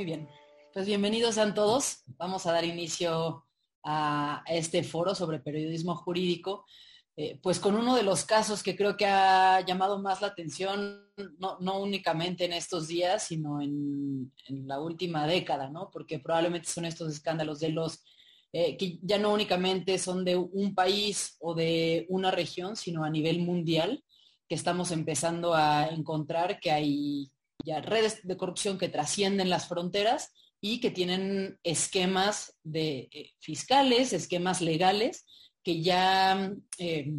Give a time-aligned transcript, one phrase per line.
[0.00, 0.30] Muy bien.
[0.72, 2.04] Pues bienvenidos a todos.
[2.16, 3.44] Vamos a dar inicio
[3.84, 6.64] a este foro sobre periodismo jurídico,
[7.16, 11.06] eh, pues con uno de los casos que creo que ha llamado más la atención,
[11.38, 15.90] no, únicamente en estos días, sino en, la última década, ¿no?
[15.92, 18.02] Porque probablemente son estos escándalos de los
[18.54, 23.10] eh, que ya no únicamente son de un país o de una región, sino a
[23.10, 24.02] nivel mundial,
[24.48, 27.30] que estamos empezando a encontrar que hay
[27.64, 34.12] ya redes de corrupción que trascienden las fronteras y que tienen esquemas de, eh, fiscales,
[34.12, 35.24] esquemas legales
[35.62, 37.12] que ya eh,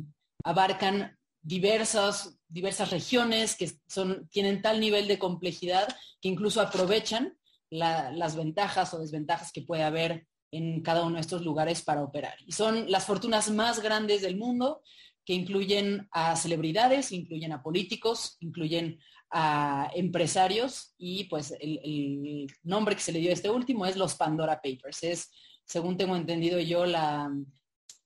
[0.43, 5.87] abarcan diversas, diversas regiones que son, tienen tal nivel de complejidad
[6.21, 7.37] que incluso aprovechan
[7.69, 12.35] las ventajas o desventajas que puede haber en cada uno de estos lugares para operar.
[12.45, 14.81] Y son las fortunas más grandes del mundo
[15.25, 18.99] que incluyen a celebridades, incluyen a políticos, incluyen
[19.31, 24.15] a empresarios y pues el, nombre que se le dio a este último es los
[24.15, 25.03] Pandora Papers.
[25.03, 25.31] Es,
[25.65, 27.31] según tengo entendido yo, la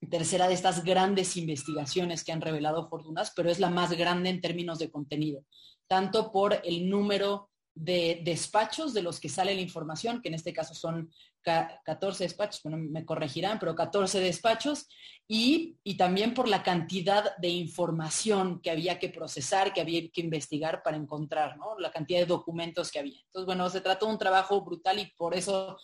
[0.08, 4.40] tercera de estas grandes investigaciones que han revelado fortunas, pero es la más grande en
[4.40, 5.44] términos de contenido,
[5.88, 10.52] tanto por el número de despachos de los que sale la información, que en este
[10.52, 11.10] caso son
[11.46, 14.88] 14 despachos, bueno, me corregirán, pero 14 despachos,
[15.28, 20.82] y, también por la cantidad de información que había que procesar, que había que investigar
[20.82, 21.78] para encontrar, ¿no?
[21.78, 23.18] La cantidad de documentos que había.
[23.26, 25.78] Entonces, bueno, se trató de un trabajo brutal y por eso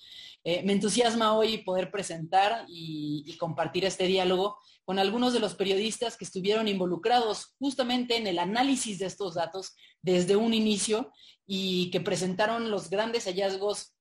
[0.44, 5.54] eh, me entusiasma hoy poder presentar y, y compartir este diálogo con algunos de los
[5.54, 11.12] periodistas que estuvieron involucrados justamente en el análisis de estos datos desde un inicio
[11.46, 13.94] y que presentaron los grandes hallazgos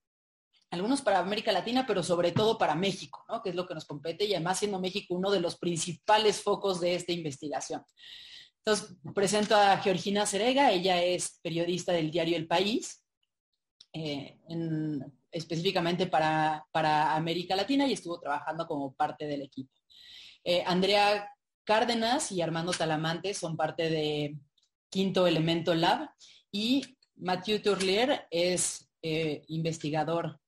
[0.72, 3.42] algunos para América Latina, pero sobre todo para México, ¿no?
[3.42, 6.80] que es lo que nos compete y además siendo México uno de los principales focos
[6.80, 7.84] de esta investigación.
[8.60, 13.04] Entonces, presento a Georgina Cerega, ella es periodista del diario El País,
[13.92, 14.40] eh,
[15.32, 19.74] específicamente para, para, América Latina y estuvo trabajando como parte del equipo.
[20.44, 21.30] Eh, Andrea
[21.66, 24.38] Cárdenas y Armando Talamante son parte de
[24.90, 26.10] Quinto Elemento Lab
[26.52, 30.41] y Mathieu Tourlier es eh, investigador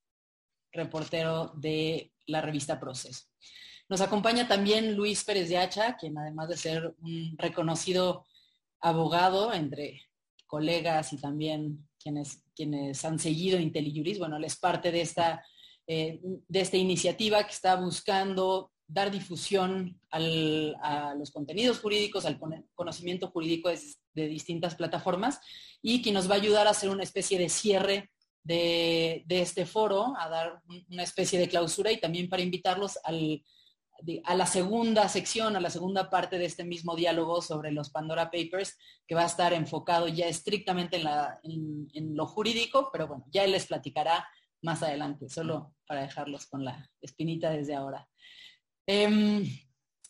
[0.73, 3.25] reportero de la revista Proceso.
[3.89, 8.25] Nos acompaña también Luis Pérez de Hacha, quien además de ser un reconocido
[8.79, 10.01] abogado entre
[10.47, 15.43] colegas y también quienes, quienes han seguido IntelliJuris, bueno, él es parte de esta,
[15.87, 22.39] eh, de esta iniciativa que está buscando dar difusión a los contenidos jurídicos, al
[22.75, 23.79] conocimiento jurídico de,
[24.13, 25.39] de, distintas plataformas
[25.81, 28.11] y que nos va a ayudar a hacer una especie de cierre
[28.43, 34.45] de, este foro, a dar una especie de clausura y también para invitarlos a la
[34.45, 38.77] segunda sección, a la segunda parte de este mismo diálogo sobre los Pandora Papers,
[39.07, 41.01] que va a estar enfocado ya estrictamente
[41.43, 44.27] en, lo jurídico, pero bueno, ya él les platicará
[44.61, 48.07] más adelante, solo para dejarlos con la espinita desde ahora.
[48.85, 49.45] Em,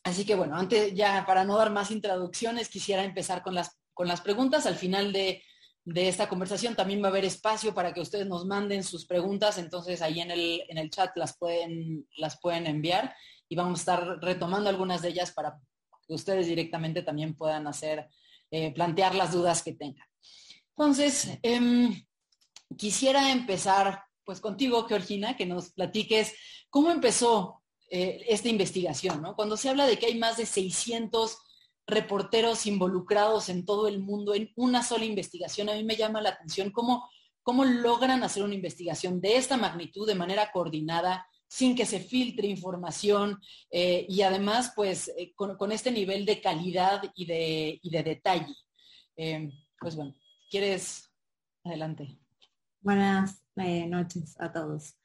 [0.04, 4.08] así que bueno, antes ya para no dar más introducciones, quisiera empezar con las, con
[4.08, 4.66] las preguntas.
[4.66, 5.44] Al final de
[5.86, 6.76] de esta conversación.
[6.76, 10.32] También va a haber espacio para que ustedes nos manden sus preguntas, entonces ahí en
[10.32, 13.16] el, en el chat las pueden, las pueden enviar
[13.50, 15.60] y vamos a estar retomando algunas de ellas para
[16.08, 18.08] que ustedes directamente también puedan hacer,
[18.52, 20.08] eh, plantear las dudas que tengan.
[20.76, 22.04] Entonces, em,
[22.78, 26.34] quisiera empezar pues contigo, Georgina, que nos platiques
[26.70, 29.36] cómo empezó eh, esta investigación, ¿no?
[29.36, 31.38] Cuando se habla de que hay más de 600
[31.86, 35.70] reporteros involucrados en todo el mundo en una sola investigación.
[35.70, 37.10] A mí me llama la atención cómo,
[37.42, 42.48] cómo logran hacer una investigación de esta magnitud de manera coordinada, sin que se filtre
[42.48, 43.40] información
[43.70, 48.56] eh, y además pues eh, con, este nivel de calidad y de, de detalle.
[49.16, 50.16] Eh, pues bueno,
[50.50, 51.12] ¿quieres?
[51.64, 52.18] Adelante.
[52.82, 54.96] Buenas noches a todos.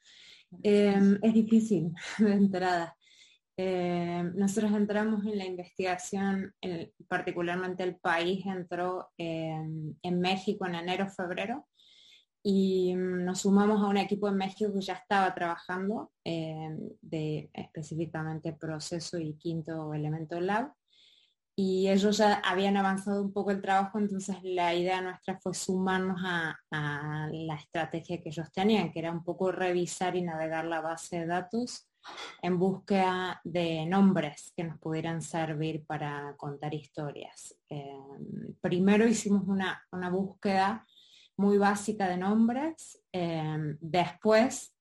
[0.63, 2.97] es difícil de entrada.
[3.61, 6.55] Eh, nosotros entramos en la investigación,
[7.09, 11.67] particularmente el país entró en México en enero, febrero,
[12.41, 18.53] y mm, nos sumamos a un equipo en México que ya estaba trabajando de específicamente
[18.53, 20.71] proceso y quinto elemento lab.
[21.53, 26.21] Y ellos ya habían avanzado un poco el trabajo, entonces la idea nuestra fue sumarnos
[26.23, 31.19] a la estrategia que ellos tenían, que era un poco revisar y navegar la base
[31.19, 31.88] de datos
[32.41, 37.55] en búsqueda de nombres que nos pudieran servir para contar historias.
[37.69, 40.85] Em, primero hicimos una, búsqueda
[41.37, 44.75] muy básica de nombres, em, después,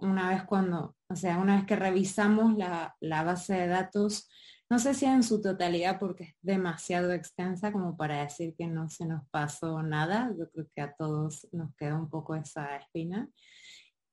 [0.00, 4.28] una vez cuando, o sea, una vez que revisamos la, base de datos,
[4.68, 8.88] No sé si en su totalidad porque es demasiado extensa como para decir que no
[8.88, 10.34] se nos pasó nada.
[10.36, 13.28] Yo creo que a todos nos queda un poco esa espina.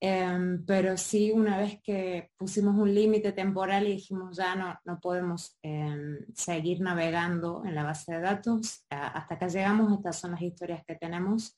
[0.05, 4.99] Em, pero sí, una vez que pusimos un límite temporal y dijimos ya no, no
[4.99, 10.41] podemos em, seguir navegando en la base de datos, hasta acá llegamos, estas son las
[10.41, 11.57] historias que tenemos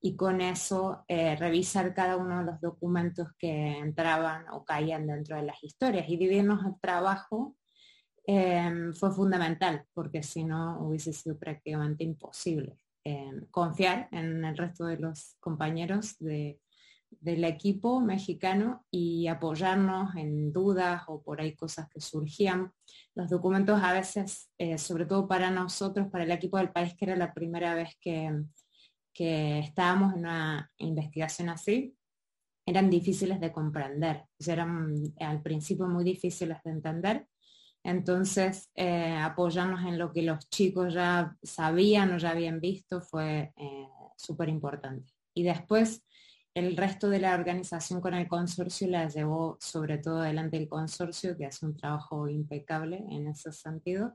[0.00, 5.34] y con eso eh, revisar cada uno de los documentos que entraban o caían dentro
[5.34, 7.56] de las historias y dividirnos el trabajo
[8.24, 12.78] em, fue fundamental porque si no hubiese sido prácticamente imposible
[13.50, 16.60] confiar en el resto de los compañeros de
[17.10, 22.72] del equipo mexicano y apoyarnos en dudas o por ahí cosas que surgían.
[23.14, 27.04] Los documentos a veces, eh, sobre todo para nosotros, para el equipo del país, que
[27.06, 28.32] era la primera vez que,
[29.12, 31.94] que estábamos en una investigación así,
[32.64, 37.26] eran difíciles de comprender, eran al principio muy difíciles de entender.
[37.82, 43.52] Entonces, eh, apoyarnos en lo que los chicos ya sabían o ya habían visto fue
[43.56, 45.12] eh, súper importante.
[45.34, 46.04] Y después,
[46.54, 51.36] el resto de la organización con el consorcio la llevó sobre todo adelante el consorcio,
[51.36, 54.14] que hace un trabajo impecable en ese sentido,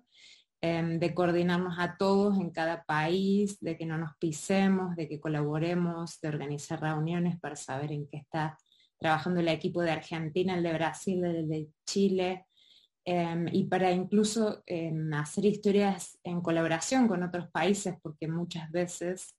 [0.62, 5.20] em, de coordinarnos a todos en cada país, de que no nos pisemos, de que
[5.20, 8.58] colaboremos, de organizar reuniones para saber en qué está
[8.98, 12.46] trabajando el equipo de Argentina, el de Brasil, el de Chile,
[13.06, 19.36] em, y para incluso em, hacer historias en colaboración con otros países, porque muchas veces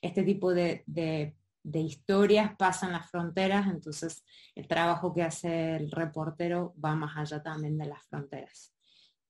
[0.00, 1.34] este tipo de de
[1.64, 4.24] historias pasan las fronteras, entonces
[4.54, 8.74] el trabajo que hace el reportero va más allá también de las fronteras.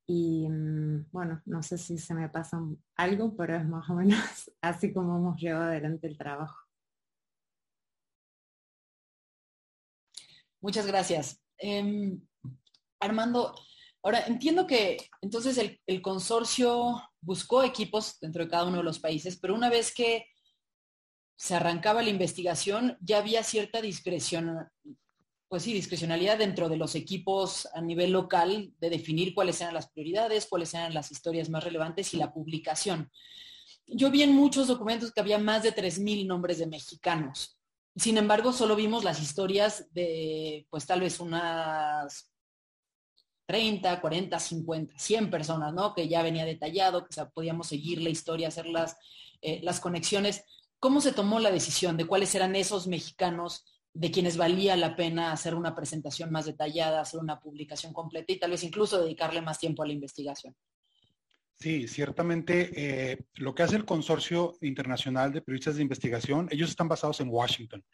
[0.07, 2.61] Y mm, bueno, no sé si se me pasa
[2.97, 4.19] algo, pero es más o menos
[4.61, 6.59] así como hemos llevado adelante el trabajo.
[10.61, 11.43] Muchas gracias.
[11.59, 12.21] Em,
[13.01, 13.55] Armando,
[14.03, 19.39] ahora entiendo que entonces el consorcio buscó equipos dentro de cada uno de los países,
[19.39, 20.27] pero una vez que
[21.37, 24.69] se arrancaba la investigación, ya había cierta discreción,
[25.49, 29.91] pues sí, discrecionalidad dentro de los equipos a nivel local de definir cuáles eran las
[29.91, 33.11] prioridades, cuáles eran las historias más relevantes y la publicación.
[33.87, 37.59] Yo vi en muchos documentos que había más de 3.000 nombres de mexicanos.
[37.97, 42.33] Sin embargo, solo vimos las historias de, pues tal vez unas
[43.47, 45.93] 30, 40, 50, 100 personas, ¿no?
[45.93, 48.97] Que ya venía detallado, que podíamos seguir la historia, hacer las,
[49.43, 50.45] eh, las conexiones.
[50.83, 53.65] ¿Cómo se tomó la decisión de cuáles eran esos mexicanos
[53.95, 58.41] de quienes valía la pena hacer una presentación más detallada, hacer una publicación completa y
[58.41, 60.57] tal vez incluso dedicarle más tiempo a la investigación?
[61.57, 66.89] Sí, ciertamente eh, lo que hace el Consorcio Internacional de Periodistas de Investigación, ellos están
[66.89, 67.85] basados en Washington.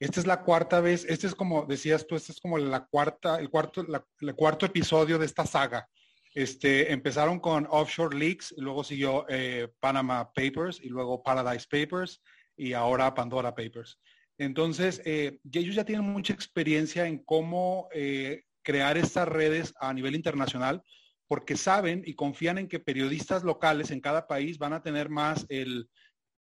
[0.00, 3.40] Esta es la cuarta vez, este es como decías tú, este es como la cuarta,
[3.40, 3.84] el cuarto,
[4.20, 5.86] el cuarto episodio de esta saga.
[6.34, 12.22] Este, empezaron con Offshore Leaks, luego siguió eh, Panama Papers y luego Paradise Papers
[12.56, 13.98] y ahora Pandora Papers.
[14.38, 20.14] Entonces, eh, ellos ya tienen mucha experiencia en cómo eh, crear estas redes a nivel
[20.14, 20.82] internacional
[21.28, 25.44] porque saben y confían en que periodistas locales en cada país van a tener más
[25.48, 25.88] el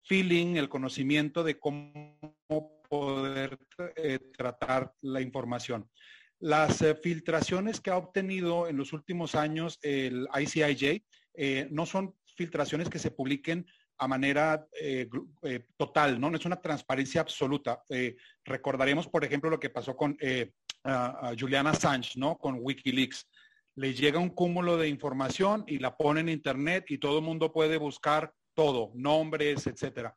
[0.03, 2.37] feeling, el conocimiento de cómo
[2.89, 3.57] poder
[4.35, 5.89] tratar la información.
[6.39, 11.03] Las eh, filtraciones que ha obtenido en los últimos años el ICIJ
[11.33, 13.65] eh, no son filtraciones que se publiquen
[13.97, 15.09] a manera eh,
[15.75, 16.29] total, ¿no?
[16.29, 17.83] No es una transparencia absoluta.
[18.45, 20.17] recordaremos, por ejemplo, lo que pasó con
[21.37, 22.37] Julian Assange, ¿no?
[22.37, 23.27] Con Wikileaks.
[23.75, 27.51] Le llega un cúmulo de información y la pone en Internet y todo el mundo
[27.51, 30.15] puede buscar todo, nombres, etcétera.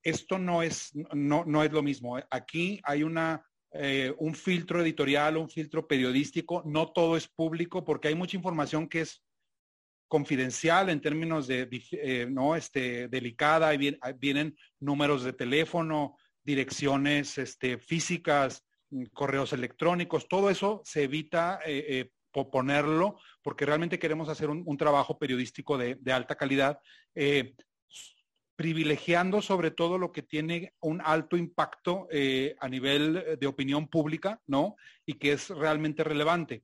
[0.00, 2.16] Esto no es, no, no es lo mismo.
[2.30, 3.44] Aquí hay una
[3.76, 6.62] eh, un filtro editorial, un filtro periodístico.
[6.64, 9.24] No todo es público porque hay mucha información que es
[10.06, 13.72] confidencial en términos de, eh, no, este, delicada.
[14.16, 20.28] Vienen números de teléfono, direcciones este, físicas, mm, correos electrónicos.
[20.28, 26.36] Todo eso se evita eh, ponerlo porque realmente queremos hacer un, trabajo periodístico de, alta
[26.36, 26.78] calidad
[28.56, 34.40] privilegiando sobre todo lo que tiene un alto impacto eh, a nivel de opinión pública,
[34.46, 34.76] ¿no?
[35.04, 36.62] Y que es realmente relevante.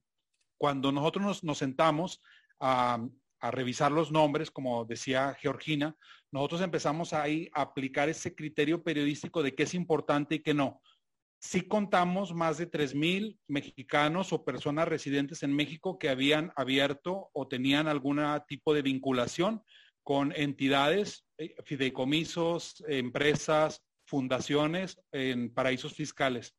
[0.57, 2.23] Cuando nosotros nos, sentamos
[2.61, 2.99] a,
[3.43, 5.97] revisar los nombres, como decía Georgina,
[6.31, 10.83] nosotros empezamos ahí a aplicar ese criterio periodístico de qué es importante y qué no.
[11.41, 17.49] Sí contamos más de 3.000 mexicanos o personas residentes en México que habían abierto o
[17.49, 19.63] tenían algún tipo de vinculación
[20.03, 21.30] con entidades, eh,
[21.65, 26.55] fideicomisos, empresas, fundaciones en paraísos fiscales.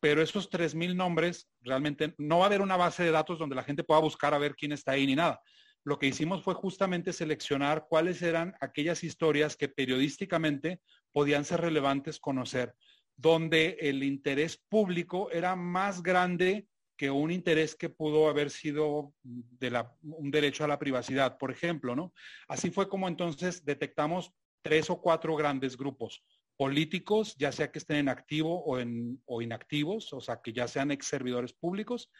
[0.00, 3.62] pero esos 3.000 nombres realmente no va a haber una base de datos donde la
[3.62, 5.40] gente pueda buscar a ver quién está ahí ni nada.
[5.84, 10.80] Lo que hicimos fue justamente seleccionar cuáles eran aquellas historias que periodísticamente
[11.12, 12.74] podían ser relevantes conocer,
[13.16, 16.66] donde el interés público era más grande
[17.00, 21.50] que un interés que pudo haber sido de la, un derecho a la privacidad, por
[21.50, 22.12] ejemplo, ¿no?
[22.46, 26.22] Así fue como entonces detectamos tres o cuatro grandes grupos
[26.58, 30.68] políticos, ya sea que estén en activo o, en, o inactivos, o sea, que ya
[30.68, 32.10] sean ex servidores públicos,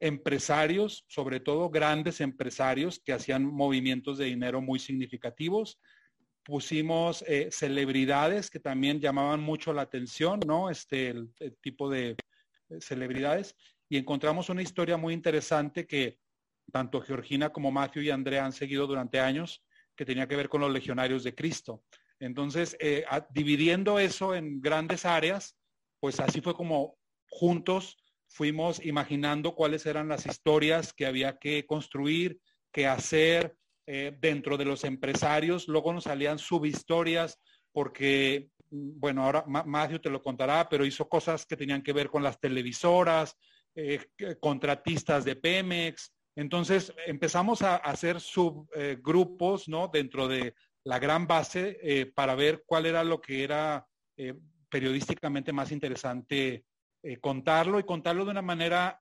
[0.00, 5.78] empresarios, sobre todo grandes empresarios que hacían movimientos de dinero muy significativos.
[6.42, 10.70] Pusimos eh, celebridades que también llamaban mucho la atención, ¿no?
[10.70, 11.14] Este,
[11.60, 12.16] tipo de
[12.80, 13.54] celebridades.
[13.88, 16.18] Y encontramos una historia muy interesante que
[16.72, 19.62] tanto Georgina como Matthew y Andrea han seguido durante años,
[19.96, 21.84] que tenía que ver con los legionarios de Cristo.
[22.18, 25.56] Entonces, eh, dividiendo eso en grandes áreas,
[26.00, 26.96] pues así fue como
[27.28, 27.96] juntos
[28.34, 32.40] fuimos imaginando cuáles eran las historias que había que construir,
[32.72, 35.68] que hacer eh, dentro de los empresarios.
[35.68, 37.38] Luego nos salían subhistorias
[37.72, 42.08] porque, mm, bueno, ahora Matthew te lo contará, pero hizo cosas que tenían que ver
[42.08, 43.36] con las televisoras,
[43.76, 44.06] eh,
[44.40, 46.12] contratistas de Pemex.
[46.36, 49.88] Entonces empezamos a hacer subgrupos, ¿no?
[49.88, 50.54] Dentro de
[50.84, 54.34] la gran base eh, para ver cuál era lo que era eh,
[54.68, 56.64] periodísticamente más interesante
[57.20, 58.98] contarlo y contarlo de una manera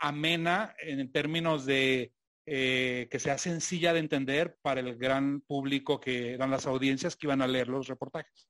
[0.00, 2.12] amena en términos de
[2.44, 7.40] que sea sencilla de entender para el gran público que eran las audiencias que iban
[7.40, 8.48] a leer los reportajes.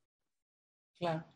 [0.97, 1.26] Claro.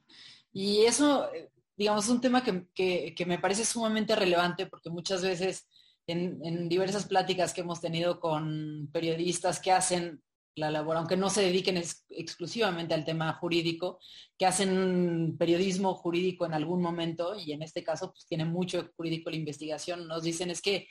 [0.52, 1.30] Y eso,
[1.78, 5.68] digamos, es un tema que, me parece sumamente relevante porque muchas veces
[6.08, 10.20] en, diversas pláticas que hemos tenido con periodistas que hacen
[10.56, 11.80] la labor, aunque no se dediquen
[12.10, 14.00] exclusivamente al tema jurídico,
[14.36, 19.30] que hacen periodismo jurídico en algún momento, y en este caso pues tiene mucho jurídico
[19.30, 20.88] la investigación, nos dicen es que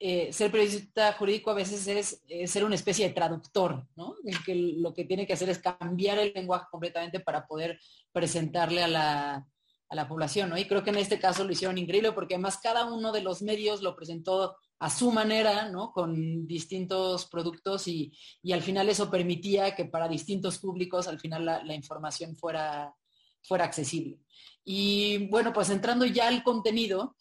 [0.00, 1.86] eh, ser periodista jurídico a veces
[2.26, 4.16] es, ser una especie de traductor, ¿no?
[4.24, 7.78] El que lo que tiene que hacer es cambiar el lenguaje completamente para poder
[8.10, 9.46] presentarle a la,
[9.90, 10.56] a la población, ¿no?
[10.56, 13.42] Y creo que en este caso lo hicieron increíble porque además cada uno de los
[13.42, 15.92] medios lo presentó a su manera, ¿no?
[15.92, 18.12] Con distintos productos y,
[18.52, 22.94] al final eso permitía que para distintos públicos al final la, información fuera,
[23.42, 24.20] fuera accesible.
[24.64, 27.16] Y bueno, pues entrando ya al contenido,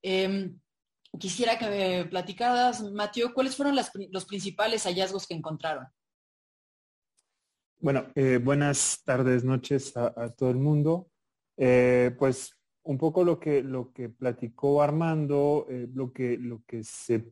[0.00, 0.58] em,
[1.18, 5.86] quisiera que me platicaras, Mateo, ¿cuáles fueron los principales hallazgos que encontraron?
[7.82, 11.10] Bueno, eh, buenas tardes, noches a, todo el mundo.
[11.64, 16.82] Eh, pues un poco lo que, lo que platicó Armando, eh, lo, que, lo que
[16.82, 17.24] se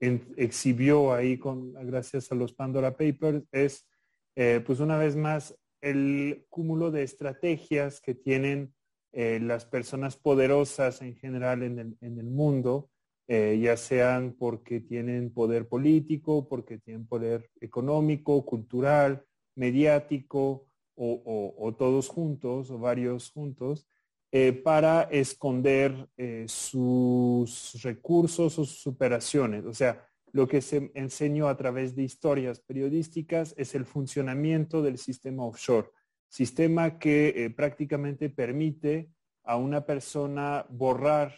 [0.00, 3.86] exhibió ahí con, gracias a los Pandora Papers es,
[4.34, 8.74] eh, pues una vez más, el cúmulo de estrategias que tienen
[9.12, 12.90] las personas poderosas en general en el, en el mundo,
[13.28, 22.70] ya sean porque tienen poder político, porque tienen poder económico, cultural, mediático, o, todos juntos,
[22.70, 23.86] o varios juntos,
[24.30, 29.64] eh, para esconder eh, sus recursos o sus operaciones.
[29.64, 34.98] O sea, lo que se enseñó a través de historias periodísticas es el funcionamiento del
[34.98, 35.90] sistema offshore,
[36.28, 39.10] sistema que eh, prácticamente permite
[39.44, 41.34] a una persona borrar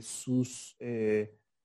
[0.00, 0.76] sus,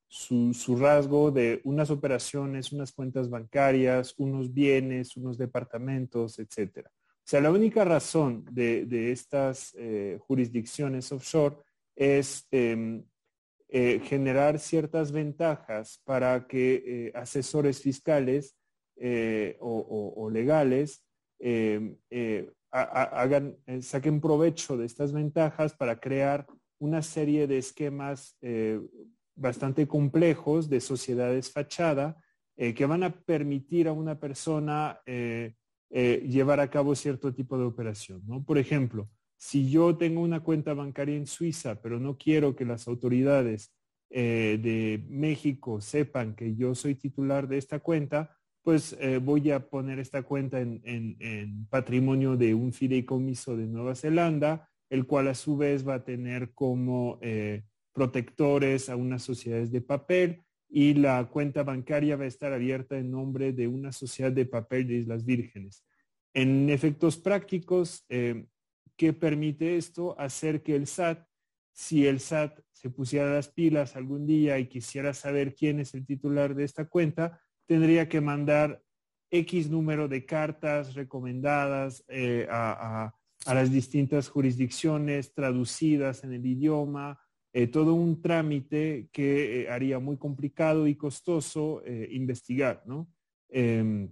[0.07, 6.91] su, su, rasgo de unas operaciones, unas cuentas bancarias, unos bienes, unos departamentos, etcétera.
[7.27, 11.57] O sea, la única razón de, estas eh, jurisdicciones offshore
[11.93, 13.03] es em,
[13.67, 18.55] eh, generar ciertas ventajas para que eh, asesores fiscales
[19.59, 21.03] o, legales
[21.39, 21.97] em,
[22.71, 26.47] hagan, saquen provecho de estas ventajas para crear
[26.79, 28.37] una serie de esquemas
[29.35, 32.15] bastante complejos de sociedades fachada
[32.55, 35.01] que van a permitir a una persona
[35.89, 38.21] eh, llevar a cabo cierto tipo de operación.
[38.25, 38.43] ¿no?
[38.43, 42.87] Por ejemplo, si yo tengo una cuenta bancaria en Suiza, pero no quiero que las
[42.87, 43.73] autoridades
[44.09, 49.69] eh, de México sepan que yo soy titular de esta cuenta, pues eh, voy a
[49.69, 55.35] poner esta cuenta en, en, patrimonio de un fideicomiso de Nueva Zelanda, el cual a
[55.35, 57.19] su vez va a tener como
[57.93, 63.11] protectores a unas sociedades de papel y la cuenta bancaria va a estar abierta en
[63.11, 65.85] nombre de una sociedad de papel de Islas Vírgenes.
[66.33, 68.45] En efectos prácticos, eh,
[68.95, 70.19] ¿qué permite esto?
[70.19, 71.25] Hacer que el SAT,
[71.73, 76.05] si el SAT se pusiera las pilas algún día y quisiera saber quién es el
[76.05, 78.83] titular de esta cuenta, tendría que mandar
[79.31, 83.13] X número de cartas recomendadas eh, a,
[83.45, 87.19] a las distintas jurisdicciones, traducidas en el idioma,
[87.53, 93.09] eh, todo un trámite que eh, haría muy complicado y costoso eh, investigar, ¿no?
[93.49, 94.09] Em,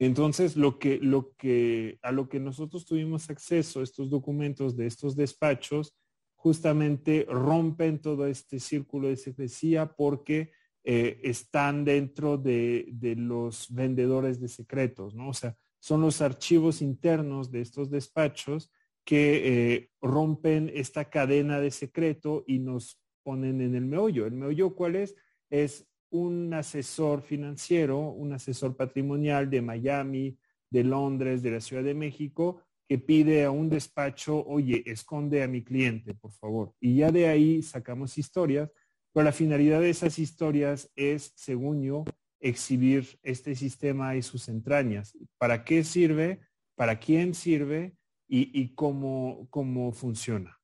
[0.00, 5.16] entonces, lo que, lo que, a lo que nosotros tuvimos acceso, estos documentos de estos
[5.16, 5.96] despachos,
[6.36, 10.52] justamente rompen todo este círculo de secrecía porque
[10.84, 15.28] están dentro de, de, los vendedores de secretos, ¿no?
[15.28, 18.72] O sea, son los archivos internos de estos despachos
[19.08, 24.26] que eh, rompen esta cadena de secreto y nos ponen en el meollo.
[24.26, 25.16] ¿El meollo cuál es?
[25.48, 30.36] Es un asesor financiero, un asesor patrimonial de Miami,
[30.70, 35.48] de Londres, de la Ciudad de México, que pide a un despacho, oye, esconde a
[35.48, 36.74] mi cliente, por favor.
[36.78, 38.70] Y ya de ahí sacamos historias,
[39.14, 42.04] pero la finalidad de esas historias es, según yo,
[42.40, 45.16] exhibir este sistema y sus entrañas.
[45.38, 46.40] ¿Para qué sirve?
[46.76, 47.94] ¿Para quién sirve?
[48.30, 50.60] Y, cómo, cómo funciona.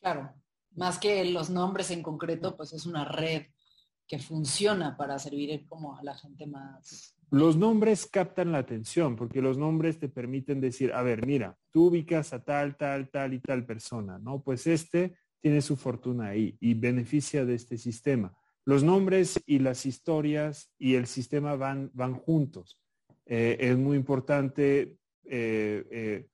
[0.00, 0.32] Claro,
[0.76, 3.46] más que los nombres en concreto, pues es una red
[4.06, 7.16] que funciona para servir como a la gente más.
[7.30, 11.86] Los nombres captan la atención porque los nombres te permiten decir, a ver, mira, tú
[11.86, 14.42] ubicas a tal, tal, tal y tal persona, ¿no?
[14.42, 18.32] Pues este tiene su fortuna ahí y beneficia de este sistema
[18.66, 22.80] los nombres y las historias y el sistema van, van juntos.
[23.24, 24.96] Eh, es muy importante
[25.28, 26.26] eh, eh,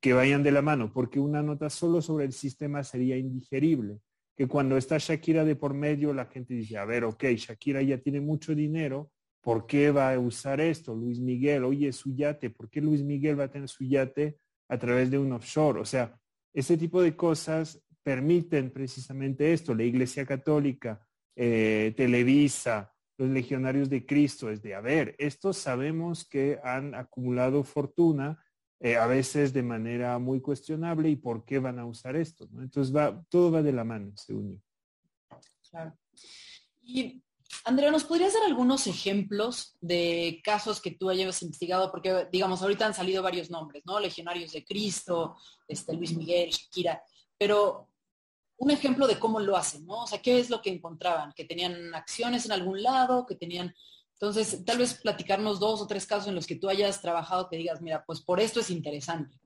[0.00, 3.98] que vayan de la mano, porque una nota solo sobre el sistema sería indigerible.
[4.36, 7.98] Que cuando está Shakira de por medio, la gente dice, a ver, ok, Shakira ya
[7.98, 10.94] tiene mucho dinero, ¿por qué va a usar esto?
[10.94, 14.38] Luis Miguel, oye, su yate, ¿por qué Luis Miguel va a tener su yate
[14.68, 15.80] a través de un offshore?
[15.80, 16.18] O sea,
[16.52, 19.74] ese tipo de cosas permiten precisamente esto.
[19.74, 21.00] La Iglesia Católica,
[21.36, 22.91] eh, Televisa,
[23.22, 28.44] los legionarios de Cristo, es de, a ver, estos sabemos que han acumulado fortuna,
[28.80, 32.48] eh, a veces de manera muy cuestionable, y por qué van a usar esto.
[32.58, 35.38] Entonces, va, todo va de la mano, según yo.
[35.70, 35.96] Claro.
[36.82, 37.22] Y
[37.64, 41.92] Andrea, ¿nos podrías dar algunos ejemplos de casos que tú hayas investigado?
[41.92, 44.00] Porque, digamos, ahorita han salido varios nombres, ¿no?
[44.00, 45.36] Legionarios de Cristo,
[45.68, 47.00] este, Luis Miguel, Shakira,
[47.38, 47.91] pero
[48.62, 50.04] un ejemplo de cómo lo hacen, ¿no?
[50.04, 51.32] O sea, ¿qué es lo que encontraban?
[51.32, 53.74] Que tenían acciones en algún lado, que tenían...
[54.12, 57.56] Entonces, tal vez platicarnos dos o tres casos en los que tú hayas trabajado que
[57.56, 59.36] digas, mira, pues por esto es interesante.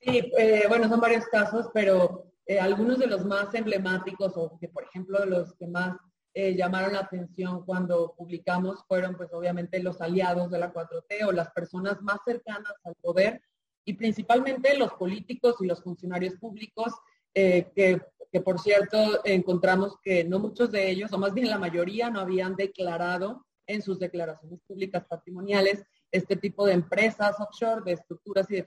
[0.00, 4.68] Sí, eh, bueno, son varios casos, pero eh, algunos de los más emblemáticos o que,
[4.68, 5.98] por ejemplo, los que más
[6.32, 11.32] eh, llamaron la atención cuando publicamos fueron, pues obviamente, los aliados de la 4T o
[11.32, 13.42] las personas más cercanas al poder
[13.84, 16.94] y principalmente los políticos y los funcionarios públicos
[17.38, 22.10] eh, que, por cierto encontramos que no muchos de ellos, o más bien la mayoría,
[22.10, 28.46] no habían declarado en sus declaraciones públicas patrimoniales este tipo de empresas offshore, de estructuras
[28.50, 28.62] y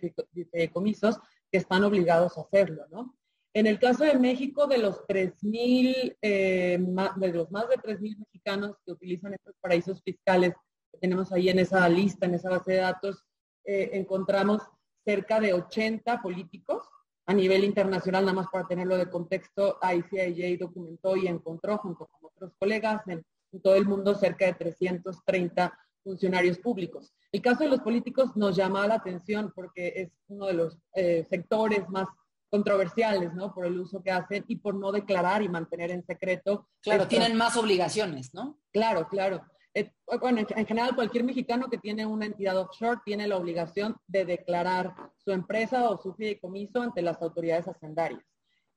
[0.51, 1.17] de comisos
[1.51, 3.15] que están obligados a hacerlo, ¿no?
[3.55, 6.79] En el caso de México, de los 3.000, eh,
[7.15, 10.53] de los más de 3.000 mexicanos que utilizan estos paraísos fiscales
[10.91, 13.25] que tenemos ahí en esa lista, en esa base de datos,
[13.65, 14.61] eh, encontramos
[15.03, 16.87] cerca de 80 políticos
[17.29, 22.31] a nivel internacional, nada más para tenerlo de contexto, ICIJ documentó y encontró junto con
[22.33, 23.23] otros colegas en,
[23.61, 27.13] todo el mundo cerca de 330 funcionarios públicos.
[27.31, 31.23] El caso de los políticos nos llama la atención porque es uno de los eh,
[31.29, 32.07] sectores más
[32.49, 33.53] controversiales, ¿no?
[33.53, 36.67] Por el uso que hacen y por no declarar y mantener en secreto.
[36.81, 38.59] Claro, tienen más obligaciones, ¿no?
[38.71, 39.43] Claro, claro.
[39.73, 44.25] Eh, bueno, en, general cualquier mexicano que tiene una entidad offshore tiene la obligación de
[44.25, 48.23] declarar su empresa o su fideicomiso ante las autoridades hacendarias.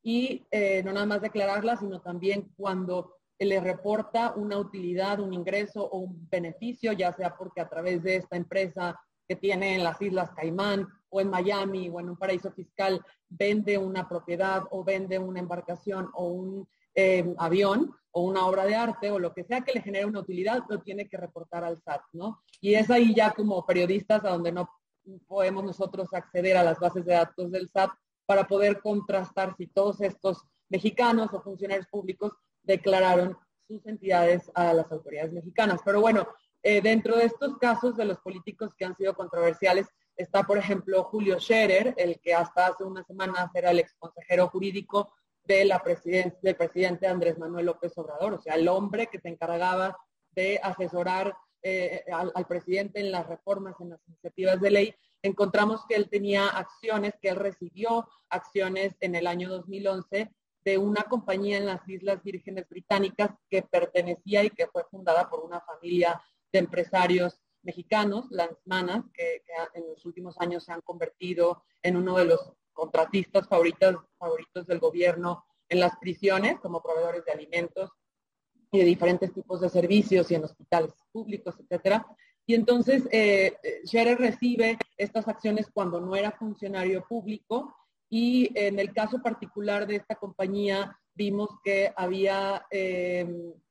[0.02, 5.84] Y eh, no nada más declararla, sino también cuando le reporta una utilidad, un ingreso
[5.84, 10.00] o un beneficio, ya sea porque a través de esta empresa que tiene en las
[10.02, 15.18] Islas Caimán o en Miami o en un paraíso fiscal vende una propiedad o vende
[15.18, 19.62] una embarcación o un eh, avión, o una obra de arte o lo que sea
[19.62, 22.42] que le genere una utilidad, lo tiene que reportar al SAT, ¿no?
[22.60, 24.68] Y es ahí ya como periodistas a donde no
[25.26, 27.90] podemos nosotros acceder a las bases de datos del SAT
[28.26, 34.92] para poder contrastar si todos estos mexicanos o funcionarios públicos declararon sus entidades a las
[34.92, 35.80] autoridades mexicanas.
[35.84, 36.28] Pero bueno,
[36.62, 41.02] eh, dentro de estos casos de los políticos que han sido controversiales, está por ejemplo
[41.04, 45.82] Julio Scherer, el que hasta hace unas semanas era el ex consejero jurídico de la
[45.82, 49.96] presidencia, del presidente Andrés Manuel López Obrador, o sea, el hombre que se encargaba
[50.30, 55.94] de asesorar eh, al, presidente en las reformas, en las iniciativas de ley, encontramos que
[55.94, 60.32] él tenía acciones, que él recibió acciones en el año 2011
[60.64, 65.44] de una compañía en las Islas Vírgenes Británicas que pertenecía y que fue fundada por
[65.44, 66.20] una familia
[66.52, 69.42] de empresarios mexicanos, las manas, que,
[69.74, 74.78] en los últimos años se han convertido en uno de los contratistas favoritos, favoritos del
[74.78, 77.90] gobierno en las prisiones como proveedores de alimentos
[78.70, 82.06] y de diferentes tipos de servicios y en hospitales públicos, etcétera.
[82.46, 87.74] Y entonces eh, Scherer recibe estas acciones cuando no era funcionario público
[88.14, 93.26] y en el caso particular de esta compañía vimos que había eh,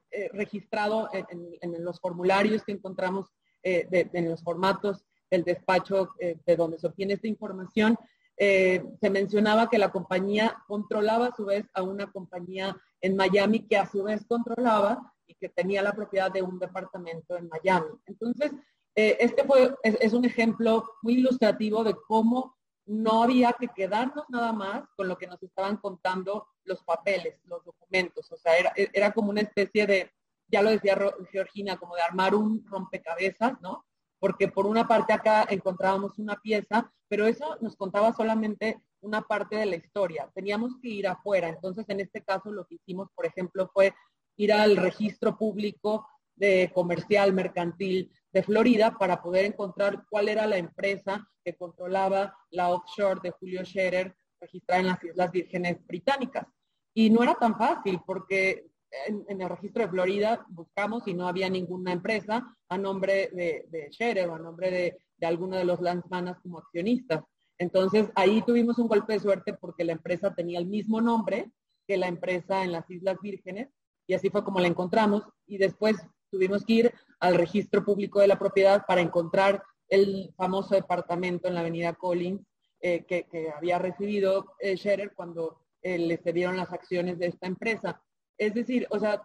[0.10, 3.28] eh, registrado en, los formularios que encontramos
[3.62, 7.96] eh, en los formatos del despacho de donde se obtiene esta información,
[8.42, 13.78] se mencionaba que la compañía controlaba a su vez a una compañía en Miami que
[13.78, 17.92] a su vez controlaba y que tenía la propiedad de un departamento en Miami.
[18.08, 18.52] Entonces,
[18.96, 24.84] este fue, es, un ejemplo muy ilustrativo de cómo no había que quedarnos nada más
[24.98, 28.32] con lo que nos estaban contando los papeles, los documentos.
[28.32, 30.12] O sea, era, era como una especie de,
[30.48, 30.98] ya lo decía
[31.32, 33.86] Georgina, como de armar un rompecabezas, ¿no?
[34.22, 39.56] Porque por una parte acá encontrábamos una pieza, pero eso nos contaba solamente una parte
[39.56, 40.30] de la historia.
[40.36, 41.50] Teníamos que ir afuera.
[41.50, 43.96] Entonces, en este caso, lo que hicimos, por ejemplo, fue
[44.38, 50.58] ir al registro público de comercial mercantil de Florida para poder encontrar cuál era la
[50.58, 56.48] empresa que controlaba la offshore de Julio Scherer registrada en las Islas Vírgenes Británicas.
[56.94, 58.71] Y no era tan fácil porque
[59.08, 63.92] en, el registro de Florida buscamos y no había ninguna empresa a nombre de, de
[63.92, 67.24] Scherer o a nombre de, de alguno de los landsmanas como accionistas.
[67.58, 71.52] Entonces ahí tuvimos un golpe de suerte porque la empresa tenía el mismo nombre
[71.88, 73.70] que la empresa en las Islas Vírgenes
[74.08, 75.96] y así fue como la encontramos y después
[76.32, 81.54] tuvimos que ir al registro público de la propiedad para encontrar el famoso departamento en
[81.54, 82.42] la avenida Collins
[82.80, 88.02] eh, que, había recibido eh, Scherer cuando eh, le cedieron las acciones de esta empresa.
[88.42, 89.22] Es decir, o sea,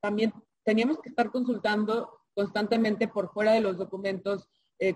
[0.00, 4.46] también teníamos que estar consultando constantemente por fuera de los documentos.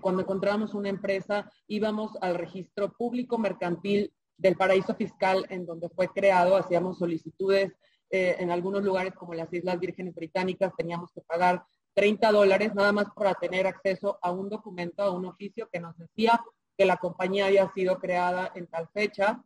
[0.01, 6.07] cuando encontrábamos una empresa, íbamos al registro público mercantil del paraíso fiscal en donde fue
[6.09, 7.73] creado, hacíamos solicitudes
[8.11, 12.91] eh, en algunos lugares como las Islas Vírgenes Británicas teníamos que pagar 30 dólares nada
[12.91, 16.39] más para tener acceso a un documento, a un oficio que nos decía
[16.77, 19.43] que la compañía había sido creada en tal fecha,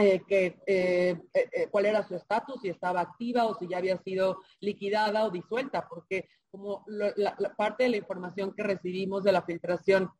[0.00, 1.18] eh, que, eh,
[1.70, 5.86] cuál era su estatus, si estaba activa o si ya había sido liquidada o disuelta,
[5.88, 10.10] porque como la, parte de la información que recibimos de la filtración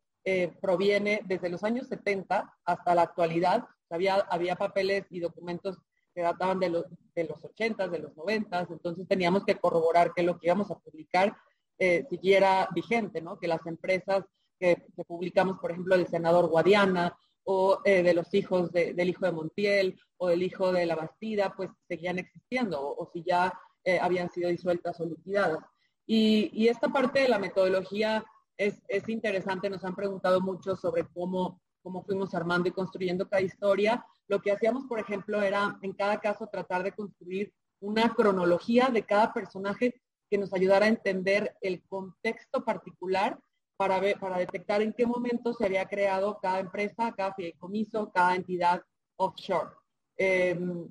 [0.61, 5.77] proviene desde los años 70 hasta la actualidad, había, había papeles y documentos
[6.13, 10.23] que databan de los, de los 80, de los 90, entonces teníamos que corroborar que
[10.23, 11.35] lo que íbamos a publicar
[11.83, 13.39] eh, siguiera vigente, ¿no?
[13.39, 14.23] Que las empresas
[14.59, 19.31] que, publicamos, por ejemplo, del senador Guadiana o eh, de los hijos del hijo de
[19.31, 24.29] Montiel o del hijo de la Bastida, pues seguían existiendo o, si ya eh, habían
[24.29, 25.63] sido disueltas o liquidadas.
[26.05, 28.23] Y, y, esta parte de la metodología
[28.57, 33.41] es, es interesante, nos han preguntado mucho sobre cómo cómo fuimos armando y construyendo cada
[33.41, 34.05] historia.
[34.27, 39.03] Lo que hacíamos, por ejemplo, era en cada caso tratar de construir una cronología de
[39.03, 43.39] cada personaje que nos ayudara a entender el contexto particular
[43.87, 48.81] para, detectar en qué momento se había creado cada empresa, cada fideicomiso, cada entidad
[49.15, 49.71] offshore.
[50.17, 50.87] Em,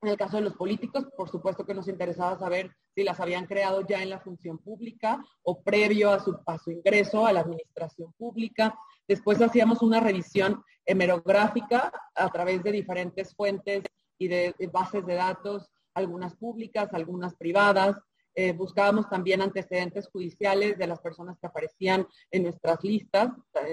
[0.00, 3.46] en el caso de los políticos, por supuesto que nos interesaba saber si las habían
[3.46, 7.40] creado ya en la función pública o previo a su, a su ingreso a la
[7.40, 8.78] administración pública.
[9.08, 13.82] Después hacíamos una revisión hemerográfica a través de diferentes fuentes
[14.16, 17.96] y de, bases de datos, algunas públicas, algunas privadas.
[18.40, 23.30] Eh, buscábamos también antecedentes judiciales de las personas que aparecían en nuestras listas,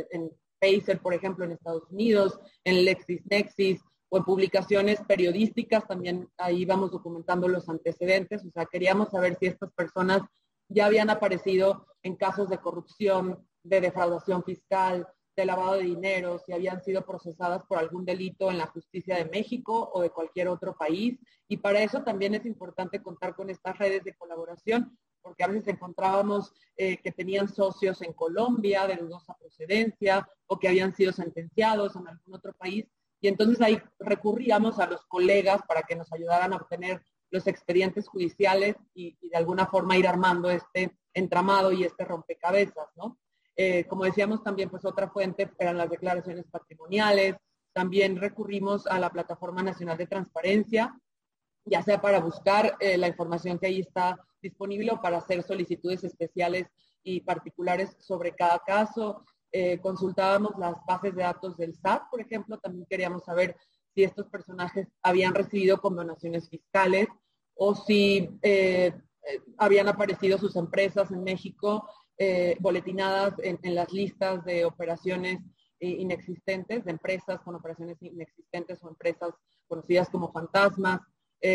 [0.10, 6.64] en Pacer, por ejemplo, en Estados Unidos, en LexisNexis o en publicaciones periodísticas, también ahí
[6.64, 10.24] íbamos documentando los antecedentes, o sea, queríamos saber si estas personas
[10.68, 16.54] ya habían aparecido en casos de corrupción, de defraudación fiscal, de lavado de dinero, si
[16.54, 20.76] habían sido procesadas por algún delito en la justicia de México o de cualquier otro
[20.78, 21.20] país.
[21.48, 25.68] Y para eso también es importante contar con estas redes de colaboración, porque a veces
[25.68, 31.96] encontrábamos eh, que tenían socios en Colombia de dudosa procedencia o que habían sido sentenciados
[31.96, 32.86] en algún otro país.
[33.20, 38.08] Y entonces ahí recurríamos a los colegas para que nos ayudaran a obtener los expedientes
[38.08, 43.18] judiciales y, y de alguna forma ir armando este entramado y este rompecabezas, ¿no?
[43.58, 47.36] Eh, como decíamos también, pues otra fuente eran las declaraciones patrimoniales.
[47.74, 50.98] También recurrimos a la Plataforma Nacional de Transparencia,
[51.66, 56.04] ya sea para buscar eh, la información que ahí está disponible o para hacer solicitudes
[56.04, 56.68] especiales
[57.04, 59.26] y particulares sobre cada caso.
[59.52, 63.56] Eh, consultábamos las bases de datos del SAT, por ejemplo, también queríamos saber
[63.94, 67.08] si estos personajes habían recibido condonaciones fiscales
[67.56, 68.30] o si
[69.58, 75.40] habían aparecido sus empresas en México eh, boletinadas en, las listas de operaciones
[75.80, 79.34] inexistentes, de empresas con operaciones inexistentes o empresas
[79.68, 81.02] conocidas como fantasmas.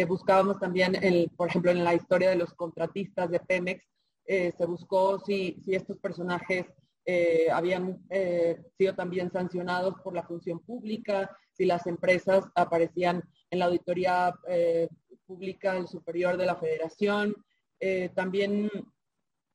[0.07, 3.83] buscábamos también, el, por ejemplo, en la historia de los contratistas de Pemex,
[4.27, 6.66] se buscó si, si estos personajes
[7.07, 13.59] eh, habían eh, sido también sancionados por la función pública, si las empresas aparecían en
[13.59, 14.88] la auditoría eh,
[15.27, 17.35] pública el superior de la federación.
[18.14, 18.70] también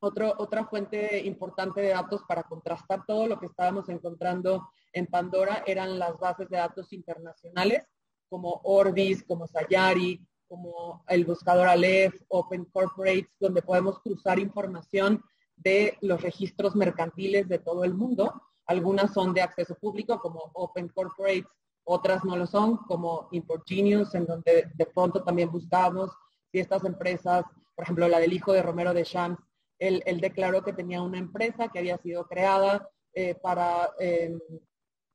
[0.06, 6.00] otra fuente importante de datos para contrastar todo lo que estábamos encontrando en Pandora eran
[6.00, 7.86] las bases de datos internacionales
[8.30, 15.24] como Orbis, como Sayari, como el buscador Aleph, Open Corporates, donde podemos cruzar información
[15.56, 18.42] de los registros mercantiles de todo el mundo.
[18.68, 21.46] Algunas son de acceso público como Open Corporates,
[21.84, 26.12] otras no lo son como Import en donde de pronto también buscamos
[26.52, 29.42] si estas empresas, por ejemplo, la del hijo de Romero de Champs,
[29.80, 34.40] él, declaró que tenía una empresa que había sido creada eh, para em,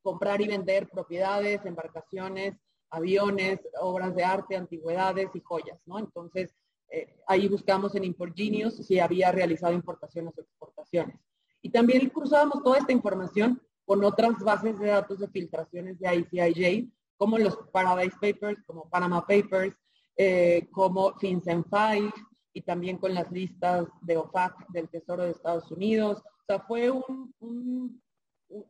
[0.03, 2.55] comprar y vender propiedades, embarcaciones,
[2.91, 5.99] aviones, obras de arte, antigüedades y joyas, ¿no?
[5.99, 6.55] Entonces,
[6.91, 11.17] eh, ahí buscamos en Import Genius si había realizado importaciones o exportaciones.
[11.63, 16.91] Y también cruzábamos toda esta información con otras bases de datos de filtraciones de ICIJ,
[17.17, 19.77] como los Paradise Papers, como Panama Papers,
[20.17, 22.15] eh, como FinCEN 5
[22.53, 26.23] y también con las listas de OFAC del Tesoro de Estados Unidos.
[26.25, 26.91] O sea, fue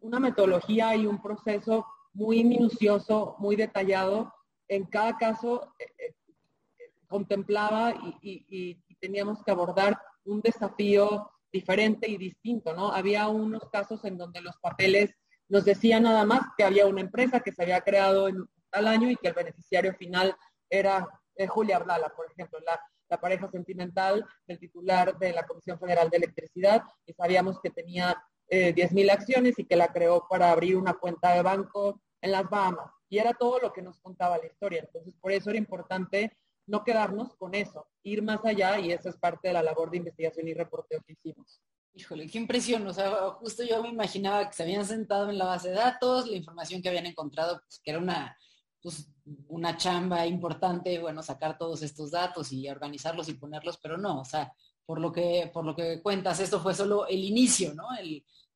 [0.00, 4.32] una metodología y un proceso muy minucioso, muy detallado.
[4.68, 6.14] En cada caso, eh,
[7.08, 12.92] contemplaba y, teníamos que abordar un desafío diferente y distinto, ¿no?
[12.92, 15.14] Había unos casos en donde los papeles
[15.48, 19.10] nos decían nada más que había una empresa que se había creado en tal año
[19.10, 20.36] y que el beneficiario final
[20.68, 22.78] era eh, Julia Abdala, por ejemplo, la,
[23.18, 28.74] pareja sentimental del titular de la Comisión Federal de Electricidad, y sabíamos que tenía eh,
[28.74, 32.92] 10.000 acciones y que la creó para abrir una cuenta de banco en las Bahamas.
[33.08, 34.80] Y era todo lo que nos contaba la historia.
[34.80, 39.16] Entonces, por eso era importante no quedarnos con eso, ir más allá y eso es
[39.16, 41.60] parte de la labor de investigación y reporteo que hicimos.
[41.92, 42.86] Híjole, qué impresión.
[42.86, 46.28] O sea, justo yo me imaginaba que se habían sentado en la base de datos,
[46.28, 48.36] la información que habían encontrado, pues, que era una,
[48.82, 49.08] pues,
[49.48, 54.24] una chamba importante, bueno, sacar todos estos datos y organizarlos y ponerlos, pero no, o
[54.24, 54.52] sea,
[54.84, 57.88] por lo que, por lo que cuentas, esto fue solo el inicio, ¿no?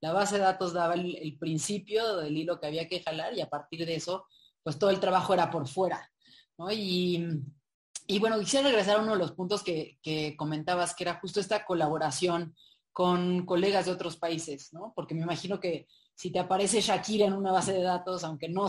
[0.00, 3.40] la base de datos daba el, el principio del hilo que había que jalar y
[3.40, 4.26] a partir de eso,
[4.62, 6.10] pues todo el trabajo era por fuera,
[6.58, 6.70] ¿no?
[6.70, 7.42] Y
[8.06, 11.64] y bueno, quisiera regresar a uno de los puntos que, comentabas, que era justo esta
[11.64, 12.54] colaboración
[12.92, 14.92] con colegas de otros países, ¿no?
[14.94, 18.66] Porque me imagino que si te aparece Shakira en una base de datos, aunque no,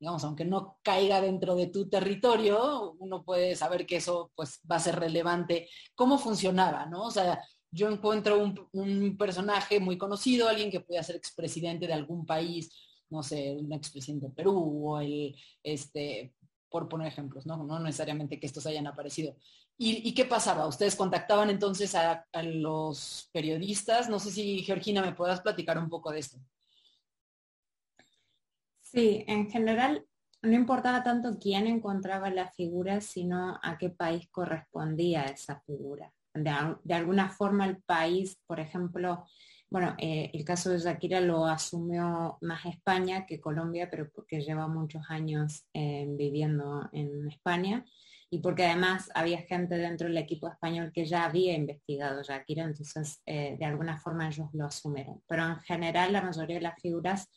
[0.00, 4.76] digamos, aunque no caiga dentro de tu territorio, uno puede saber que eso pues va
[4.76, 5.68] a ser relevante.
[5.94, 7.04] ¿Cómo funcionaba, no?
[7.04, 12.24] O sea, yo encuentro un, personaje muy conocido, alguien que puede ser expresidente de algún
[12.24, 12.70] país,
[13.10, 16.34] no sé, un expresidente de Perú o el, este,
[16.70, 17.62] por poner ejemplos, ¿no?
[17.64, 19.36] No necesariamente que estos hayan aparecido.
[19.82, 20.66] ¿Y, qué pasaba?
[20.66, 24.10] ¿Ustedes contactaban entonces a, los periodistas?
[24.10, 26.38] No sé si, Georgina, me puedas platicar un poco de esto.
[28.92, 30.04] Sí, en general
[30.42, 36.12] no importaba tanto quién encontraba la figura, sino a qué país correspondía esa figura.
[36.34, 39.24] de alguna forma el país, por ejemplo,
[39.68, 44.66] bueno, eh, el caso de Shakira lo asumió más España que Colombia, pero porque lleva
[44.66, 47.84] muchos años eh, viviendo en España
[48.28, 53.22] y porque además había gente dentro del equipo español que ya había investigado Shakira, entonces
[53.26, 55.22] eh, de alguna forma ellos lo asumieron.
[55.28, 57.28] Pero en general la mayoría de las figuras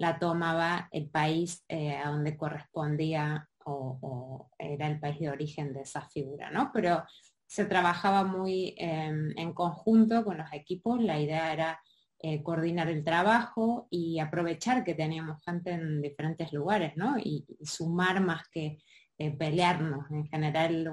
[0.00, 6.02] la tomaba el país a donde correspondía o, era el país de origen de esa
[6.08, 6.70] figura, ¿no?
[6.72, 7.04] Pero
[7.46, 11.02] se trabajaba muy em, en conjunto con los equipos.
[11.02, 11.80] La idea era
[12.20, 17.18] eh, coordinar el trabajo y aprovechar que teníamos gente en diferentes lugares, ¿no?
[17.18, 18.78] Y, sumar más que
[19.18, 20.10] eh, pelearnos.
[20.10, 20.90] En general,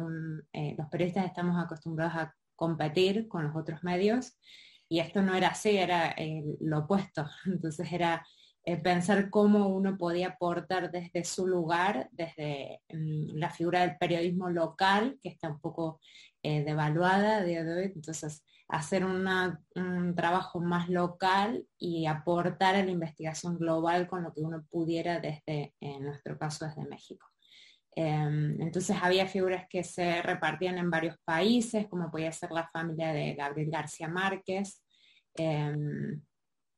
[0.54, 4.39] eh, los periodistas estamos acostumbrados a competir con los otros medios
[4.89, 6.15] y esto no era así, era
[6.62, 7.28] lo opuesto.
[7.46, 8.26] Entonces era
[8.75, 15.17] pensar cómo uno podía aportar desde su lugar, desde mm, la figura del periodismo local,
[15.23, 16.01] que está un poco
[16.43, 22.84] eh, devaluada a día de hoy, entonces hacer un trabajo más local y aportar a
[22.84, 27.25] la investigación global con lo que uno pudiera desde, en nuestro caso, desde México.
[27.99, 33.12] Em, entonces había figuras que se repartían en varios países, como podía ser la familia
[33.12, 34.84] de Gabriel García Márquez,
[35.34, 36.21] em,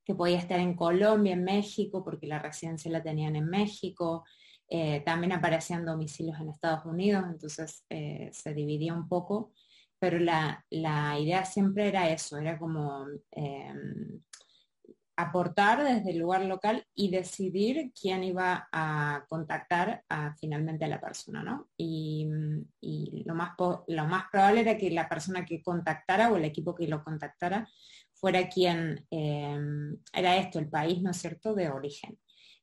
[0.09, 4.25] que podía estar en Colombia, en México, porque la residencia la tenían en México,
[4.67, 9.51] eh, también aparecían domicilios en Estados Unidos, entonces eh, se dividía un poco.
[9.99, 10.65] pero la,
[11.19, 14.19] idea siempre era eso, era como em,
[15.15, 20.03] aportar desde el lugar local y decidir quién iba a contactar
[20.39, 21.67] finalmente a la persona, ¿no?
[21.77, 22.27] Y,
[23.25, 23.51] lo, más
[23.87, 27.67] lo más probable era que la persona que contactara o el equipo que lo contactara
[28.19, 32.17] fuera quien em, era esto, el país, ¿no es cierto?, de origen.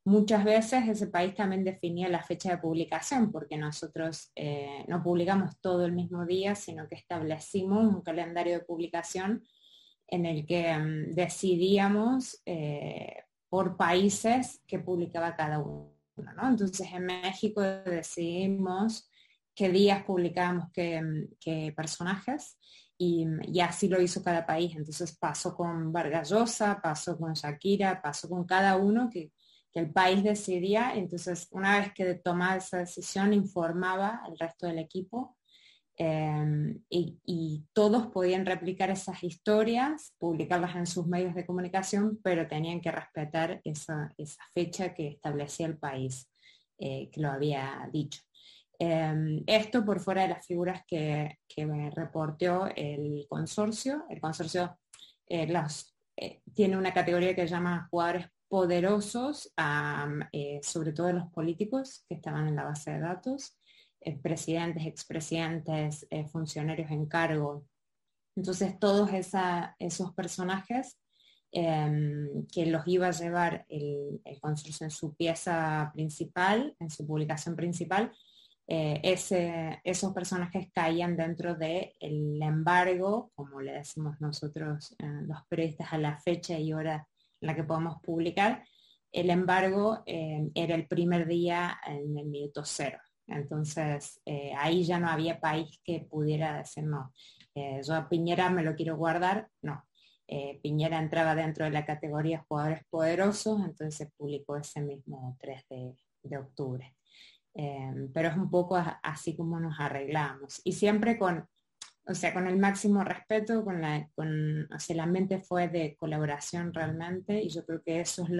[0.05, 5.61] Muchas veces ese país también definía la fecha de publicación, porque nosotros eh, no publicamos
[5.61, 9.43] todo el mismo día, sino que establecimos un calendario de publicación
[10.07, 15.93] en el que mm, decidíamos eh, por países que publicaba cada uno.
[16.17, 19.11] Entonces en México decidimos
[19.55, 22.59] qué días publicábamos qué, mm, personajes
[22.99, 24.75] y, y, así lo hizo cada país.
[24.77, 29.33] Entonces pasó con Vargas Llosa, pasó con Shakira, pasó con cada uno que
[29.77, 35.37] el país decidía, entonces una vez que tomaba esa decisión informaba al resto del equipo
[35.97, 42.81] em, y, todos podían replicar esas historias, publicarlas en sus medios de comunicación, pero tenían
[42.81, 44.15] que respetar esa,
[44.55, 46.31] fecha que establecía el país,
[46.79, 48.26] eh, que lo había dicho.
[48.79, 54.05] Em, esto por fuera de las figuras que, me reportó el consorcio.
[54.11, 54.79] El consorcio
[55.29, 55.51] eh,
[56.17, 59.53] eh, tiene una categoría que se llama jugadores poderosos,
[60.33, 63.59] eh, sobre todo los políticos que estaban en la base de datos,
[64.23, 67.67] presidentes, expresidentes, funcionarios en cargo.
[68.37, 70.97] Entonces todos esos personajes
[71.51, 77.57] em, que los iba a llevar el, consorcio en su pieza principal, en su publicación
[77.57, 78.13] principal,
[78.69, 81.93] esos personajes caían dentro del
[82.43, 87.07] embargo, como le decimos nosotros los periodistas a la fecha y hora
[87.41, 88.65] la que podemos publicar.
[89.13, 92.99] El embargo eh, era el primer día en el minuto cero.
[93.27, 97.13] Entonces, eh, ahí ya no había país que pudiera decir, no,
[97.55, 99.49] eh, yo a Piñera me lo quiero guardar.
[99.63, 99.83] No,
[100.63, 105.65] Piñera entraba dentro de la categoría jugadores poderosos, entonces se publicó ese mismo 3
[106.23, 106.97] de, octubre.
[108.13, 110.61] Pero es un poco así como nos arreglamos.
[110.65, 111.49] Y siempre con
[112.09, 115.09] o sea, con el máximo respeto, con la, con, o sea,
[115.43, 118.31] fue de colaboración realmente y yo creo que eso es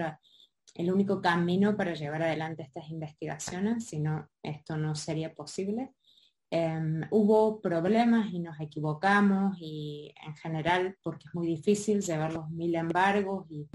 [0.75, 5.91] el único camino para llevar adelante estas investigaciones, si no, esto no sería posible.
[6.49, 12.49] Em, hubo problemas y nos equivocamos y en general, porque es muy difícil llevar los
[12.49, 13.67] mil embargos y,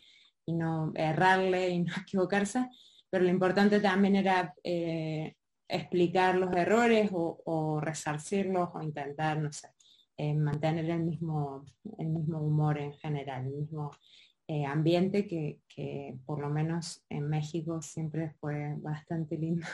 [0.47, 2.71] y no errarle y no equivocarse,
[3.12, 5.37] pero lo importante también era eh,
[5.68, 9.68] explicar los errores o, o, resarcirlos o intentar, no sé,
[10.35, 11.62] mantener el mismo,
[11.98, 13.90] el mismo humor en general, el mismo
[14.48, 19.66] eh, ambiente que, que, por lo menos en México siempre fue bastante lindo.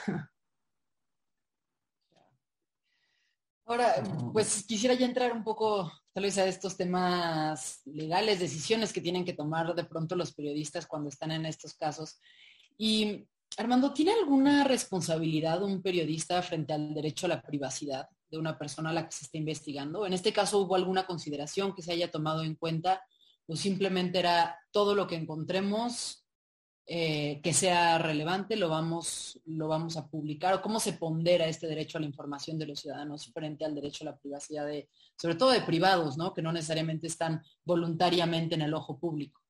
[3.67, 9.01] Ahora, pues quisiera ya entrar un poco tal vez a estos temas legales, decisiones que
[9.01, 12.19] tienen que tomar de pronto los periodistas cuando están en estos casos.
[12.79, 13.27] Y
[13.59, 18.09] Armando, ¿tiene alguna responsabilidad un periodista frente al derecho a la privacidad?
[18.31, 20.07] de una persona a la que se está investigando.
[20.07, 23.03] En este caso, ¿hubo alguna consideración que se haya tomado en cuenta
[23.47, 26.27] o simplemente era todo lo que encontremos
[26.91, 30.55] eh, que sea relevante, lo vamos, lo vamos a publicar?
[30.55, 34.05] ¿O cómo se pondera este derecho a la información de los ciudadanos frente al derecho
[34.05, 36.35] a la privacidad, de, sobre todo de privados, ¿no?
[36.35, 39.41] que no necesariamente están voluntariamente en el ojo público?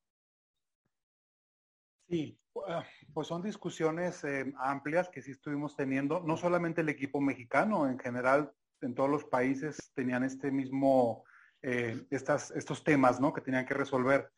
[2.08, 2.38] Sí,
[2.68, 7.88] ah, pues son discusiones eh, amplias que sí estuvimos teniendo, no solamente el equipo mexicano,
[7.88, 11.24] en general en todos los países tenían este mismo,
[11.62, 13.32] eh, estas, estos temas, ¿no?
[13.32, 14.30] Que tenían que resolver.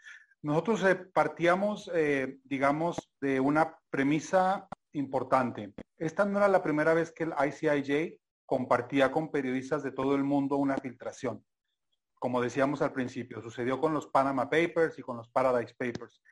[0.43, 1.91] Nosotros eh, partíamos,
[2.45, 5.75] digamos, de una premisa importante.
[5.99, 10.25] Esta no era la primera vez que el ICIJ compartía con periodistas de todo el
[10.25, 11.45] mundo una filtración.
[12.19, 16.23] Como decíamos al principio, sucedió con los Panama Papers y con los Paradise Papers.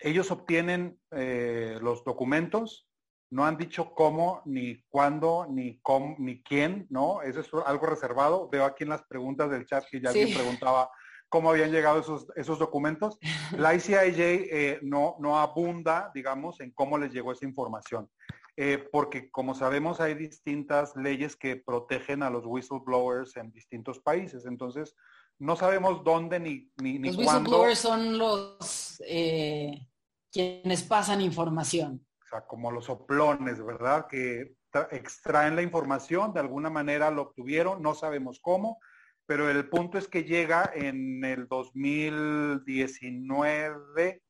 [0.00, 2.90] Ellos obtienen los documentos,
[3.30, 7.22] no han dicho cómo, ni cuándo, ni cómo, ni quién, ¿no?
[7.22, 8.48] Eso es algo reservado.
[8.48, 10.90] Veo aquí en las preguntas del chat que ya alguien preguntaba
[11.28, 13.18] cómo habían llegado esos, esos documentos.
[13.56, 18.10] La ICIJ eh, no, no abunda, digamos, en cómo les llegó esa información.
[18.56, 24.44] Eh, porque como sabemos hay distintas leyes que protegen a los whistleblowers en distintos países.
[24.44, 24.96] Entonces,
[25.38, 29.86] no sabemos dónde ni, ni, ni los whistleblowers son los eh,
[30.30, 34.06] quienes pasan información sea, como los soplones, ¿verdad?
[34.06, 34.54] Que
[34.92, 38.78] extraen la información, de alguna manera lo obtuvieron, no sabemos cómo,
[39.26, 44.22] pero el punto es que llega en el 2019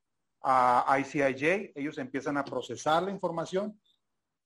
[0.43, 3.79] a ICIJ, ellos empiezan a procesar la información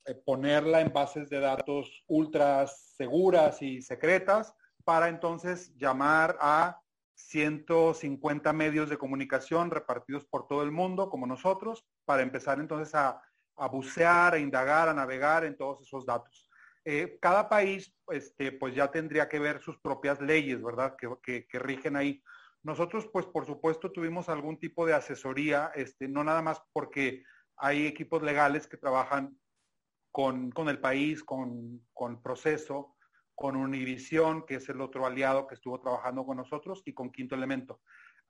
[0.07, 4.52] eh, ponerla en bases de datos ultra seguras y secretas
[4.82, 6.80] para entonces llamar a
[7.15, 13.21] 150 medios de comunicación repartidos por todo el mundo, como nosotros, para empezar entonces a,
[13.71, 16.49] bucear, a indagar, a navegar en todos esos datos.
[16.85, 20.97] Eh, cada país, este, pues ya tendría que ver sus propias leyes, ¿verdad?
[20.97, 22.23] Que, rigen ahí.
[22.62, 27.23] Nosotros, pues por supuesto, tuvimos algún tipo de asesoría, este, no nada más porque
[27.57, 29.39] hay equipos legales que trabajan
[30.11, 32.93] con, el país, con, con proceso,
[33.35, 37.35] con Univisión, que es el otro aliado que estuvo trabajando con nosotros, y con Quinto
[37.35, 37.80] Elemento.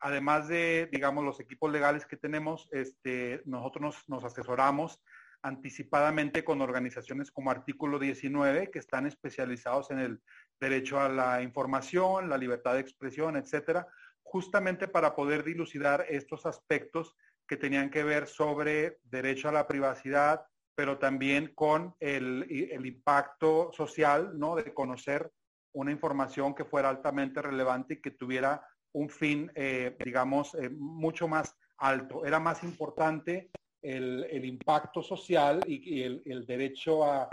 [0.01, 5.01] Además de, digamos, los equipos legales que tenemos, este, nosotros nos, asesoramos
[5.43, 10.23] anticipadamente con organizaciones como Artículo 19, que están especializados en el
[10.59, 13.87] derecho a la información, la libertad de expresión, etcétera,
[14.23, 17.15] justamente para poder dilucidar estos aspectos
[17.47, 22.47] que tenían que ver sobre derecho a la privacidad, pero también con el,
[22.85, 24.57] impacto social, ¿no?
[24.57, 25.31] De conocer
[25.73, 31.29] una información que fuera altamente relevante y que tuviera un fin, eh, digamos, eh, mucho
[31.29, 32.25] más alto.
[32.25, 33.51] Era más importante
[33.83, 37.29] el, impacto social y, el, derecho a,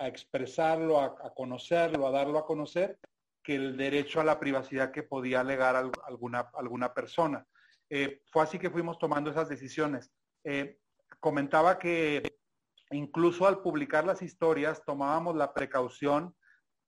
[0.00, 2.98] expresarlo, a, conocerlo, a darlo a conocer,
[3.42, 7.46] que el derecho a la privacidad que podía alegar alguna, alguna persona.
[7.88, 10.10] Eh, fue así que fuimos tomando esas decisiones.
[11.20, 12.35] comentaba que
[12.90, 16.34] incluso al publicar las historias tomábamos la precaución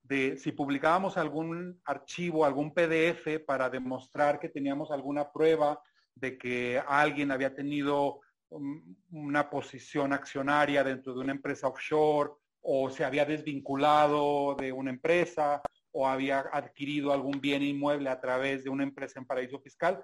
[0.03, 5.81] de si publicábamos algún archivo, algún PDF para demostrar que teníamos alguna prueba
[6.15, 12.31] de que alguien había tenido um, una posición accionaria dentro de una empresa offshore
[12.61, 18.63] o se había desvinculado de una empresa o había adquirido algún bien inmueble a través
[18.63, 20.03] de una empresa en paraíso fiscal,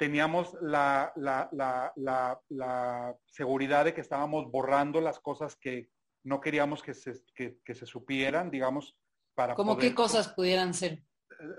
[0.00, 1.12] teníamos la,
[3.26, 5.90] seguridad de que estábamos borrando las cosas que
[6.24, 8.96] no queríamos que se, se supieran, digamos,
[9.34, 9.54] para...
[9.54, 10.92] ¿Cómo qué cosas pudieran ser?
[10.92, 11.02] Eh,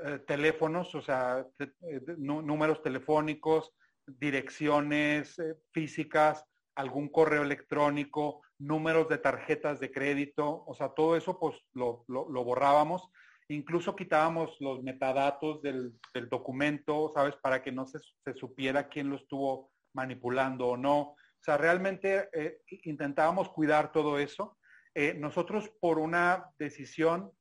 [0.06, 3.76] eh, teléfonos, o sea, eh, números telefónicos,
[4.08, 5.40] direcciones
[5.70, 12.06] físicas, algún correo electrónico, números de tarjetas de crédito, o sea, todo eso pues lo,
[12.08, 13.08] lo borrábamos
[13.52, 15.94] Incluso quitábamos los metadatos del,
[16.30, 17.36] documento, ¿sabes?
[17.36, 18.00] Para que no se,
[18.36, 21.00] supiera quién lo estuvo manipulando o no.
[21.02, 24.58] O sea, realmente eh, intentábamos cuidar todo eso.
[24.96, 27.34] Eh, nosotros por una decisión,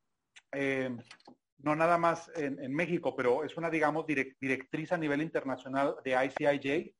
[0.50, 0.90] eh,
[1.58, 6.92] no nada más en, México, pero es una, digamos, directriz a nivel internacional de ICIJ,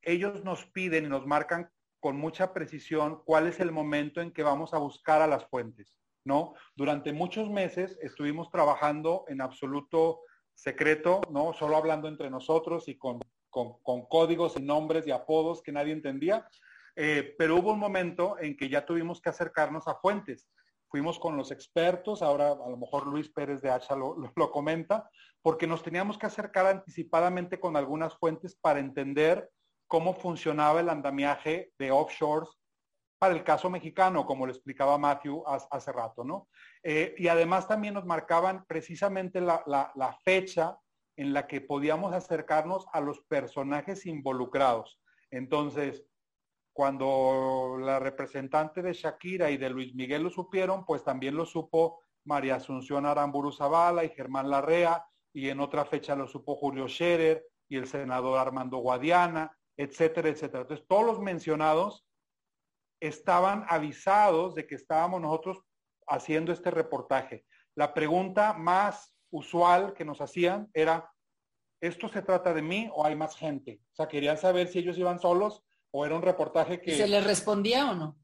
[0.00, 4.42] ellos nos piden y nos marcan con mucha precisión cuál es el momento en que
[4.42, 5.94] vamos a buscar a las fuentes.
[6.74, 10.20] Durante muchos meses estuvimos trabajando en absoluto
[10.54, 11.52] secreto, ¿no?
[11.52, 13.20] Solo hablando entre nosotros y con,
[14.08, 16.48] códigos y nombres y apodos que nadie entendía.
[16.96, 20.48] Eh, pero hubo un momento en que ya tuvimos que acercarnos a fuentes.
[20.88, 25.08] Fuimos con los expertos, ahora a lo mejor Luis Pérez de Hacha lo comenta,
[25.42, 29.50] porque nos teníamos que acercar anticipadamente con algunas fuentes para entender
[29.86, 32.48] cómo funcionaba el andamiaje de offshores
[33.18, 36.48] para el caso mexicano, como lo explicaba Matthew hace rato, ¿no?
[36.82, 40.78] Eh, y además también nos marcaban precisamente la, fecha
[41.16, 45.00] en la que podíamos acercarnos a los personajes involucrados.
[45.30, 46.04] Entonces,
[46.74, 52.00] cuando la representante de Shakira y de Luis Miguel lo supieron, pues también lo supo
[52.24, 57.46] María Asunción Aramburu Zavala y Germán Larrea, y en otra fecha lo supo Julio Scherer
[57.68, 60.62] y el senador Armando Guadiana, etcétera, etcétera.
[60.62, 62.05] Entonces, todos los mencionados
[63.00, 65.58] estaban avisados de que estábamos nosotros
[66.06, 67.44] haciendo este reportaje.
[67.74, 71.10] La pregunta más usual que nos hacían era,
[71.80, 73.80] ¿esto se trata de mí o hay más gente?
[73.92, 76.96] O sea, querían saber si ellos iban solos o era un reportaje que...
[76.96, 78.18] ¿Se les respondía o no?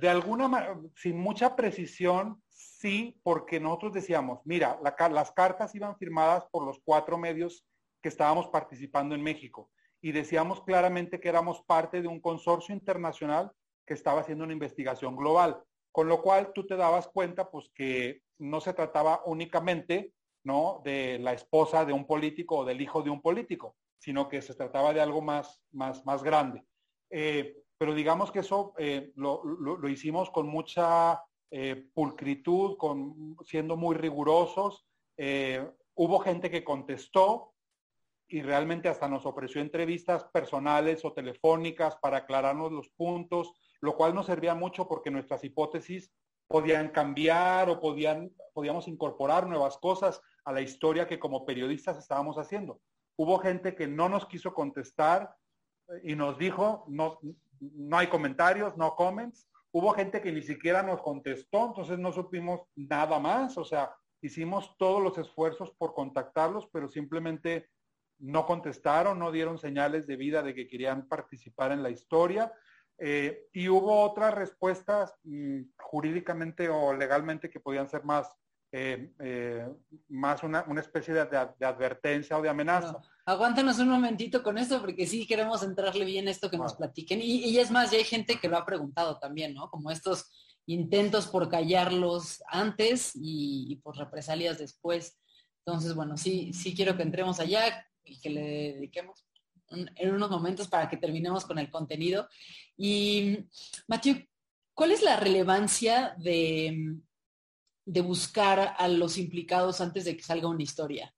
[0.00, 6.44] De alguna manera, sin mucha precisión, sí, porque nosotros decíamos, mira, las cartas iban firmadas
[6.50, 7.66] por los cuatro medios
[8.02, 9.70] que estábamos participando en México
[10.00, 13.50] y decíamos claramente que éramos parte de un consorcio internacional
[13.86, 15.62] que estaba haciendo una investigación global,
[15.92, 20.12] con lo cual tú te dabas cuenta pues que no se trataba únicamente
[20.44, 20.82] ¿no?
[20.84, 24.54] de la esposa de un político o del hijo de un político, sino que se
[24.54, 26.64] trataba de algo más, más, más grande.
[27.10, 33.96] Eh, pero digamos que eso eh, lo, hicimos con mucha eh, pulcritud, con, siendo muy
[33.96, 34.86] rigurosos.
[35.94, 37.52] hubo gente que contestó
[38.28, 44.14] y realmente hasta nos ofreció entrevistas personales o telefónicas para aclararnos los puntos lo cual
[44.14, 46.12] nos servía mucho porque nuestras hipótesis
[46.48, 52.38] podían cambiar o podían, podíamos incorporar nuevas cosas a la historia que como periodistas estábamos
[52.38, 52.80] haciendo.
[53.16, 55.34] Hubo gente que no nos quiso contestar
[56.02, 57.18] y nos dijo, no,
[57.60, 59.48] no hay comentarios, no comments.
[59.72, 64.76] Hubo gente que ni siquiera nos contestó, entonces no supimos nada más, o sea, hicimos
[64.78, 67.68] todos los esfuerzos por contactarlos, pero simplemente
[68.18, 72.52] no contestaron, no dieron señales de vida de que querían participar en la historia.
[72.98, 75.12] Eh, y hubo otras respuestas
[75.76, 78.28] jurídicamente o legalmente que podían ser más,
[78.72, 79.68] eh, eh,
[80.08, 82.98] más una, especie de, advertencia o de amenaza.
[83.26, 87.20] aguántanos un momentito con esto porque sí queremos entrarle bien esto que nos platiquen.
[87.20, 89.68] Y, y, es más, ya hay gente que lo ha preguntado también, ¿no?
[89.70, 90.30] Como estos
[90.64, 95.20] intentos por callarlos antes y, y por represalias después.
[95.66, 98.40] Entonces, bueno, sí, sí quiero que entremos allá y que le
[98.74, 99.25] dediquemos
[99.70, 102.28] en unos momentos para que terminemos con el contenido.
[102.76, 103.38] Y,
[103.88, 104.24] Matthew,
[104.74, 106.96] ¿cuál es la relevancia de,
[107.84, 111.14] de buscar a los implicados antes de que salga una historia?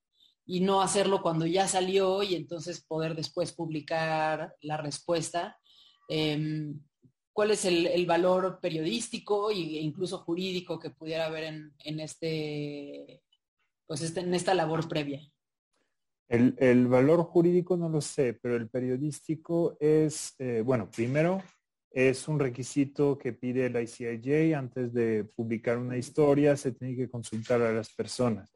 [0.47, 5.59] Y no hacerlo cuando ya salió y entonces poder después publicar la respuesta.
[6.09, 6.81] Em,
[7.33, 13.23] ¿Cuál es el, valor periodístico e incluso jurídico que pudiera haber en, este,
[13.87, 15.21] pues este, en esta labor previa?
[16.29, 21.43] El, valor jurídico no lo sé, pero el periodístico es, eh, bueno, primero
[21.91, 27.09] es un requisito que pide la ICIJ antes de publicar una historia, se tiene que
[27.09, 28.53] consultar a las personas.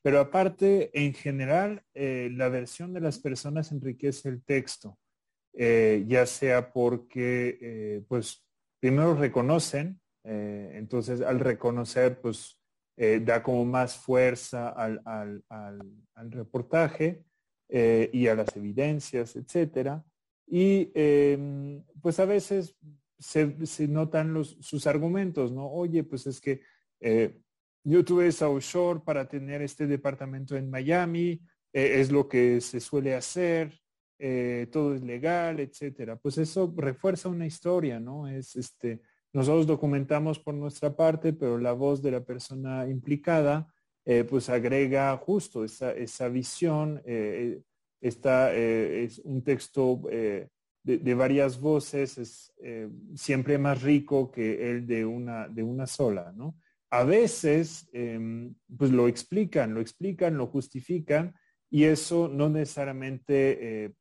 [0.00, 4.96] Pero aparte, en general, eh, la versión de las personas enriquece el texto,
[5.54, 8.46] eh, ya sea porque, pues,
[8.78, 12.57] primero reconocen, entonces al reconocer, pues,
[13.00, 15.44] eh, da como más fuerza al,
[16.30, 17.22] reportaje
[17.68, 20.04] eh, y a las evidencias, etcétera.
[20.48, 22.76] Y em, pues a veces
[23.16, 23.54] se,
[23.86, 25.70] notan los, sus argumentos, ¿no?
[25.70, 26.62] Oye, pues es que
[26.98, 27.38] eh,
[27.84, 31.40] yo tuve esa offshore para tener este departamento en Miami,
[31.72, 33.78] es lo que se suele hacer,
[34.72, 36.16] todo es legal, etcétera.
[36.16, 38.26] Pues eso refuerza una historia, ¿no?
[38.26, 39.02] Es este,
[39.38, 43.72] nosotros documentamos por nuestra parte, pero la voz de la persona implicada
[44.04, 47.00] eh, pues agrega justo esa, esa visión.
[47.04, 47.62] Eh,
[48.00, 50.00] esta, eh, es un texto
[50.82, 52.52] de, varias voces, es
[53.14, 56.56] siempre más rico que el de una, de una sola, ¿no?
[56.90, 61.34] A veces, em, pues lo explican, lo explican, lo justifican
[61.70, 63.94] y eso no necesariamente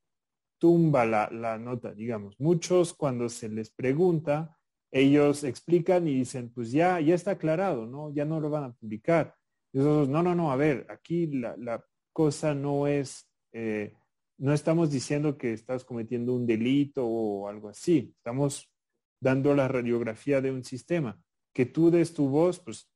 [0.57, 2.39] tumba la, la, nota, digamos.
[2.39, 4.56] Muchos cuando se les pregunta,
[4.91, 8.13] ellos explican y dicen, pues ya, ya está aclarado, ¿no?
[8.13, 9.35] Ya no lo van a publicar.
[9.73, 11.83] Y nosotros, no, no, no, a ver, aquí la,
[12.13, 13.93] cosa no es, eh,
[14.39, 18.11] no estamos diciendo que estás cometiendo un delito o algo así.
[18.17, 18.71] Estamos
[19.19, 21.19] dando la radiografía de un sistema.
[21.53, 22.89] Que tú des tu voz, pues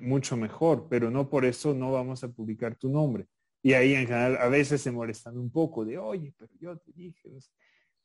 [0.00, 3.26] mucho mejor, pero no por eso no vamos a publicar tu nombre.
[3.62, 6.92] Y ahí en general a veces se molestan un poco de, oye, pero yo te
[6.92, 7.30] dije.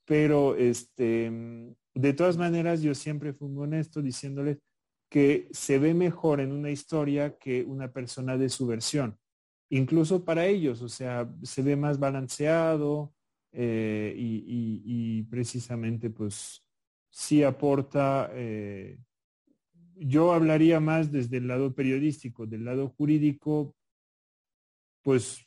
[0.10, 1.32] Pero este,
[1.94, 4.58] de todas maneras, yo siempre fui honesto diciéndoles
[5.08, 9.20] que se ve mejor en una historia que una persona de su versión,
[9.70, 13.14] incluso para ellos, o sea, se ve más balanceado
[13.52, 16.66] eh, y, precisamente pues
[17.12, 18.98] sí aporta, eh,
[19.96, 23.76] yo hablaría más desde el lado periodístico, del lado jurídico,
[25.04, 25.46] pues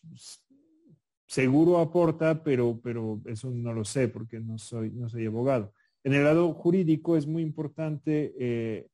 [1.32, 5.72] seguro aporta, pero, pero eso no lo sé porque no soy, no soy abogado.
[6.04, 8.86] En el lado jurídico es muy importante eh,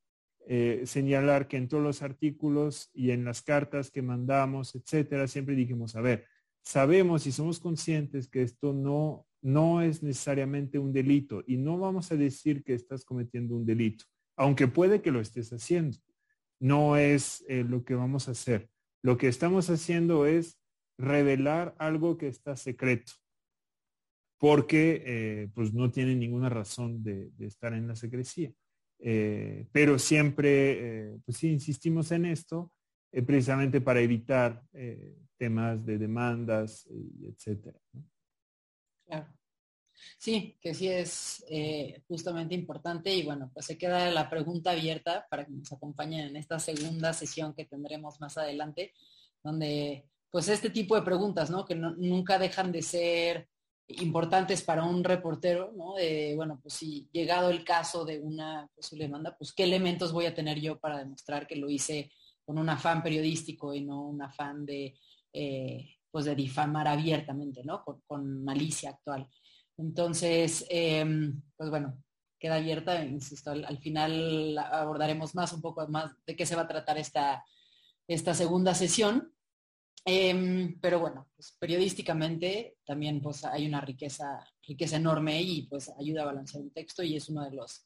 [0.46, 5.56] eh, señalar que en todos los artículos y en las cartas que mandamos, etcétera, siempre
[5.56, 6.26] dijimos, a ver,
[6.62, 12.12] sabemos y somos conscientes que esto no, no es necesariamente un delito y no vamos
[12.12, 14.04] a decir que estás cometiendo un delito,
[14.36, 15.98] aunque puede que lo estés haciendo.
[16.60, 18.68] No es eh, lo que vamos a hacer.
[19.02, 20.57] Lo que estamos haciendo es
[20.98, 23.12] revelar algo que está secreto
[24.38, 28.52] porque eh, pues no tienen ninguna razón de, estar en la secrecía.
[29.00, 32.72] Eh, pero siempre, eh, pues sí, insistimos en esto,
[33.26, 34.62] precisamente para evitar
[35.38, 36.86] temas de demandas,
[37.22, 37.80] etcétera.
[39.06, 39.26] Claro.
[40.18, 41.44] Sí, que sí es
[42.06, 46.36] justamente importante y bueno, pues se queda la pregunta abierta para que nos acompañen en
[46.36, 48.92] esta segunda sesión que tendremos más adelante,
[49.42, 51.64] donde pues este tipo de preguntas, ¿no?
[51.64, 53.48] Que nunca dejan de ser
[53.88, 55.94] importantes para un reportero, ¿no?
[56.36, 60.34] Bueno, pues si llegado el caso de una posible demanda, pues qué elementos voy a
[60.34, 62.10] tener yo para demostrar que lo hice
[62.44, 64.94] con un afán periodístico y no un afán de,
[65.34, 67.84] eh, pues de difamar abiertamente, ¿no?
[67.84, 69.28] Con, malicia actual.
[69.76, 72.02] Entonces, em, pues bueno,
[72.38, 76.68] queda abierta, insisto, al, final abordaremos más, un poco más de qué se va a
[76.68, 77.44] tratar esta,
[78.06, 79.30] esta segunda sesión.
[80.04, 86.22] Em, pero bueno, pues periodísticamente también pues hay una riqueza, riqueza enorme y pues ayuda
[86.22, 87.84] a balancear un texto y es uno de los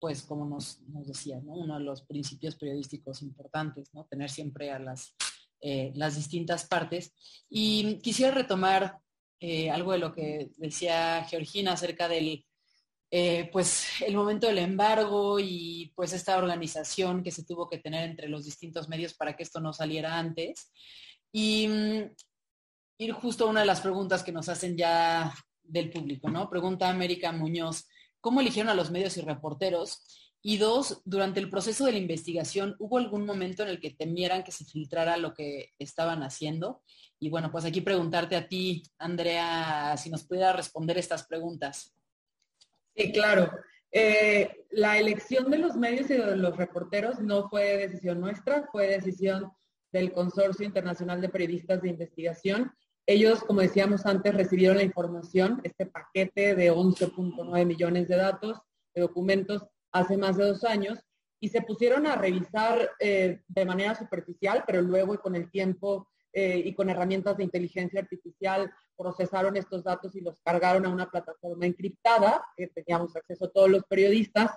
[0.00, 3.90] pues como nos, decía, uno de los principios periodísticos importantes.
[4.08, 5.14] Tener siempre a las,
[5.60, 7.12] eh, las distintas partes.
[7.50, 8.98] Y quisiera retomar
[9.38, 12.46] eh, algo de lo que decía Georgina acerca del,
[13.10, 18.08] eh, pues el momento del embargo y pues esta organización que se tuvo que tener
[18.08, 20.72] entre los distintos medios para que esto no saliera antes.
[21.32, 22.14] Y mm,
[22.98, 26.50] ir justo a una de las preguntas que nos hacen ya del público, ¿no?
[26.50, 27.88] Pregunta América Muñoz,
[28.20, 30.02] ¿cómo eligieron a los medios y reporteros?
[30.42, 34.42] Y dos, durante el proceso de la investigación, ¿hubo algún momento en el que temieran
[34.42, 36.82] que se filtrara lo que estaban haciendo?
[37.18, 41.94] Y bueno, pues aquí preguntarte a ti, Andrea, si nos pudiera responder estas preguntas.
[42.96, 43.50] Sí, claro.
[43.92, 48.86] Eh, la elección de los medios y de los reporteros no fue decisión nuestra, fue
[48.86, 49.50] decisión
[49.92, 52.72] del Consorcio Internacional de Periodistas de Investigación.
[53.06, 58.60] Ellos, como decíamos antes, recibieron la información, este paquete de 11.9 millones de datos,
[58.94, 60.98] de documentos, hace más de dos años,
[61.40, 66.06] y se pusieron a revisar eh, de manera superficial, pero luego y con el tiempo
[66.32, 71.10] eh, y con herramientas de inteligencia artificial procesaron estos datos y los cargaron a una
[71.10, 74.52] plataforma encriptada, que teníamos acceso a todos los periodistas,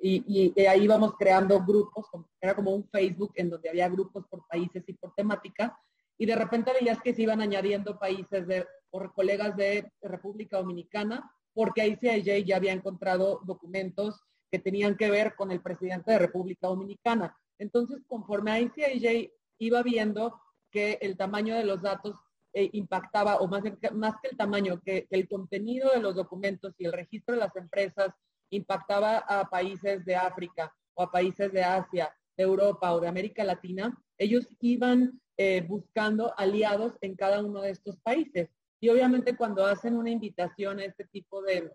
[0.00, 2.06] y, y ahí íbamos creando grupos,
[2.40, 5.78] era como un Facebook en donde había grupos por países y por temática,
[6.18, 8.66] y de repente veías que se iban añadiendo países de,
[9.14, 14.20] colegas de República Dominicana, porque ICIJ ya había encontrado documentos
[14.50, 17.36] que tenían que ver con el presidente de República Dominicana.
[17.58, 20.40] Entonces, conforme ICIJ iba viendo
[20.70, 22.16] que el tamaño de los datos
[22.52, 26.86] eh, impactaba, o más, más que el tamaño, que el contenido de los documentos y
[26.86, 28.10] el registro de las empresas
[28.50, 33.44] impactaba a países de África o a países de Asia, de Europa o de América
[33.44, 38.48] Latina, ellos iban eh, buscando aliados en cada uno de estos países.
[38.80, 41.72] Y obviamente cuando hacen una invitación a este tipo de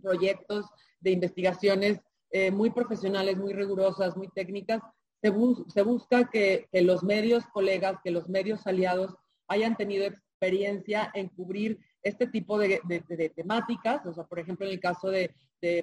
[0.00, 0.66] proyectos,
[1.00, 2.00] de investigaciones
[2.30, 4.82] eh, muy profesionales, muy rigurosas, muy técnicas,
[5.20, 5.30] se,
[5.82, 9.16] busca que, los medios colegas, que los medios aliados
[9.48, 12.80] hayan tenido experiencia en cubrir este tipo de,
[13.34, 14.06] temáticas.
[14.06, 15.34] O sea, por ejemplo, en el caso de,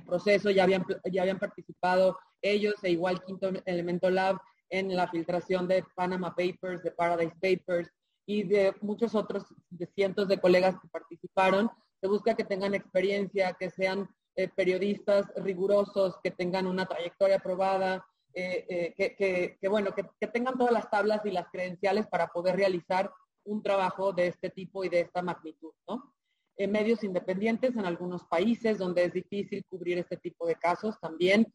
[0.05, 5.67] proceso ya habían, ya habían participado ellos e igual Quinto Elemento Lab en la filtración
[5.67, 7.89] de Panama Papers, de Paradise Papers
[8.25, 11.69] y de muchos otros, de cientos de colegas que participaron.
[12.01, 18.05] Se busca que tengan experiencia, que sean eh, periodistas rigurosos, que tengan una trayectoria aprobada,
[18.33, 23.09] eh, eh, que, bueno, que, tengan todas las tablas y las credenciales para poder realizar
[23.45, 26.14] un trabajo de este tipo y de esta magnitud, ¿no?
[26.57, 31.47] En medios independientes en algunos países donde es difícil cubrir este tipo de casos también.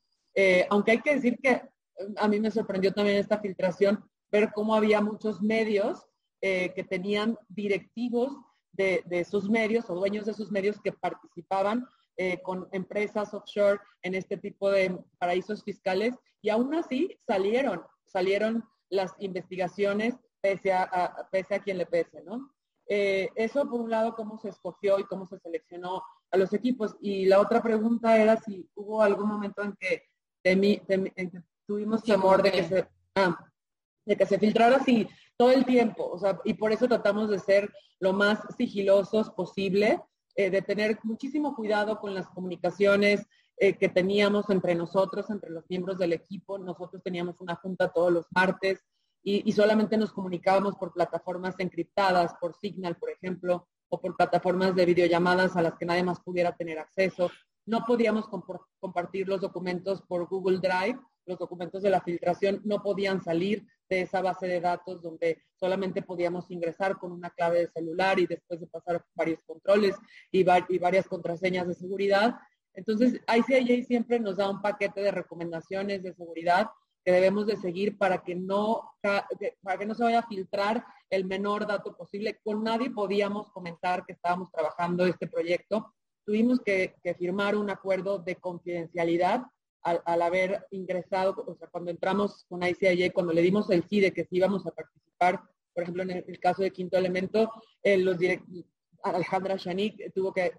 [0.69, 1.63] aunque hay que decir que
[2.17, 6.07] a mí me sorprendió también esta filtración, ver cómo había muchos medios
[6.43, 8.37] eh, que tenían directivos
[8.73, 11.87] de, sus medios o dueños de sus medios que participaban
[12.17, 18.65] eh, con empresas offshore en este tipo de paraísos fiscales y aún así salieron, salieron
[18.89, 22.51] las investigaciones pese a, pese a quien le pese, ¿no?
[22.93, 26.97] Eh, eso por un lado, cómo se escogió y cómo se seleccionó a los equipos.
[27.01, 30.03] Y la otra pregunta era si hubo algún momento en que,
[31.67, 33.39] tuvimos temor de que se, ah,
[34.05, 37.39] de que se filtrara así todo el tiempo, o sea, y por eso tratamos de
[37.39, 40.03] ser lo más sigilosos posible,
[40.35, 43.25] eh, de tener muchísimo cuidado con las comunicaciones
[43.57, 46.59] eh, que teníamos entre nosotros, entre los miembros del equipo.
[46.59, 48.83] Nosotros teníamos una junta todos los martes
[49.23, 54.87] y, solamente nos comunicábamos por plataformas encriptadas, por Signal, por ejemplo, o por plataformas de
[54.87, 57.31] videollamadas a las que nadie más pudiera tener acceso.
[57.67, 58.29] No podíamos
[58.79, 60.99] compartir los documentos por Google Drive
[61.31, 66.03] los documentos de la filtración no podían salir de esa base de datos donde solamente
[66.03, 69.97] podíamos ingresar con una clave de celular y después de pasar varios controles
[70.31, 72.37] y, varias contraseñas de seguridad.
[72.75, 76.69] Entonces, ICIJ siempre nos da un paquete de recomendaciones de seguridad
[77.11, 81.67] debemos de seguir para que no, para que no se vaya a filtrar el menor
[81.67, 82.39] dato posible.
[82.43, 85.95] Con nadie podíamos comentar que estábamos trabajando este proyecto.
[86.25, 89.45] Tuvimos que firmar un acuerdo de confidencialidad
[89.83, 94.13] al, haber ingresado, o sea, cuando entramos con ICIJ, cuando le dimos el sí de
[94.13, 95.43] que sí íbamos a participar,
[95.75, 97.51] por ejemplo, en el, caso de Quinto Elemento,
[97.83, 98.19] eh, los
[99.03, 100.53] Alejandra Shanik tuvo que,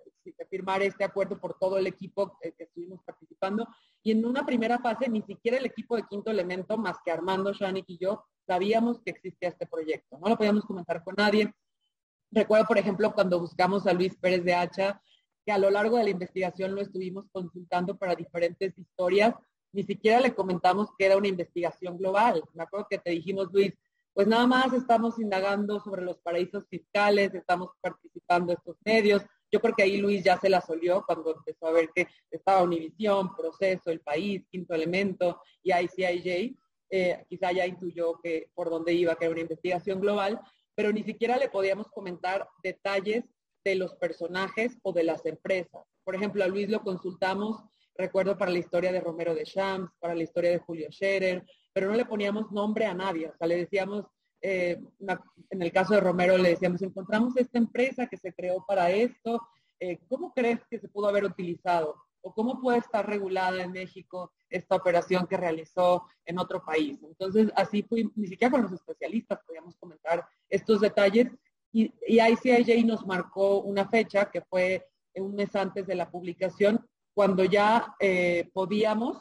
[0.50, 3.68] firmar este acuerdo por todo el equipo que estuvimos participando.
[4.04, 7.54] Y en una primera fase, ni siquiera el equipo de Quinto Elemento, más que Armando,
[7.54, 10.18] Shanik y yo, sabíamos que existía este proyecto.
[10.20, 11.54] No lo podíamos comentar con nadie.
[12.32, 15.02] Recuerdo, por ejemplo, cuando buscamos a Luis Pérez de Hacha,
[15.46, 19.34] que a lo largo de la investigación lo estuvimos consultando para diferentes historias,
[19.74, 22.44] ni siquiera le comentamos que era una investigación global.
[22.54, 23.74] Me acuerdo que te dijimos, Luis,
[24.14, 29.76] pues nada más estamos indagando sobre los paraísos fiscales, estamos participando estos medios, Yo creo
[29.76, 33.92] que ahí Luis ya se la solió cuando empezó a ver que estaba Univisión, Proceso,
[33.92, 36.56] El País, Quinto Elemento y ICIJ.
[36.90, 40.40] Eh, quizá ya intuyó que por dónde iba, que era una investigación global,
[40.76, 43.24] pero ni siquiera le podíamos comentar detalles
[43.64, 45.84] de los personajes o de las empresas.
[46.04, 47.64] Por ejemplo, a Luis lo consultamos,
[47.96, 51.88] recuerdo, para la historia de Romero de Shams, para la historia de Julio Scherer, pero
[51.88, 53.28] no le poníamos nombre a nadie.
[53.28, 54.06] O sea, le decíamos,
[54.42, 54.82] eh,
[55.50, 59.42] en el caso de Romero le decíamos, encontramos esta empresa que se creó para esto,
[59.80, 61.96] eh, ¿cómo crees que se pudo haber utilizado?
[62.22, 67.00] ¿O cómo puede estar regulada en México esta operación que realizó en otro país?
[67.04, 71.30] Entonces, así fue, ni siquiera con los especialistas podíamos comentar estos detalles.
[71.74, 74.86] Y, y ICIJ nos marcó una fecha que fue
[75.16, 79.18] un mes antes de la publicación, cuando ya eh, podíamos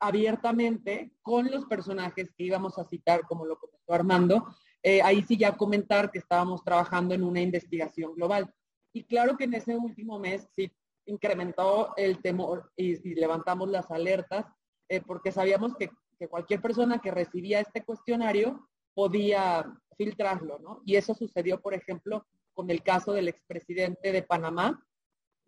[0.00, 3.58] abiertamente con los personajes que íbamos a citar, como lo
[3.88, 4.46] Armando,
[4.82, 8.52] eh, ahí sí ya comentar que estábamos trabajando en una investigación global.
[8.92, 10.70] Y claro que en ese último mes sí
[11.06, 14.46] incrementó el temor y, levantamos las alertas,
[14.88, 19.66] eh, porque sabíamos que, que, cualquier persona que recibía este cuestionario podía
[19.96, 20.82] filtrarlo, ¿no?
[20.84, 24.84] Y eso sucedió, por ejemplo, con el caso del expresidente de Panamá,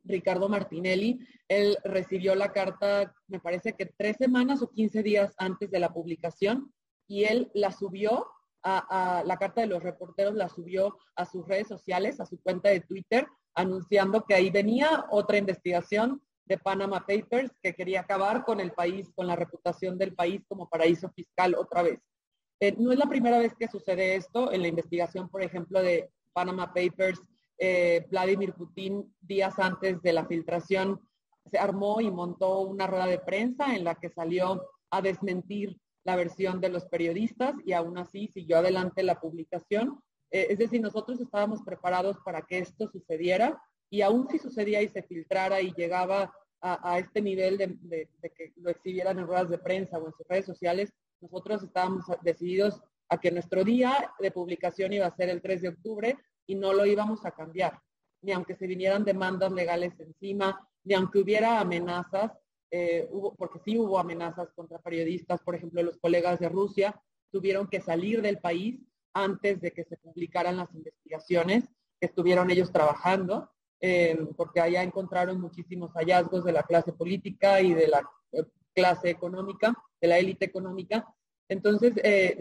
[0.06, 1.20] Ricardo Martinelli.
[1.48, 5.92] Él recibió la carta, me parece que tres semanas o quince días antes de la
[5.92, 6.72] publicación
[7.08, 8.26] y él la subió
[8.62, 12.68] a, la carta de los reporteros, la subió a sus redes sociales, a su cuenta
[12.68, 18.60] de Twitter, anunciando que ahí venía otra investigación de Panama Papers que quería acabar con
[18.60, 22.00] el país, con la reputación del país como paraíso fiscal otra vez.
[22.60, 24.52] Eh, no es la primera vez que sucede esto.
[24.52, 27.20] En la investigación, por ejemplo, de Panama Papers,
[27.58, 31.00] eh, Vladimir Putin días antes de la filtración
[31.46, 36.14] se armó y montó una rueda de prensa en la que salió a desmentir la
[36.14, 40.00] versión de los periodistas y aún así siguió adelante la publicación.
[40.30, 44.88] Eh, es decir, nosotros estábamos preparados para que esto sucediera y aún si sucedía y
[44.88, 49.58] se filtrara y llegaba a, este nivel de, de, que lo exhibieran en ruedas de
[49.58, 54.92] prensa o en sus redes sociales, nosotros estábamos decididos a que nuestro día de publicación
[54.92, 57.80] iba a ser el 3 de octubre y no lo íbamos a cambiar,
[58.22, 62.32] ni aunque se vinieran demandas legales encima, ni aunque hubiera amenazas,
[62.70, 67.00] eh, hubo, porque sí hubo amenazas contra periodistas, por ejemplo, los colegas de Rusia
[67.30, 68.80] tuvieron que salir del país
[69.12, 71.64] antes de que se publicaran las investigaciones
[72.00, 73.50] que estuvieron ellos trabajando,
[73.80, 78.44] eh, porque allá encontraron muchísimos hallazgos de la clase política y de la eh,
[78.74, 81.06] clase económica, de la élite económica,
[81.48, 81.92] entonces,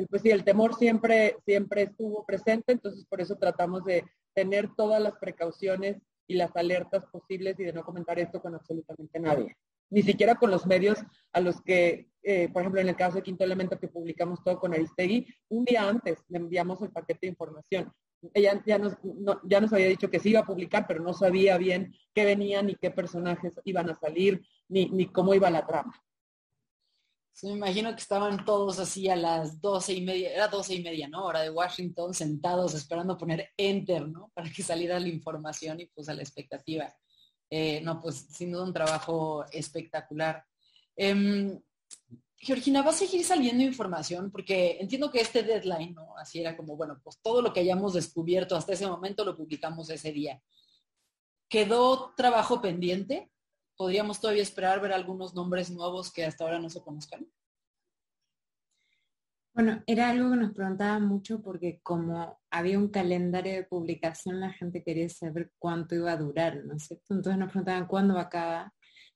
[0.09, 4.03] pues sí, el temor siempre, siempre estuvo presente, entonces por eso tratamos de
[4.34, 5.97] tener todas las precauciones
[6.28, 9.55] y las alertas posibles y de no comentar esto con absolutamente nadie.
[9.89, 10.99] Ni siquiera con los medios
[11.33, 14.59] a los que, eh, por ejemplo, en el caso de Quinto Elemento que publicamos todo
[14.59, 17.91] con Aristegui, un día antes le enviamos el paquete de información.
[18.33, 18.97] Ella ya nos,
[19.43, 22.65] ya nos había dicho que sí iba a publicar, pero no sabía bien qué venían
[22.67, 25.93] ni qué personajes iban a salir, ni, ni cómo iba la trama
[27.43, 31.07] me imagino que estaban todos así a las doce y media, era doce y media,
[31.07, 31.25] ¿no?
[31.25, 34.31] Hora de Washington, sentados esperando poner enter, ¿no?
[34.33, 36.93] Para que saliera la información y pues a la expectativa.
[37.58, 40.43] Eh, no, pues sin duda un trabajo espectacular.
[40.95, 41.58] Em,
[42.38, 44.30] Georgina, ¿va a seguir saliendo información?
[44.30, 46.18] Porque entiendo que este deadline, ¿no?
[46.18, 49.89] Así era como, bueno, pues todo lo que hayamos descubierto hasta ese momento lo publicamos
[49.89, 50.41] ese día.
[51.47, 53.32] ¿Quedó trabajo pendiente?
[53.76, 57.28] podríamos todavía esperar ver algunos nombres nuevos que hasta ahora no se conozcan?
[59.56, 64.51] Bueno, era algo que nos preguntaban mucho porque como había un calendario de publicación, la
[64.51, 67.14] gente quería saber cuánto iba a durar, ¿no es cierto?
[67.14, 68.72] Entonces nos preguntaban cuándo va a acabar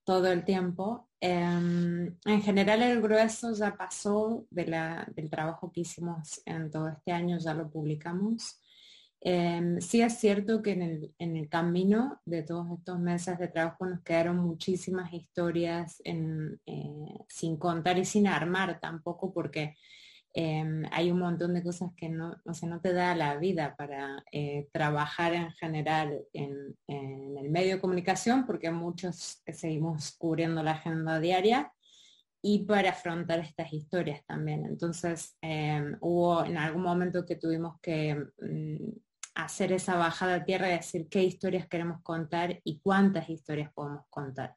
[0.05, 1.09] todo el tiempo.
[1.19, 4.63] Em, en general el grueso ya pasó de
[5.13, 8.61] del trabajo que hicimos en todo este año, ya lo publicamos.
[9.19, 14.01] Em, sí es cierto que en el, camino de todos estos meses de trabajo nos
[14.03, 19.75] quedaron muchísimas historias en, eh, sin contar y sin armar tampoco porque
[20.41, 24.69] em, hay un montón de cosas que no, no te da la vida para eh,
[24.71, 31.73] trabajar en general en, el medio de comunicación porque muchos seguimos cubriendo la agenda diaria
[32.41, 34.65] y para afrontar estas historias también.
[34.65, 38.91] Entonces, em, hubo en algún momento que tuvimos que mm,
[39.35, 44.05] hacer esa bajada a tierra y decir qué historias queremos contar y cuántas historias podemos
[44.09, 44.55] contar.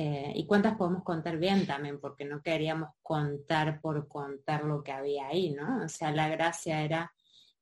[0.00, 4.92] Eh, y cuántas podemos contar bien también, porque no queríamos contar por contar lo que
[4.92, 5.84] había ahí, ¿no?
[5.84, 7.12] O sea, la gracia era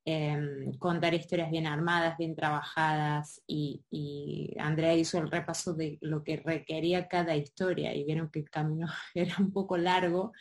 [0.05, 6.23] em, contar historias bien armadas, bien trabajadas, y, y, Andrea hizo el repaso de lo
[6.23, 10.33] que requería cada historia y vieron que el camino era un poco largo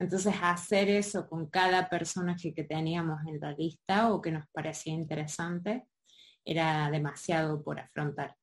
[0.00, 4.94] entonces, hacer eso con cada personaje que teníamos en la lista o que nos parecía
[4.94, 5.84] interesante
[6.42, 8.39] era demasiado por afrontar.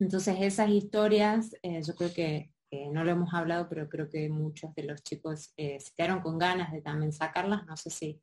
[0.00, 2.50] Entonces esas historias, eh, yo creo que
[2.92, 6.38] no lo hemos hablado, pero creo que muchos de los chicos eh, se quedaron con
[6.38, 7.66] ganas de también sacarlas.
[7.66, 8.20] No sé si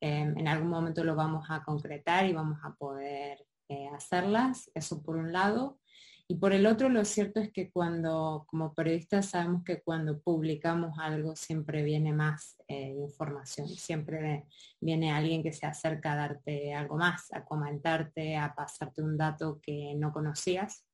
[0.00, 4.70] em, en algún momento lo vamos a concretar y vamos a poder eh, hacerlas.
[4.74, 5.78] Eso por un lado.
[6.28, 10.96] Y por el otro, lo cierto es que cuando, como periodistas, sabemos que cuando publicamos
[11.00, 14.46] algo siempre viene más eh, información, siempre
[14.80, 19.58] viene alguien que se acerca a darte algo más, a comentarte, a pasarte un dato
[19.60, 20.84] que no conocías.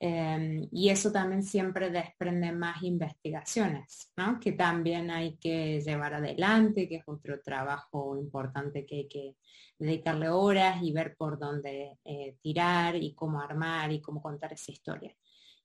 [0.00, 4.38] Em, y eso también siempre desprende más investigaciones, ¿no?
[4.38, 9.36] que también hay que llevar adelante, que es otro trabajo importante que hay que
[9.76, 14.70] dedicarle horas y ver por dónde eh, tirar y cómo armar y cómo contar esa
[14.70, 15.12] historia.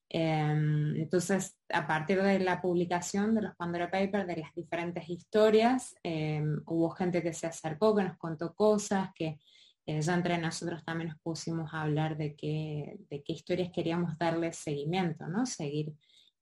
[0.08, 5.94] Em, entonces, a partir de la publicación de los Pandora Papers, de las diferentes historias,
[6.02, 9.38] em, hubo gente que se acercó, que nos contó cosas, que
[9.86, 14.52] ya entre nosotros también nos pusimos a hablar de qué, de qué historias queríamos darle
[14.52, 15.44] seguimiento, ¿no?
[15.44, 15.92] Seguir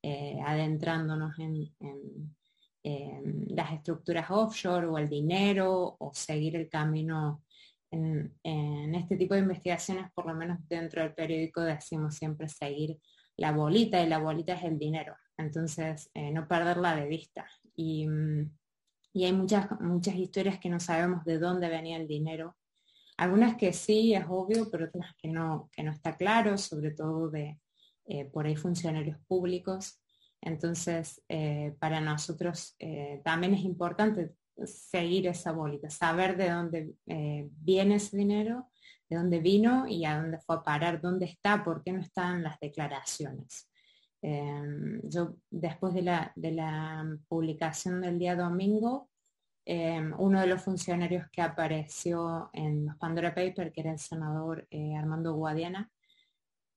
[0.03, 2.35] eh, adentrándonos en,
[2.85, 7.45] las estructuras offshore o el dinero o seguir el camino
[7.93, 8.35] en,
[8.97, 12.99] este tipo de investigaciones, por lo menos dentro del periódico decimos siempre seguir
[13.37, 15.15] la bolita y la bolita es el dinero.
[15.37, 17.47] Entonces, eh, no perderla de vista.
[17.77, 18.09] Y,
[19.13, 22.57] y hay muchas, muchas historias que no sabemos de dónde venía el dinero
[23.23, 27.31] algunas que sí, es obvio, pero otras que no, que no está claro, sobre todo
[27.31, 27.57] de
[28.05, 30.03] eh, por ahí funcionarios públicos.
[30.41, 34.33] Entonces, eh, para nosotros eh, también es importante
[34.65, 38.69] seguir esa bolita, saber de dónde viene ese dinero,
[39.09, 42.43] de dónde vino y a dónde fue a parar, dónde está, por qué no están
[42.43, 43.71] las declaraciones.
[45.05, 46.03] yo después de
[46.53, 49.09] la publicación del día domingo,
[49.65, 54.67] Em, uno de los funcionarios que apareció en los Pandora Papers, que era el senador
[54.71, 55.89] eh, Armando Guadiana,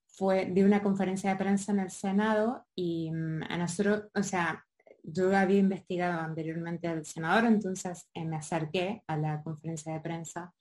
[0.05, 4.63] fue de una conferencia de prensa en el Senado y mm, a nosotros, o sea,
[5.01, 10.53] yo había investigado anteriormente al senador, entonces eh, me acerqué a la conferencia de prensa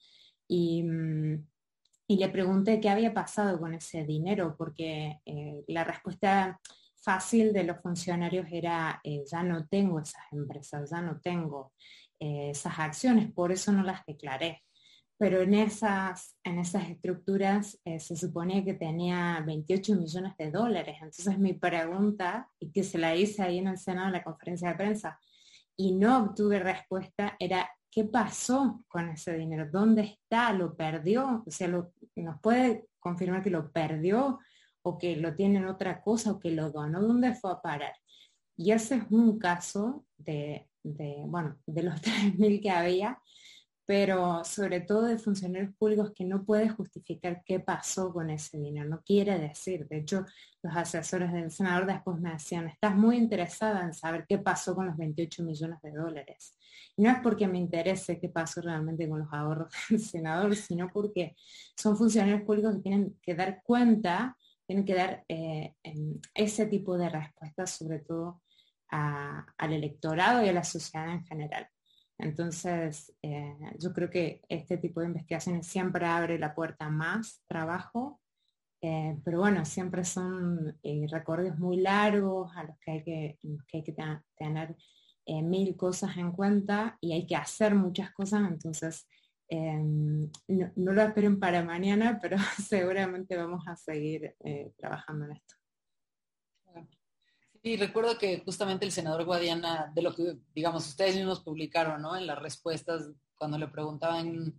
[0.49, 1.47] y, mm,
[2.09, 6.59] y, le pregunté qué había pasado con ese dinero, porque eh, la respuesta
[6.97, 9.01] fácil de los funcionarios era,
[9.31, 11.73] ya no tengo esas empresas, ya no tengo
[12.19, 14.63] eh, esas acciones, por eso no las declaré.
[15.17, 20.97] Pero en esas, en esas estructuras eh, se suponía que tenía 28 millones de dólares.
[20.97, 24.71] Entonces mi pregunta, y que se la hice ahí en el Senado en la conferencia
[24.71, 25.19] de prensa,
[25.77, 29.69] y no obtuve respuesta, era ¿qué pasó con ese dinero?
[29.71, 30.53] ¿Dónde está?
[30.53, 31.45] ¿Lo perdió?
[31.47, 34.41] O sea, ¿nos puede confirmar que lo perdió
[34.83, 37.01] o que lo tiene en otra cosa o que lo donó?
[37.01, 37.95] ¿Dónde fue a parar?
[38.57, 43.19] Y ese es un caso de de, bueno, de los 3.000 que había,
[43.87, 48.89] pero sobre todo de funcionarios públicos que no puede justificar qué pasó con ese dinero,
[48.89, 49.87] no quiere decir.
[49.89, 50.25] De hecho,
[50.63, 54.87] los asesores del senador después me decían, estás muy interesada en saber qué pasó con
[54.87, 56.59] los 28 millones de dólares.
[56.97, 61.37] No es porque me interese qué pasó realmente con los ahorros del senador, sino porque
[61.77, 65.75] son funcionarios públicos que tienen que dar cuenta, tienen que dar eh,
[66.33, 68.41] ese tipo de respuestas, sobre todo
[68.95, 71.69] al electorado y a la sociedad en general.
[72.19, 77.43] Entonces, eh, yo creo que este tipo de investigaciones siempre abre la puerta a más
[77.49, 78.21] trabajo,
[78.81, 83.39] eh, pero bueno, siempre son eh, recorridos muy largos a los que hay que,
[84.37, 84.77] tener
[85.43, 89.09] mil cosas en cuenta y hay que hacer muchas cosas, entonces
[89.51, 92.37] no, lo esperen para mañana, pero
[92.69, 94.37] seguramente vamos a seguir
[94.77, 95.55] trabajando en esto.
[97.65, 102.15] Sí, recuerdo que justamente el senador Guadiana, de lo que, digamos, ustedes mismos publicaron, ¿no?
[102.15, 104.55] En las respuestas, cuando le preguntaban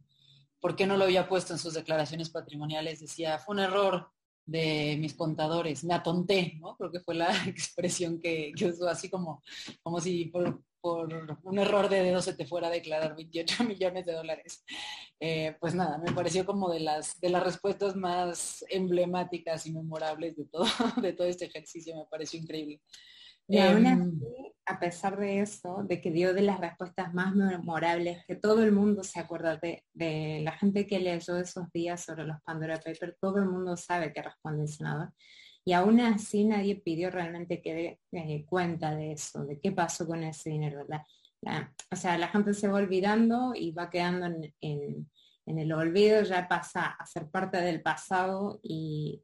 [0.60, 4.10] por qué no lo había puesto en sus declaraciones patrimoniales, decía, fue un error
[4.44, 6.76] de mis contadores, me atonté, ¿no?
[6.78, 9.44] Creo que fue la expresión que, que usó, así como,
[9.84, 10.32] como si
[10.86, 11.12] por
[11.42, 14.64] un error de dedo se te fuera a declarar 28 millones de dólares.
[15.20, 20.36] Eh, pues nada, me pareció como de las, de las respuestas más emblemáticas y memorables
[20.36, 20.66] de todo,
[21.02, 22.82] de todo este ejercicio, me pareció increíble.
[23.48, 27.34] Y aún em, así, a pesar de eso, de que dio de las respuestas más
[27.34, 32.04] memorables, que todo el mundo se acuerda de, de la gente que leyó esos días
[32.04, 35.10] sobre los Pandora Papers, todo el mundo sabe que responde el senador.
[35.68, 40.06] Y aún así nadie pidió realmente que dé eh, cuenta de eso, de qué pasó
[40.06, 40.86] con ese dinero.
[41.92, 44.28] o sea, la gente se va olvidando y va quedando
[44.62, 45.10] en,
[45.48, 49.24] el olvido, ya pasa a ser parte del pasado y,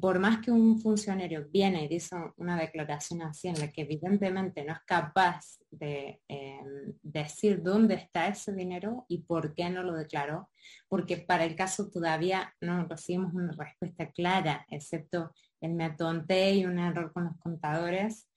[0.00, 4.64] por más que un funcionario viene y dice una declaración así en la que evidentemente
[4.64, 9.94] no es capaz de em, decir dónde está ese dinero y por qué no lo
[9.94, 10.50] declaró,
[10.88, 15.30] porque para el caso todavía no recibimos una respuesta clara, excepto
[15.60, 18.28] el me atonté y un error con los contadores,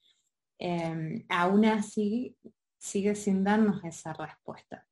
[0.58, 2.36] em, aún así
[2.78, 4.86] sigue sin darnos esa respuesta.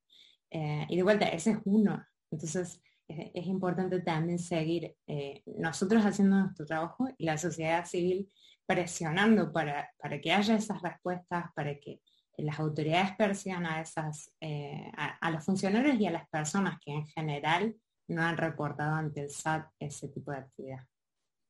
[0.50, 2.04] Eh, y de vuelta, ese es uno.
[2.30, 8.30] Entonces, es, importante también seguir eh, nosotros haciendo nuestro trabajo y la sociedad civil
[8.66, 12.00] presionando para, para que haya esas respuestas, para que
[12.36, 17.06] las autoridades persigan a, esas, eh, a, los funcionarios y a las personas que en
[17.06, 17.74] general
[18.08, 20.84] no han reportado ante el SAT ese tipo de actividad.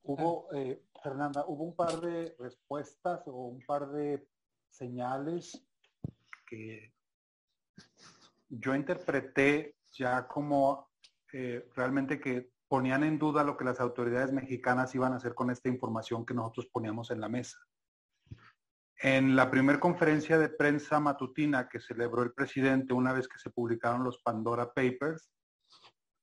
[0.08, 4.26] Hubo, eh, Fernanda, hubo un par de respuestas o un par de
[4.66, 5.62] señales
[6.46, 6.94] que
[8.48, 10.88] yo interpreté ya como
[11.30, 15.50] eh, realmente que ponían en duda lo que las autoridades mexicanas iban a hacer con
[15.50, 17.58] esta información que nosotros poníamos en la mesa.
[19.02, 23.50] En la primera conferencia de prensa matutina que celebró el presidente una vez que se
[23.50, 25.30] publicaron los Pandora Papers,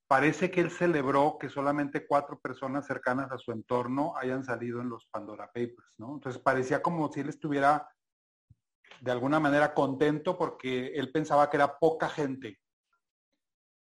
[0.08, 4.90] parece que él celebró que solamente cuatro personas cercanas a su entorno hayan salido en
[4.90, 6.16] los Pandora Papers, ¿no?
[6.16, 7.90] Entonces parecía como si él estuviera
[9.02, 12.60] de alguna manera contento porque él pensaba que era poca gente.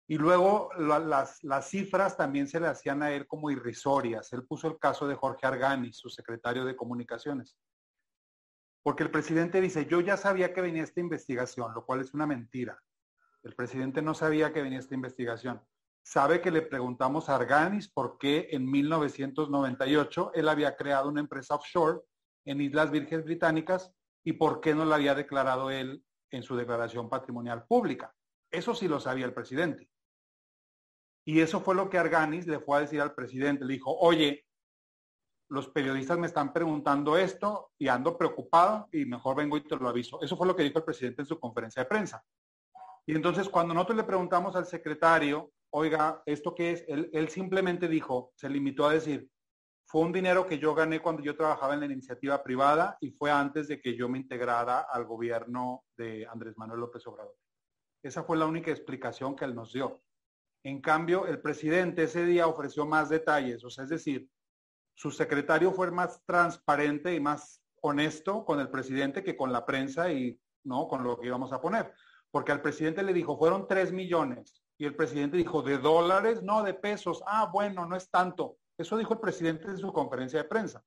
[0.07, 4.31] Y luego las, las, cifras también se le hacían a él como irrisorias.
[4.33, 7.57] Él puso el caso de Jorge Argani, su secretario de comunicaciones.
[8.83, 12.27] Porque el presidente dice, yo ya sabía que venía esta investigación, lo cual es una
[12.27, 12.77] mentira.
[13.43, 15.61] El presidente no sabía que venía esta investigación.
[16.03, 21.55] Sabe que le preguntamos a Arganis por qué en 1998 él había creado una empresa
[21.55, 22.01] offshore
[22.45, 23.93] en Islas Vírgenes Británicas
[24.25, 28.13] y por qué no la había declarado él en su declaración patrimonial pública.
[28.51, 29.89] Eso sí lo sabía el presidente.
[31.25, 33.63] Y eso fue lo que Arganis le fue a decir al presidente.
[33.63, 34.45] Le dijo, oye,
[35.49, 39.87] los periodistas me están preguntando esto y ando preocupado y mejor vengo y te lo
[39.87, 40.21] aviso.
[40.21, 42.25] Eso fue lo que dijo el presidente en su conferencia de prensa.
[43.05, 46.85] Y entonces cuando nosotros le preguntamos al secretario, oiga, ¿esto qué es?
[46.87, 49.29] Él, él simplemente dijo, se limitó a decir,
[49.85, 53.31] fue un dinero que yo gané cuando yo trabajaba en la iniciativa privada y fue
[53.31, 57.35] antes de que yo me integrara al gobierno de Andrés Manuel López Obrador.
[58.03, 60.01] Esa fue la única explicación que él nos dio.
[60.63, 64.29] En cambio, el presidente ese día ofreció más detalles, o sea, es decir,
[64.95, 70.11] su secretario fue más transparente y más honesto con el presidente que con la prensa
[70.11, 71.93] y no con lo que íbamos a poner.
[72.31, 74.62] Porque al presidente le dijo, fueron tres millones.
[74.77, 76.41] Y el presidente dijo, ¿de dólares?
[76.41, 77.23] No, de pesos.
[77.25, 78.57] Ah, bueno, no es tanto.
[78.77, 80.83] Eso dijo el presidente en su conferencia de prensa.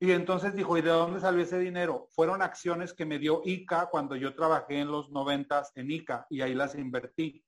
[0.00, 2.06] Y entonces dijo, ¿y de dónde salió ese dinero?
[2.10, 6.40] Fueron acciones que me dio ICA cuando yo trabajé en los noventas en ICA y
[6.40, 7.44] ahí las invertí.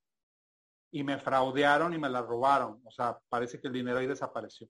[0.93, 2.83] Y me fraudearon y me las robaron.
[2.85, 4.69] O sea, parece que el dinero ahí desapareció.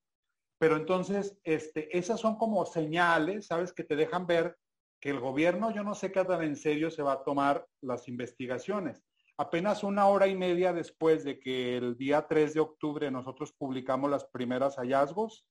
[0.58, 3.72] Pero entonces, este, esas son como señales, ¿sabes?
[3.72, 4.58] Que te dejan ver
[5.00, 8.06] que el gobierno, yo no sé qué tan en serio se va a tomar las
[8.08, 9.02] investigaciones.
[9.40, 14.10] Apenas una hora y media después de que el día 3 de octubre nosotros publicamos
[14.10, 15.46] las primeras hallazgos,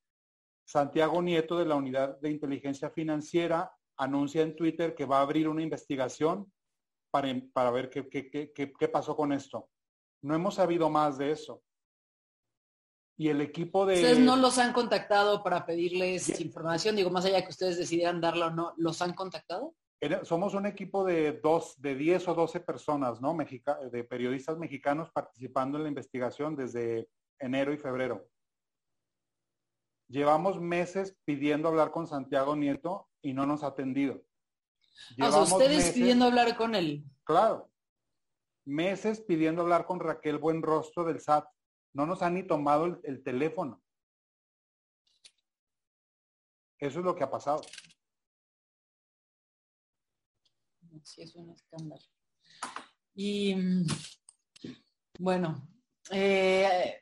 [0.63, 5.49] Santiago Nieto de la Unidad de Inteligencia Financiera anuncia en Twitter que va a abrir
[5.49, 6.53] una investigación
[7.09, 9.67] para, para ver qué, qué, qué, qué pasó con esto.
[10.21, 11.63] No hemos sabido más de eso
[13.17, 13.95] y el equipo de...
[13.95, 18.45] Ustedes no los han contactado para pedirles información, digo, más allá que ustedes decidieran darlo
[18.45, 19.73] o no, ¿los han contactado?
[20.23, 23.37] Somos un equipo de dos, de 10 o 12 personas, ¿no?
[23.91, 28.25] de periodistas mexicanos participando en la investigación desde enero y febrero.
[30.07, 34.23] Llevamos meses pidiendo hablar con Santiago Nieto y no nos ha atendido.
[35.21, 37.03] o ustedes pidiendo hablar con él.
[37.23, 37.69] Claro.
[38.65, 41.45] Meses pidiendo hablar con Raquel Buenrostro del SAT
[41.93, 43.81] no nos han ni tomado el, teléfono.
[46.77, 47.61] Eso es lo que ha pasado.
[51.03, 52.01] Sí, es un escándalo.
[53.15, 53.87] Y mm,
[55.19, 55.67] bueno,
[56.11, 57.01] eh,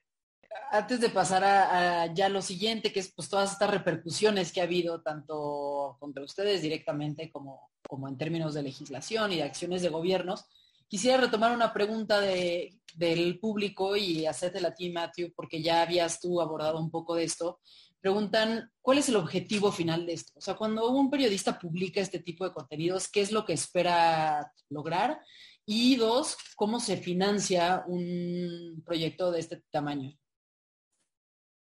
[0.72, 4.66] antes de pasar a, ya lo siguiente, que es pues todas estas repercusiones que ha
[4.66, 9.90] habido tanto contra ustedes directamente como, como en términos de legislación y de acciones de
[9.90, 10.46] gobiernos,
[10.90, 16.22] Quisiera retomar una pregunta de, del público y hacerte a ti, Matthew, porque ya habías
[16.22, 17.60] tú abordado un poco de esto.
[18.00, 20.34] Preguntan, ¿cuál es el objetivo final de esto?
[20.36, 24.52] O sea, cuando un periodista publica este tipo de contenidos, ¿qué es lo que espera
[24.70, 25.20] lograr?
[25.66, 30.18] Y dos, ¿cómo se financia un proyecto de este tamaño?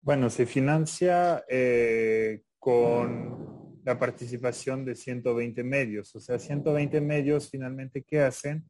[0.02, 6.16] Bueno, se financia eh, con la participación de 120 medios.
[6.16, 8.70] O sea, 120 medios finalmente, ¿qué hacen?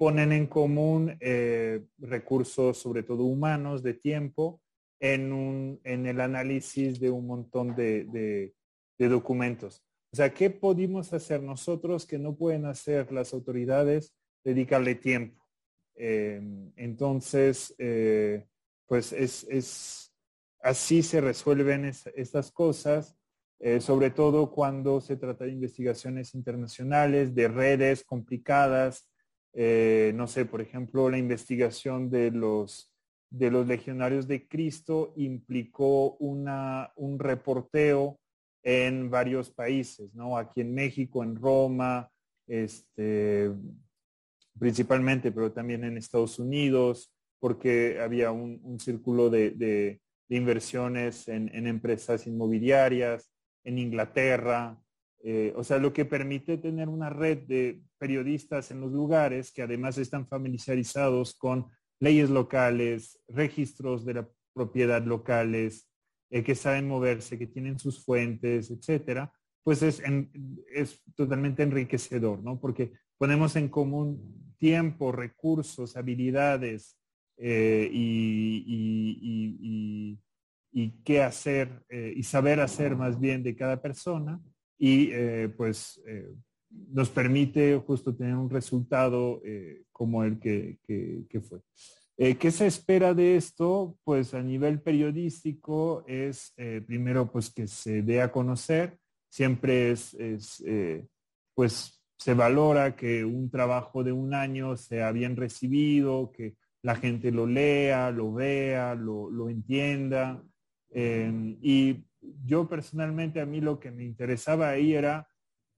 [0.00, 4.62] ponen en común eh, recursos, sobre todo humanos, de tiempo,
[5.00, 8.54] en, un, en el análisis de un montón de,
[8.98, 9.82] documentos.
[10.12, 14.14] O sea, ¿qué podemos hacer nosotros que no pueden hacer las autoridades?
[14.44, 15.42] Dedicarle tiempo.
[15.94, 18.46] Em, entonces, eh,
[18.86, 20.12] pues es,
[20.60, 23.16] así se resuelven estas cosas,
[23.58, 29.08] eh, sobre todo cuando se trata de investigaciones internacionales, de redes complicadas.
[29.54, 32.89] Eh, no sé, por ejemplo, la investigación de los,
[33.30, 38.18] de los legionarios de Cristo implicó una, un reporteo
[38.62, 40.36] en varios países, ¿no?
[40.36, 42.10] Aquí en México, en Roma,
[42.46, 43.50] este,
[44.58, 53.32] principalmente, pero también en Estados Unidos, porque había un, círculo de, inversiones en, empresas inmobiliarias,
[53.64, 54.78] en Inglaterra,
[55.22, 59.62] eh, o sea, lo que permite tener una red de periodistas en los lugares que
[59.62, 61.66] además están familiarizados con
[62.00, 65.88] leyes locales, registros de la propiedad locales,
[66.30, 69.32] eh, que saben moverse, que tienen sus fuentes, etcétera,
[69.62, 70.02] pues es,
[71.14, 72.58] totalmente enriquecedor, ¿no?
[72.58, 76.96] Porque ponemos en común tiempo, recursos, habilidades
[77.36, 80.18] eh, y,
[81.04, 84.40] qué hacer eh, y saber hacer más bien de cada persona
[84.78, 85.10] y
[85.56, 86.00] pues
[86.70, 89.42] nos permite justo tener un resultado
[90.00, 90.78] como el que,
[91.28, 91.60] que fue.
[92.16, 93.98] Eh, ¿Qué se espera de esto?
[94.02, 98.96] Pues a nivel periodístico es eh, primero pues que se dé a conocer,
[99.28, 100.16] siempre es,
[100.66, 101.06] eh,
[101.54, 107.30] pues se valora que un trabajo de un año sea bien recibido, que la gente
[107.30, 110.42] lo lea, lo vea, lo, lo entienda.
[110.88, 112.06] Em, y
[112.42, 115.28] yo personalmente a mí lo que me interesaba ahí era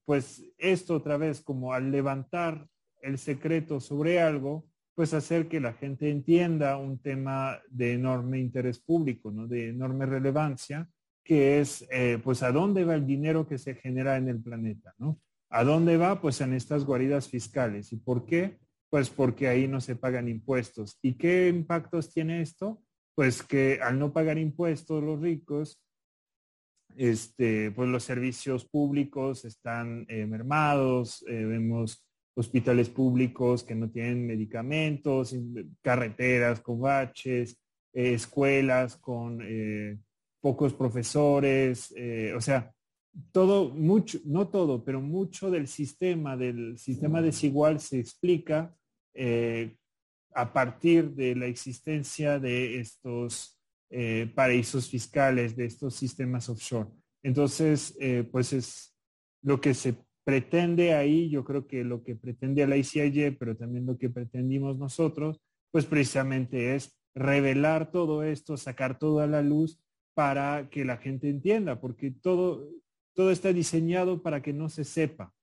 [0.05, 2.69] pues esto otra vez como al levantar
[3.03, 8.79] el secreto sobre algo, pues hacer que la gente entienda un tema de enorme interés
[8.79, 9.47] público, ¿no?
[9.47, 10.87] de enorme relevancia,
[11.23, 14.93] que es eh, pues a dónde va el dinero que se genera en el planeta,
[14.97, 15.19] ¿no?
[15.49, 16.19] ¿A dónde va?
[16.19, 17.93] Pues en estas guaridas fiscales.
[17.93, 18.57] ¿Y por qué?
[18.89, 20.97] Pues porque ahí no se pagan impuestos.
[21.01, 22.81] ¿Y qué impactos tiene esto?
[23.15, 25.79] Pues que al no pagar impuestos los ricos,
[26.95, 32.03] este, pues los servicios públicos están eh, mermados, eh, vemos
[32.35, 35.35] hospitales públicos que no tienen medicamentos,
[35.81, 37.59] carreteras con baches,
[37.93, 39.99] eh, escuelas con eh,
[40.41, 42.73] pocos profesores, eh, o sea,
[43.31, 48.75] todo, mucho, no todo, pero mucho del sistema, del sistema desigual se explica
[50.33, 53.61] a partir de la existencia de estos
[54.33, 56.89] paraísos fiscales, de estos sistemas offshore.
[57.21, 57.95] Entonces,
[58.31, 58.97] pues es
[59.43, 59.93] lo que se
[60.23, 64.77] pretende ahí, yo creo que lo que pretende la ICIJ, pero también lo que pretendimos
[64.77, 69.79] nosotros, pues precisamente es revelar todo esto, sacar todo a la luz
[70.13, 72.69] para que la gente entienda, porque todo,
[73.13, 75.33] todo está diseñado para que no se sepa.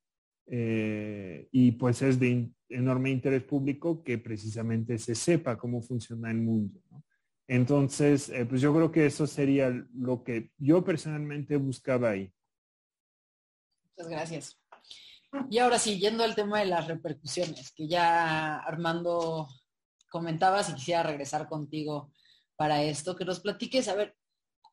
[0.47, 6.39] Eh, y pues es de enorme interés público que precisamente se sepa cómo funciona el
[6.39, 6.81] mundo.
[7.47, 12.33] Entonces, eh, pues yo creo que eso sería lo que yo personalmente buscaba ahí.
[13.97, 14.60] Muchas gracias.
[15.49, 19.49] Y ahora sí, yendo al tema de las repercusiones, que ya Armando
[20.09, 22.13] comentabas y quisiera regresar contigo
[22.57, 24.17] para esto, que nos platiques, a ver,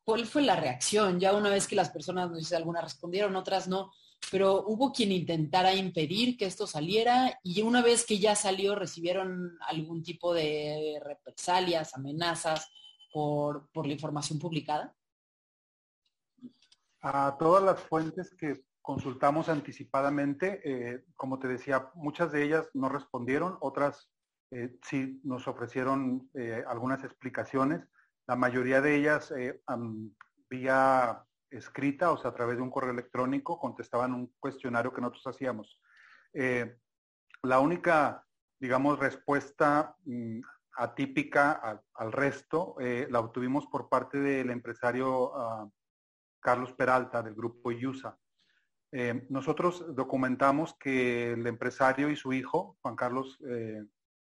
[0.03, 1.20] ¿cuál fue la reacción?
[1.20, 3.91] Ya una vez que las personas, no sé si algunas respondieron, otras no,
[4.32, 9.58] pero hubo quien intentara impedir que esto saliera y una vez que ya salió, ¿recibieron
[9.68, 12.68] algún tipo de represalias, amenazas
[13.14, 14.95] por, por la información publicada?
[17.01, 20.61] A todas las fuentes que consultamos anticipadamente.
[20.63, 24.09] Eh, como te decía, muchas de ellas no respondieron, otras
[24.49, 27.85] eh, sí nos ofrecieron eh, algunas explicaciones.
[28.27, 29.33] La mayoría de ellas
[30.49, 35.36] vía escrita, o sea, a través de un correo electrónico, contestaban un cuestionario que nosotros
[35.36, 35.82] hacíamos.
[37.43, 38.25] la única,
[38.57, 40.39] digamos, respuesta mm,
[40.78, 42.78] atípica al, resto
[43.09, 45.70] la obtuvimos por parte del empresario ah,
[46.39, 48.17] Carlos Peralta del grupo IUSA.
[48.92, 53.84] Eh, nosotros documentamos que el empresario y su hijo, Juan Carlos eh,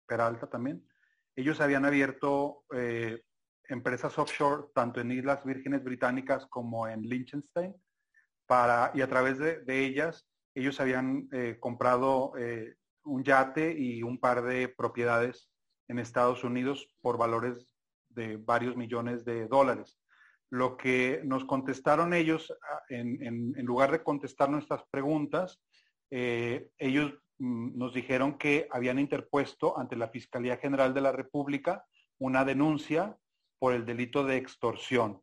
[0.06, 0.86] Peralta también,
[1.34, 3.22] ellos habían abierto eh,
[3.68, 7.74] empresas offshore tanto en Islas Vírgenes Británicas como en Liechtenstein
[8.94, 12.34] y a través de ellas ellos habían comprado
[13.04, 15.48] un yate y un par de propiedades
[15.88, 17.74] en Estados Unidos por valores
[18.10, 19.98] de varios millones de dólares
[20.50, 25.60] lo que nos contestaron ellos, ah, en, lugar de contestar nuestras preguntas,
[26.10, 31.84] eh, ellos mm, nos dijeron que habían interpuesto ante la Fiscalía General de la República
[32.18, 33.16] una denuncia
[33.58, 35.20] por el delito de extorsión.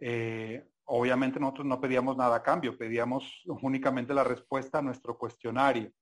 [0.00, 5.92] Eh, obviamente nosotros no pedíamos nada a cambio, pedíamos únicamente la respuesta a nuestro cuestionario.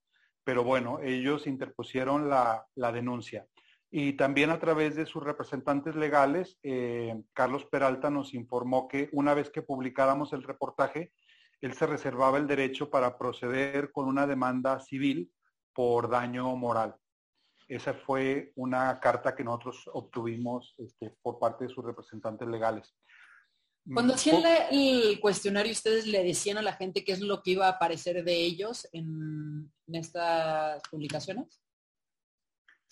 [0.44, 3.46] Pero bueno, ellos interpusieron la, la denuncia.
[3.98, 9.32] Y también a través de sus representantes legales, eh, Carlos Peralta nos informó que una
[9.32, 11.14] vez que publicáramos el reportaje,
[11.62, 15.32] él se reservaba el derecho para proceder con una demanda civil
[15.72, 16.94] por daño moral.
[17.68, 22.94] Esa fue una carta que nosotros obtuvimos este, por parte de sus representantes legales.
[23.94, 24.42] Cuando mm, hacían
[24.72, 28.22] el cuestionario, ¿ustedes le decían a la gente qué es lo que iba a aparecer
[28.24, 31.62] de ellos en, estas publicaciones?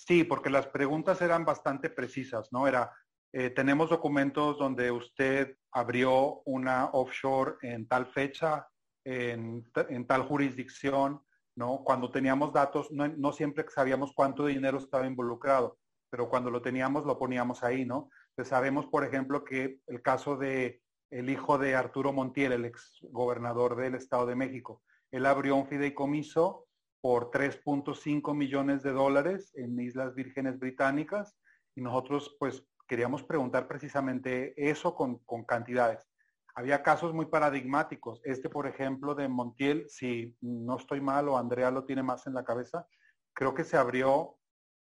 [0.07, 2.69] Sí, porque las preguntas eran bastante precisas, ¿no?
[2.69, 2.93] Era,
[3.33, 8.69] eh, tenemos documentos donde usted abrió una offshore en tal fecha,
[9.03, 9.65] en,
[10.07, 11.23] tal jurisdicción,
[11.57, 11.83] ¿no?
[11.85, 15.79] Cuando teníamos datos, no, siempre sabíamos cuánto dinero estaba involucrado,
[16.11, 18.11] pero cuando lo teníamos lo poníamos ahí, ¿no?
[18.43, 23.77] Sabemos, por ejemplo, que el caso de el hijo de Arturo Montiel, el ex gobernador
[23.77, 24.83] del Estado de México.
[25.11, 26.67] Él abrió un fideicomiso
[27.05, 31.37] por 3.5 millones de dólares en Islas Vírgenes Británicas
[31.75, 36.09] y nosotros pues queríamos preguntar precisamente eso con, con cantidades.
[36.55, 38.23] Había casos muy paradigmáticos.
[38.25, 42.33] Este, por ejemplo, de Montiel, si no estoy mal o Andrea lo tiene más en
[42.33, 42.87] la cabeza,
[43.35, 44.39] creo que se abrió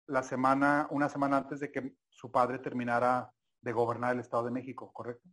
[0.06, 3.32] la semana, una semana antes de que su padre terminara
[3.62, 5.26] de gobernar el Estado de México, ¿correcto?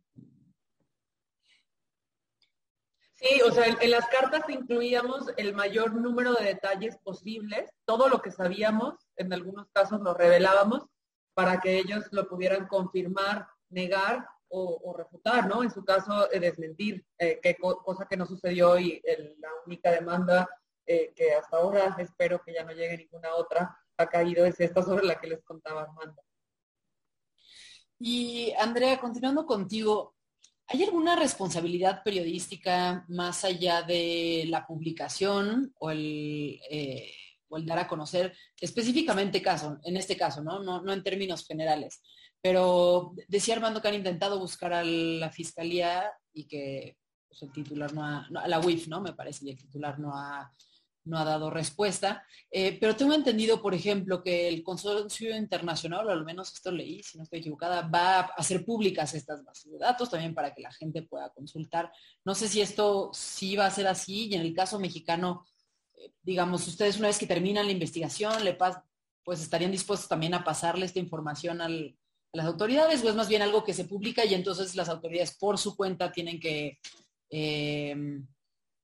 [3.20, 8.22] Sí, o sea, en, las cartas incluíamos el mayor número de detalles posibles, todo lo
[8.22, 10.86] que sabíamos, en algunos casos lo revelábamos,
[11.34, 15.62] para que ellos lo pudieran confirmar, negar o, refutar, ¿no?
[15.62, 19.02] En su caso, eh, desmentir, eh, qué cosa que no sucedió y
[19.38, 20.48] la única demanda
[20.86, 24.82] eh, que hasta ahora espero que ya no llegue ninguna otra ha caído es esta
[24.82, 26.22] sobre la que les contaba Armando.
[27.98, 30.14] Y Andrea, continuando contigo,
[30.70, 37.10] ¿Hay alguna responsabilidad periodística más allá de la publicación o el, eh,
[37.64, 40.62] dar a conocer específicamente caso, en este caso, ¿no?
[40.62, 42.02] No, en términos generales?
[42.42, 47.94] Pero decía Armando que han intentado buscar a la fiscalía y que pues, el titular
[47.94, 49.00] no ha, a la UIF, ¿no?
[49.00, 50.52] Me parece, y el titular no ha
[51.08, 52.24] no ha dado respuesta.
[52.50, 57.02] Eh, pero tengo entendido, por ejemplo, que el consorcio internacional, o al menos esto leí,
[57.02, 60.62] si no estoy equivocada, va a hacer públicas estas bases de datos también para que
[60.62, 61.90] la gente pueda consultar.
[62.24, 65.46] No sé si esto sí va a ser así y en el caso mexicano,
[65.94, 68.56] eh, digamos, ustedes una vez que terminan la investigación, le
[69.24, 73.42] pues estarían dispuestos también a pasarle esta información a las autoridades o es más bien
[73.42, 76.78] algo que se publica y entonces las autoridades por su cuenta tienen que...
[77.30, 77.94] Eh,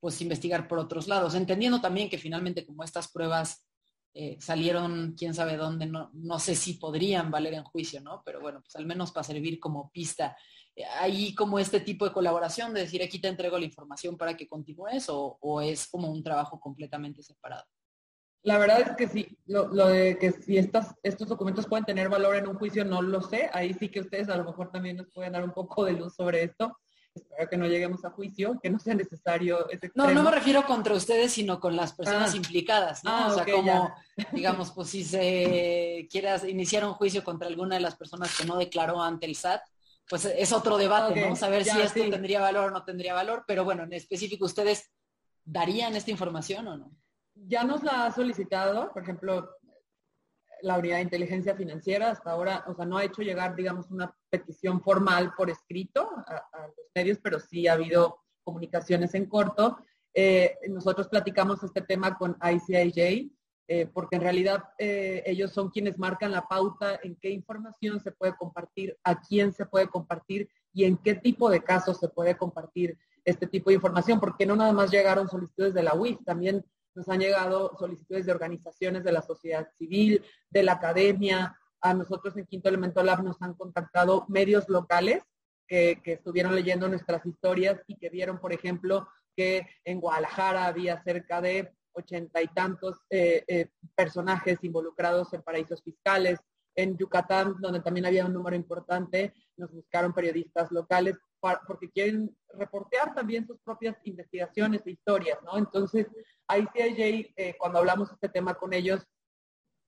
[0.04, 3.64] pues investigar por otros lados, entendiendo también que finalmente como estas pruebas
[4.12, 8.20] eh, salieron quién sabe dónde, no, no sé si podrían valer en juicio, ¿no?
[8.22, 10.36] Pero bueno, pues al menos para servir como pista.
[10.76, 14.36] Eh, ¿Hay como este tipo de colaboración de decir aquí te entrego la información para
[14.36, 17.64] que continúes o, o es como un trabajo completamente separado?
[18.42, 22.10] La verdad es que sí, lo, lo, de que si estas, estos documentos pueden tener
[22.10, 24.98] valor en un juicio no lo sé, ahí sí que ustedes a lo mejor también
[24.98, 26.76] nos pueden dar un poco de luz sobre esto
[27.14, 30.64] espero que no lleguemos a juicio, que no sea necesario ese No, no me refiero
[30.64, 32.36] contra ustedes, sino con las personas ah.
[32.36, 33.10] implicadas, ¿no?
[33.10, 33.94] Ah, o sea, como,
[34.32, 38.56] digamos, pues si se quiera iniciar un juicio contra alguna de las personas que no
[38.56, 39.62] declaró ante el SAT,
[40.08, 43.44] pues es otro debate, vamos a ver si esto tendría valor o no tendría valor,
[43.46, 44.90] pero bueno, en específico, ¿ustedes
[45.44, 46.90] darían esta información o no?
[47.34, 49.50] Ya nos la ha solicitado, por ejemplo,
[50.64, 54.16] la unidad de inteligencia financiera hasta ahora, o sea, no ha hecho llegar, digamos, una
[54.30, 59.78] petición formal por escrito a, los medios, pero sí ha habido comunicaciones en corto.
[60.14, 63.30] Eh, nosotros platicamos este tema con ICIJ,
[63.68, 68.12] eh, porque en realidad eh, ellos son quienes marcan la pauta en qué información se
[68.12, 72.36] puede compartir, a quién se puede compartir y en qué tipo de casos se puede
[72.36, 76.64] compartir este tipo de información, porque no nada más llegaron solicitudes de la UIF, también
[76.94, 81.58] nos han llegado solicitudes de organizaciones de la sociedad civil, de la academia.
[81.80, 85.22] A nosotros en Quinto Elemento Lab nos han contactado medios locales
[85.66, 91.40] que, estuvieron leyendo nuestras historias y que vieron, por ejemplo, que en Guadalajara había cerca
[91.40, 96.38] de ochenta y tantos eh, eh, personajes involucrados en paraísos fiscales.
[96.76, 101.16] En Yucatán, donde también había un número importante, nos buscaron periodistas locales
[101.66, 105.38] porque quieren reportear también sus propias investigaciones e historias.
[105.54, 106.06] Entonces,
[106.48, 109.06] ICIJ, eh, cuando hablamos este tema con ellos,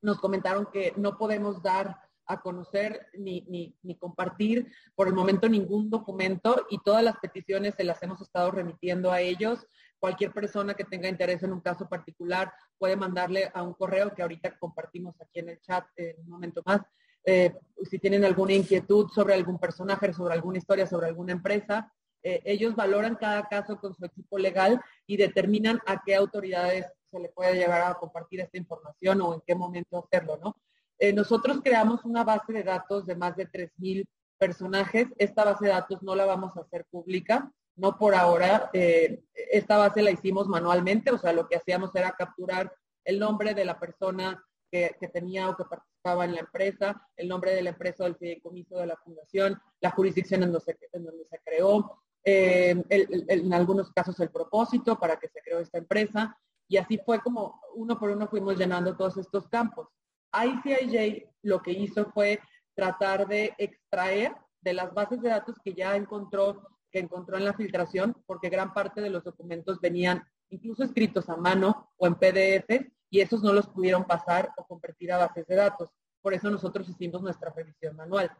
[0.03, 1.97] nos comentaron que no podemos dar
[2.27, 7.85] a conocer ni, ni, compartir por el momento ningún documento y todas las peticiones se
[7.85, 9.67] las hemos estado remitiendo a ellos.
[9.99, 14.23] Cualquier persona que tenga interés en un caso particular puede mandarle a un correo que
[14.23, 16.83] ahorita compartimos aquí en el chat en un momento más.
[17.25, 21.93] Eh, si tienen alguna inquietud sobre algún personaje, sobre alguna historia, sobre alguna empresa,
[22.23, 27.21] eh, ellos valoran cada caso con su equipo legal y determinan a qué autoridades se
[27.21, 30.57] le puede llegar a compartir esta información o en qué momento hacerlo, ¿no?
[30.99, 34.07] Eh, nosotros creamos una base de datos de más de 3.000
[34.39, 35.09] personajes.
[35.19, 38.71] Esta base de datos no la vamos a hacer pública, no por ahora.
[38.73, 42.73] Eh, esta base la hicimos manualmente, o sea, lo que hacíamos era capturar
[43.05, 47.55] el nombre de la persona que, tenía o que participaba en la empresa, el nombre
[47.55, 51.25] de la empresa del fideicomiso de la fundación, la jurisdicción en donde se, en donde
[51.25, 56.37] se creó, eh, en algunos casos el propósito para que se creó esta empresa.
[56.69, 59.89] Y así fue como uno por uno fuimos llenando todos estos campos.
[60.33, 62.41] ICIJ lo que hizo fue
[62.75, 66.61] tratar de extraer de las bases de datos que ya encontró,
[66.97, 71.37] que encontró en la filtración, porque gran parte de los documentos venían incluso escritos a
[71.37, 75.57] mano o en PDF, y esos no los pudieron pasar o convertir a bases de
[75.57, 75.91] datos.
[76.23, 78.31] Por eso nosotros hicimos nuestra revisión manual.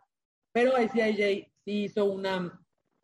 [0.53, 2.59] Pero ICIJ sí hizo una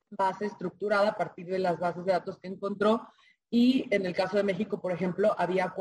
[0.08, 3.06] base estructurada a partir de las bases de datos que encontró
[3.50, 5.74] y en el caso de México, por ejemplo, había,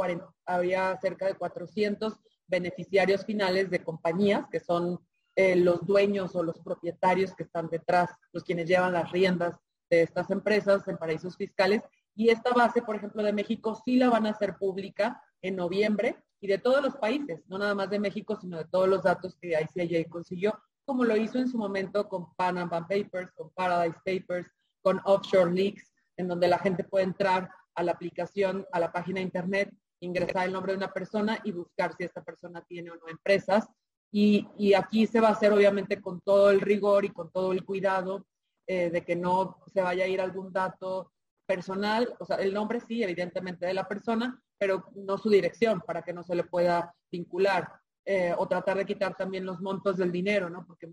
[0.45, 4.99] había cerca de 400 beneficiarios finales de compañías que son
[5.35, 9.55] eh, los dueños o los propietarios que están detrás, los quienes llevan las riendas
[9.89, 11.81] de estas empresas en paraísos fiscales.
[12.15, 16.17] Y esta base, por ejemplo, de México sí la van a hacer pública en noviembre
[16.41, 19.37] y de todos los países, no nada más de México, sino de todos los datos
[19.39, 24.49] que ICIJ consiguió, como lo hizo en su momento con Panama Papers, con Paradise Papers,
[24.81, 29.21] con Offshore Leaks, en donde la gente puede entrar a la aplicación, a la página
[29.21, 29.71] internet,
[30.01, 33.67] ingresar el nombre de una persona y buscar si esta persona tiene o no empresas.
[34.11, 37.63] Y, aquí se va a hacer obviamente con todo el rigor y con todo el
[37.63, 38.25] cuidado
[38.67, 41.11] eh, de que no se vaya a ir algún dato
[41.45, 46.01] personal, o sea, el nombre sí, evidentemente de la persona, pero no su dirección para
[46.01, 47.81] que no se le pueda vincular.
[48.03, 50.65] Eh, o tratar de quitar también los montos del dinero, ¿no?
[50.65, 50.89] Porque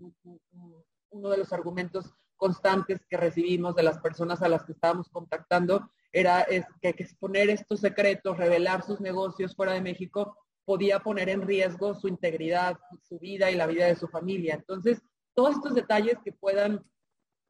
[1.09, 5.89] uno de los argumentos constantes que recibimos de las personas a las que estábamos contactando
[6.11, 10.37] era es que, que exponer estos secretos, revelar sus negocios fuera de México,
[10.69, 14.53] podía poner en riesgo su integridad, su vida y la vida de su familia.
[14.53, 15.01] Entonces,
[15.33, 16.85] todos estos detalles que puedan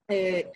[0.08, 0.50] eh,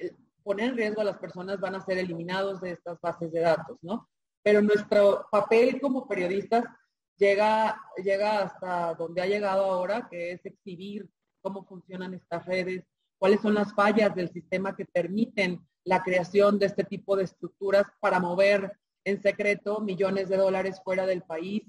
[0.44, 3.78] poner en riesgo a las personas van a ser eliminados de estas bases de datos,
[3.82, 4.08] ¿no?
[4.42, 6.64] Pero nuestro papel como periodistas
[7.18, 11.10] llega, llega hasta donde ha llegado ahora, que es exhibir
[11.42, 12.86] cómo funcionan estas redes,
[13.18, 17.88] cuáles son las fallas del sistema que permiten la creación de este tipo de estructuras
[18.00, 18.72] para mover
[19.04, 21.64] en secreto millones de dólares fuera del país.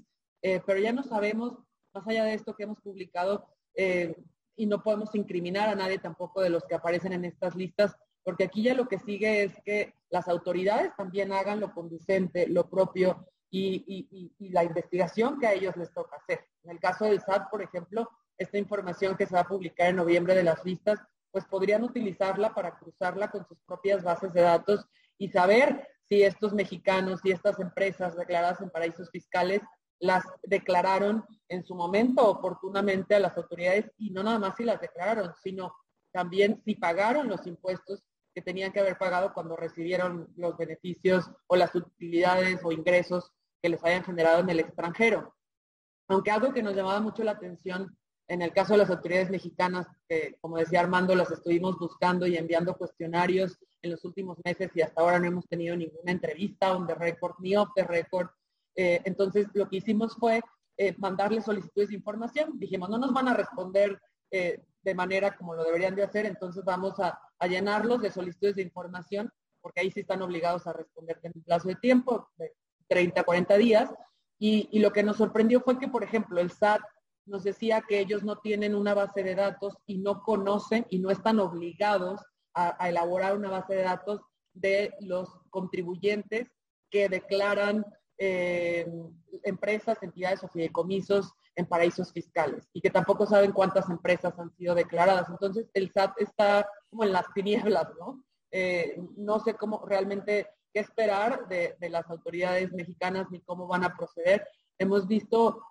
[0.47, 1.57] Eh, pero ya no sabemos,
[1.91, 4.15] más allá de esto que hemos publicado, eh,
[4.55, 8.43] y no podemos incriminar a nadie tampoco de los que aparecen en estas listas, porque
[8.43, 13.25] aquí ya lo que sigue es que las autoridades también hagan lo conducente, lo propio
[13.49, 16.45] y, la investigación que a ellos les toca hacer.
[16.63, 18.07] En el caso del SAT, por ejemplo,
[18.37, 20.99] esta información que se va a publicar en noviembre de las listas,
[21.31, 24.85] pues podrían utilizarla para cruzarla con sus propias bases de datos
[25.17, 29.61] y saber si estos mexicanos y estas empresas declaradas en paraísos fiscales
[29.99, 34.81] las declararon en su momento oportunamente a las autoridades y no nada más si las
[34.81, 35.75] declararon, sino
[36.11, 38.03] también si pagaron los impuestos
[38.33, 43.31] que tenían que haber pagado cuando recibieron los beneficios o las utilidades o ingresos
[43.61, 45.33] que les hayan generado en el extranjero.
[46.07, 47.97] Aunque algo que nos llamaba mucho la atención
[48.27, 52.37] en el caso de las autoridades mexicanas, que como decía Armando, las estuvimos buscando y
[52.37, 56.87] enviando cuestionarios en los últimos meses y hasta ahora no hemos tenido ninguna entrevista on
[56.87, 58.29] the record ni off the record.
[58.75, 60.41] Eh, entonces lo que hicimos fue
[60.77, 62.59] eh, mandarles solicitudes de información.
[62.59, 63.99] Dijimos, no nos van a responder
[64.31, 68.55] eh, de manera como lo deberían de hacer, entonces vamos a, a, llenarlos de solicitudes
[68.55, 69.31] de información,
[69.61, 72.53] porque ahí sí están obligados a responder en un plazo de tiempo, de
[72.87, 73.89] 30, 40 días.
[74.37, 76.81] Y, lo que nos sorprendió fue que, por ejemplo, el SAT
[77.25, 81.09] nos decía que ellos no tienen una base de datos y no conocen y no
[81.09, 82.21] están obligados
[82.53, 84.21] a, elaborar una base de datos
[84.53, 86.47] de los contribuyentes
[86.89, 87.85] que declaran
[88.17, 88.87] eh,
[89.43, 94.75] empresas, entidades o fideicomisos en paraísos fiscales y que tampoco saben cuántas empresas han sido
[94.75, 95.29] declaradas.
[95.29, 98.23] Entonces, el SAT está como en las tinieblas, ¿no?
[98.51, 103.95] Eh, no sé cómo realmente qué esperar de, las autoridades mexicanas ni cómo van a
[103.95, 104.47] proceder.
[104.77, 105.61] Hemos visto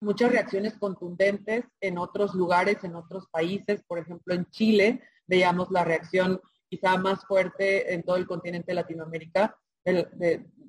[0.00, 3.82] muchas reacciones contundentes en otros lugares, en otros países.
[3.86, 8.76] Por ejemplo, en Chile veíamos la reacción quizá más fuerte en todo el continente de
[8.76, 9.58] Latinoamérica,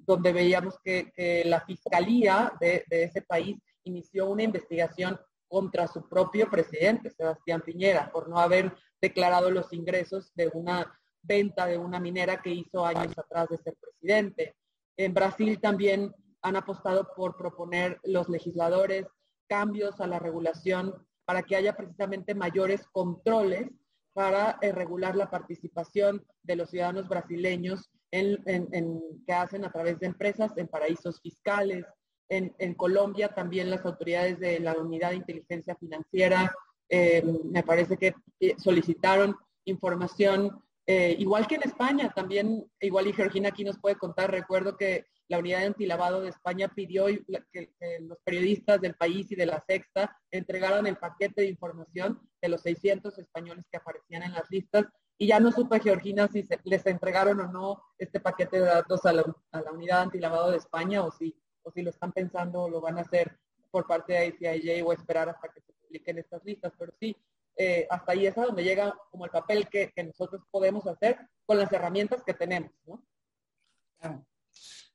[0.06, 7.10] donde veíamos que, la fiscalía de, ese país inició una investigación contra su propio presidente,
[7.10, 12.52] Sebastián Piñera, por no haber declarado los ingresos de una venta de una minera que
[12.52, 14.56] hizo años atrás de ser presidente.
[14.98, 19.06] En Brasil también han apostado por proponer los legisladores
[19.48, 20.96] cambios a la regulación
[21.26, 23.70] para que haya precisamente mayores controles
[24.14, 30.08] para eh, regular la participación de los ciudadanos brasileños en, que hacen a través de
[30.08, 31.86] empresas en paraísos fiscales.
[32.30, 36.54] En, Colombia también las autoridades de la Unidad de Inteligencia Financiera
[36.88, 38.16] eh, me parece que
[38.58, 39.36] solicitaron
[39.66, 45.06] información, igual que en España, también, igual y Georgina aquí nos puede contar, recuerdo que
[45.32, 47.06] la unidad de antilavado de España pidió
[47.54, 52.50] que, los periodistas del país y de la sexta entregaran el paquete de información de
[52.50, 54.86] los 600 españoles que aparecían en las listas
[55.22, 59.14] y ya no supe, Georgina, si les entregaron o no este paquete de datos a
[59.14, 59.24] la,
[59.72, 63.02] unidad antilavado de España o si, o si lo están pensando o lo van a
[63.02, 63.38] hacer
[63.70, 66.74] por parte de ICIJ o esperar hasta que se publiquen estas listas.
[66.76, 67.16] Pero sí,
[67.56, 71.60] eh, hasta ahí es a donde llega como el papel que, nosotros podemos hacer con
[71.60, 72.72] las herramientas que tenemos.
[72.88, 73.06] ¿no?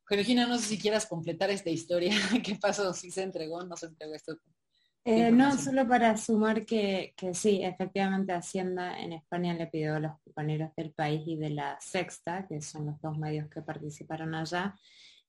[0.08, 2.10] Georgina, no sé si quieras completar esta historia.
[2.44, 2.92] ¿Qué pasó?
[2.94, 4.36] ¿Si se entregó no se entregó esto?
[5.08, 10.18] Eh, no, solo para sumar que, sí, efectivamente Hacienda en España le pidió a los
[10.24, 14.74] compañeros del país y de la Sexta, que son los dos medios que participaron allá,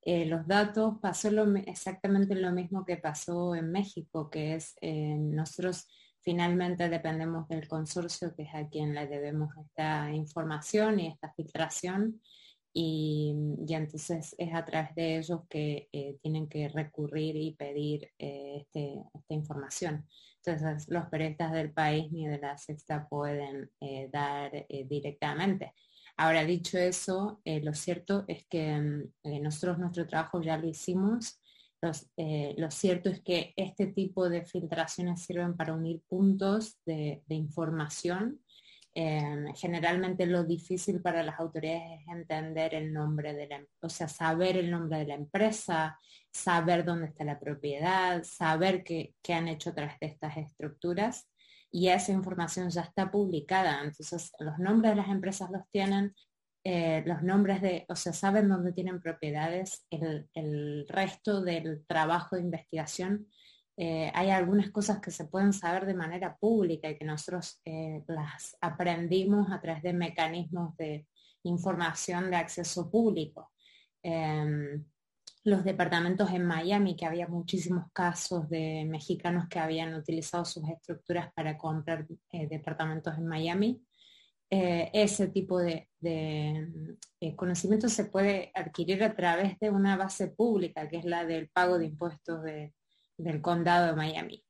[0.02, 1.30] eh, los datos, pasó
[1.68, 5.88] exactamente lo mismo que pasó en México, que es eh, nosotros
[6.22, 12.20] finalmente dependemos del consorcio, que es a quien le debemos esta información y esta filtración
[12.74, 13.34] y,
[13.68, 19.04] entonces es a través de ellos que eh, tienen que recurrir y pedir eh, este,
[19.14, 20.08] esta información.
[20.44, 25.74] Entonces los periodistas del país ni de la sexta pueden eh, dar directamente.
[26.18, 31.40] Ahora, dicho eso, lo cierto es que mm, nosotros nuestro trabajo ya lo hicimos.
[31.82, 38.40] lo cierto es que este tipo de filtraciones sirven para unir puntos de información
[39.00, 44.08] Em, generalmente lo difícil para las autoridades es entender el nombre de la, o sea,
[44.08, 46.00] saber el nombre de la empresa,
[46.32, 51.30] saber dónde está la propiedad, saber qué, han hecho a través de estas estructuras
[51.70, 53.82] y esa información ya está publicada.
[53.84, 56.16] Entonces, los nombres de las empresas los tienen,
[56.64, 62.42] eh, los nombres de, o sea, saben dónde tienen propiedades, el resto del trabajo de
[62.42, 63.28] investigación
[63.80, 68.04] eh, hay algunas cosas que se pueden saber de manera pública y que nosotros eh,
[68.08, 71.06] las aprendimos a través de mecanismos de
[71.44, 73.52] información de acceso público.
[74.02, 74.84] Em,
[75.44, 81.32] los departamentos en Miami, que había muchísimos casos de mexicanos que habían utilizado sus estructuras
[81.34, 83.82] para comprar eh, departamentos en Miami.
[84.50, 90.98] ese tipo de, de conocimiento se puede adquirir a través de una base pública, que
[90.98, 92.74] es la del pago de impuestos de,
[93.18, 94.44] del condado de Miami.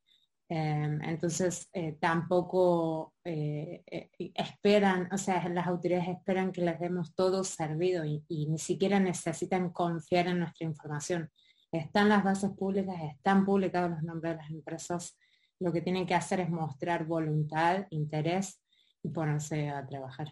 [0.50, 7.14] Em, entonces, eh, tampoco eh, eh, esperan, o sea, las autoridades esperan que les demos
[7.16, 11.30] todo servido y, ni siquiera necesitan confiar en nuestra información.
[11.72, 15.18] Están las bases públicas, están publicados los nombres de las empresas.
[15.60, 18.64] Lo que tienen que hacer es mostrar voluntad, interés
[19.04, 20.32] y ponerse a trabajar.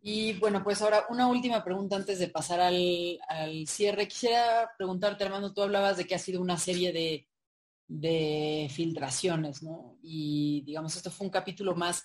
[0.00, 3.18] Y bueno, pues ahora una última pregunta antes de pasar al,
[3.66, 4.06] cierre.
[4.06, 6.92] Quisiera preguntarte, Armando, tú hablabas de que ha sido una serie
[7.88, 9.98] de, filtraciones, ¿no?
[10.02, 12.04] Y digamos, esto fue un capítulo más,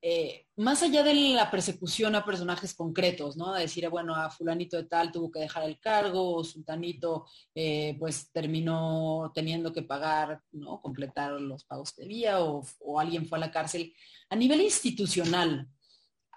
[0.00, 3.52] eh, más allá de la persecución a personajes concretos, ¿no?
[3.52, 7.96] A decir, bueno, a fulanito de tal tuvo que dejar el cargo, o sultanito eh,
[7.98, 10.80] pues terminó teniendo que pagar, ¿no?
[10.80, 13.92] Completar los pagos que debía, o, o alguien fue a la cárcel.
[14.30, 15.68] A nivel institucional,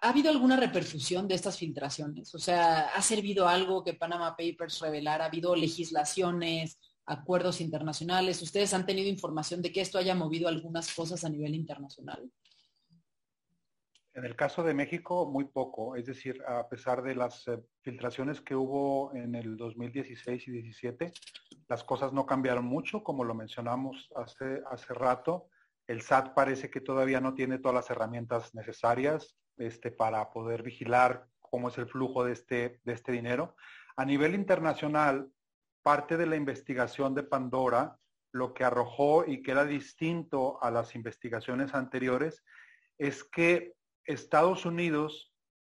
[0.04, 2.34] ¿Ha habido alguna repercusión de estas filtraciones?
[2.34, 5.26] O sea, ¿ha servido algo que Panama Papers revelara?
[5.26, 8.42] ¿Ha habido legislaciones, acuerdos internacionales?
[8.42, 12.32] ¿Ustedes han tenido información de que esto haya movido algunas cosas a nivel internacional?
[14.16, 15.96] En el caso de México, muy poco.
[15.96, 21.14] Es decir, a pesar de las eh, filtraciones que hubo en el 2016 y 17,
[21.68, 25.48] las cosas no cambiaron mucho, como lo mencionamos hace, hace rato.
[25.86, 31.28] El SAT parece que todavía no tiene todas las herramientas necesarias este, para poder vigilar
[31.40, 33.56] cómo es el flujo de este, de este dinero.
[33.96, 35.30] A nivel internacional,
[35.84, 37.98] parte de la investigación de Pandora,
[38.32, 42.44] lo que arrojó y que era distinto a las investigaciones anteriores,
[42.98, 43.74] es que
[44.06, 45.34] Estados Unidos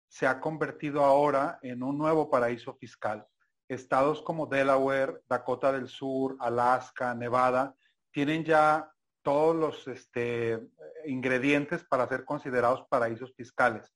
[0.09, 3.27] se ha convertido ahora en un nuevo paraíso fiscal.
[3.69, 7.75] Estados como Delaware, Dakota del Sur, Alaska, Nevada,
[8.13, 8.94] tienen ya
[9.25, 10.61] todos los este,
[11.07, 13.93] ingredientes para ser considerados paraísos fiscales.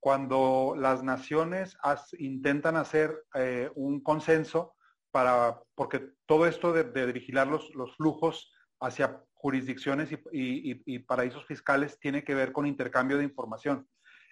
[0.00, 1.76] Cuando las naciones
[2.18, 4.74] intentan hacer eh, un consenso
[5.12, 8.50] para, porque todo esto de, vigilar los, flujos
[8.80, 13.86] hacia jurisdicciones y, paraísos fiscales tiene que ver con intercambio de información.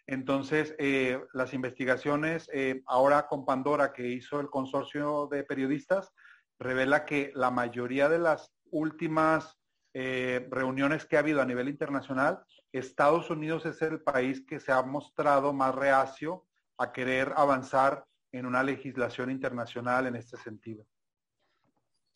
[0.07, 6.13] Entonces, eh, las investigaciones eh, ahora con Pandora que hizo el consorcio de periodistas
[6.59, 9.60] revela que la mayoría de las últimas
[9.95, 14.73] eh, reuniones que ha habido a nivel internacional, Estados Unidos es el país que se
[14.73, 16.47] ha mostrado más reacio
[16.79, 20.87] a querer avanzar en una legislación internacional en este sentido.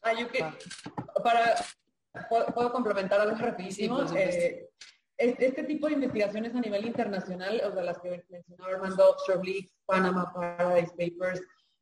[0.02, 0.44] Ah, yo que,
[1.22, 1.54] para,
[2.28, 4.02] puedo, complementar algo rapidísimo.
[4.14, 4.68] Eh,
[5.16, 9.72] este, tipo de investigaciones a nivel internacional, o sea, las que mencionó Armando, Offshore Leaks,
[9.86, 11.40] Panama Paradise Papers,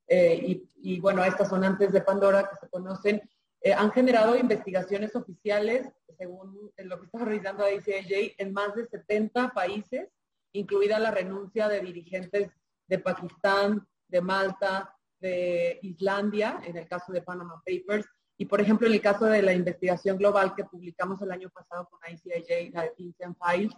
[0.09, 3.23] eh, y, bueno, estas son antes de Pandora, que se conocen,
[3.63, 9.51] eh, han generado investigaciones oficiales, según lo que está revisando ICIJ, en más de 70
[9.51, 10.09] países,
[10.53, 12.51] incluida la renuncia de dirigentes
[12.89, 18.07] de Pakistán, de Malta, de Islandia, en el caso de Panama Papers,
[18.37, 21.89] y por ejemplo, en el caso de la investigación global que publicamos el año pasado
[21.89, 23.73] con ICIJ, la de Files,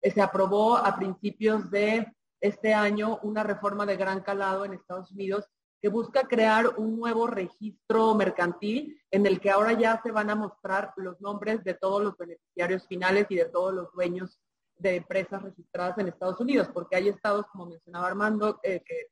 [0.00, 2.06] eh, se aprobó a principios de
[2.40, 5.46] este año una reforma de gran calado en Estados Unidos
[5.84, 10.34] que busca crear un nuevo registro mercantil en el que ahora ya se van a
[10.34, 14.40] mostrar los nombres de todos los beneficiarios finales y de todos los dueños
[14.78, 19.10] de empresas registradas en Estados Unidos, porque hay estados, como mencionaba Armando, eh, que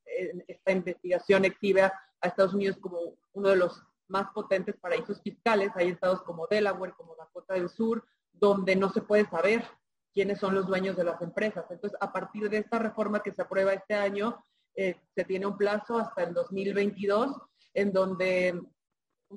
[0.49, 1.93] esta investigación exhibe a
[2.23, 5.73] Estados Unidos como uno de los más potentes paraísos fiscales.
[5.74, 9.62] Hay estados como Delaware, como Dakota del Sur, donde no se puede saber
[10.15, 11.66] quiénes son los dueños de las empresas.
[11.69, 14.43] Entonces, a partir de esta reforma que se aprueba este año,
[14.74, 17.36] eh, se tiene un plazo hasta el 2022,
[17.74, 18.61] en donde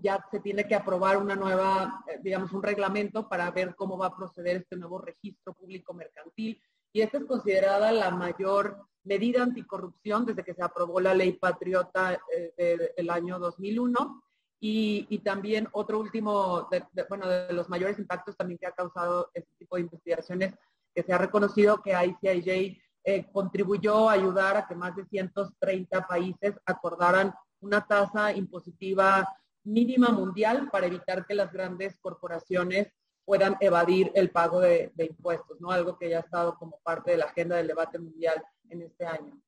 [0.02, 4.07] ya se tiene que aprobar una nueva, eh, digamos, un reglamento para ver cómo va
[4.07, 6.62] a proceder este nuevo registro público mercantil.
[6.91, 12.20] Y esta es considerada la mayor medida anticorrupción desde que se aprobó la ley patriota
[12.57, 14.24] eh, del año 2001
[14.60, 19.52] y, también otro último, de, bueno, de los mayores impactos también que ha causado este
[19.60, 20.53] tipo de investigaciones,
[20.94, 26.07] que se ha reconocido que ICIJ eh, contribuyó a ayudar a que más de 130
[26.07, 29.27] países acordaran una tasa impositiva
[29.64, 32.91] mínima mundial para evitar que las grandes corporaciones
[33.23, 35.72] puedan evadir el pago de, impuestos, ¿no?
[35.72, 39.06] Algo que ya ha estado como parte de la agenda del debate mundial en este
[39.06, 39.41] año.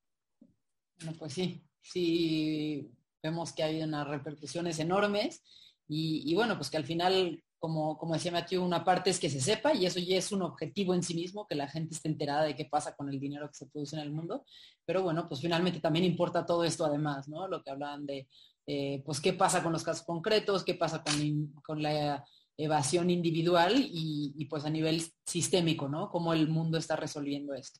[0.99, 5.43] Bueno, pues sí, sí, vemos que hay unas repercusiones enormes
[5.87, 9.41] y, bueno, pues que al final, como, como decía Matthew, una parte es que se
[9.41, 12.43] sepa y eso ya es un objetivo en sí mismo, que la gente esté enterada
[12.43, 14.45] de qué pasa con el dinero que se produce en el mundo.
[14.85, 17.47] Pero bueno, pues finalmente también importa todo esto además, ¿no?
[17.47, 18.27] Lo que hablaban de,
[18.67, 22.25] eh, pues qué pasa con los casos concretos, qué pasa con, con la
[22.57, 26.09] evasión individual y, pues a nivel sistémico, ¿no?
[26.09, 27.79] Cómo el mundo está resolviendo esto.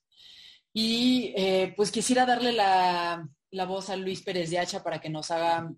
[0.73, 5.09] Y eh, pues quisiera darle la, la voz a Luis Pérez de Hacha para que
[5.09, 5.73] nos haga,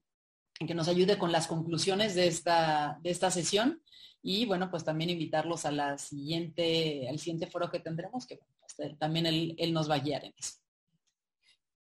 [0.53, 3.81] que nos ayude con las conclusiones de esta, de esta sesión.
[4.22, 8.98] Y bueno, pues también invitarlos a la siguiente, al siguiente foro que tendremos, que pues,
[8.98, 10.56] también él, nos va a guiar en eso.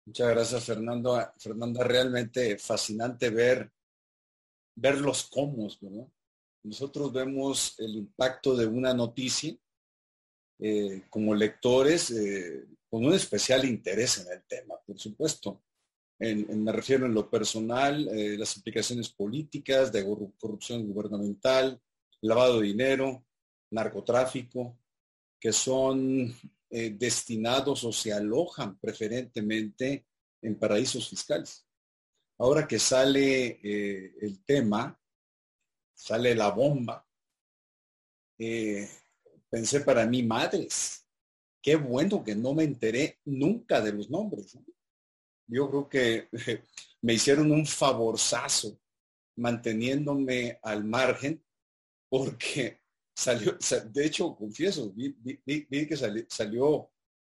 [0.05, 1.19] Muchas gracias, Fernando.
[1.37, 3.71] Fernanda, realmente fascinante ver,
[4.75, 6.07] ver los cómo, ¿verdad?
[6.63, 9.55] Nosotros vemos el impacto de una noticia
[10.59, 15.61] eh, como lectores eh, con un especial interés en el tema, por supuesto
[16.19, 20.05] me refiero en lo personal, eh, las implicaciones políticas de
[20.39, 21.79] corrupción gubernamental,
[22.27, 23.25] lavado de dinero,
[23.71, 24.77] narcotráfico,
[25.39, 26.33] que son
[26.69, 30.05] eh, destinados o se alojan preferentemente
[30.41, 31.65] en paraísos fiscales.
[32.37, 34.99] Ahora que sale eh, el tema,
[35.93, 37.07] sale la bomba,
[39.49, 41.07] pensé para mí, madres,
[41.61, 44.57] qué bueno que no me enteré nunca de los nombres
[45.47, 46.29] yo creo que
[47.01, 48.79] me hicieron un favorzazo
[49.35, 51.43] manteniéndome al margen
[52.13, 52.79] porque
[53.17, 53.57] salió,
[53.91, 55.15] de hecho, confieso, vi,
[55.87, 55.97] que
[56.29, 56.91] salió,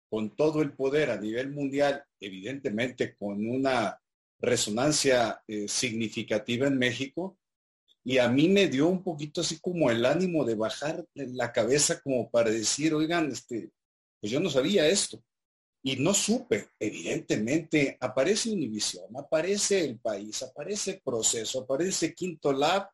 [0.09, 3.97] con todo el poder a nivel mundial, evidentemente con una
[4.37, 7.37] resonancia eh, significativa en México,
[8.03, 12.01] y a mí me dio un poquito así como el ánimo de bajar la cabeza
[12.01, 13.71] como para decir, oigan, este,
[14.19, 15.23] pues yo no sabía esto
[15.81, 22.89] y no supe, evidentemente, aparece Univisión, aparece el país, aparece proceso, aparece Quinto Lab,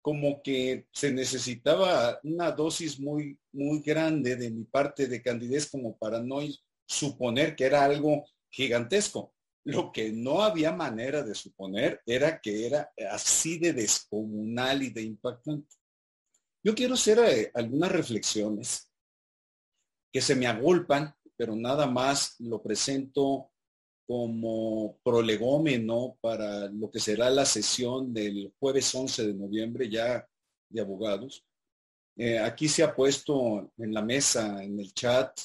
[0.00, 5.96] como que se necesitaba una dosis muy, muy grande de mi parte de candidez como
[5.96, 6.40] para no
[6.86, 9.34] suponer que era algo gigantesco.
[9.64, 15.02] Lo que no había manera de suponer era que era así de descomunal y de
[15.02, 15.76] impactante.
[16.62, 18.90] Yo quiero hacer eh, algunas reflexiones
[20.10, 23.52] que se me agolpan pero nada más lo presento
[24.08, 30.26] como prolegómeno para lo que será la sesión del jueves 11 de noviembre ya
[30.70, 31.44] de abogados.
[32.16, 35.38] Eh, aquí se ha puesto en la mesa, en el chat,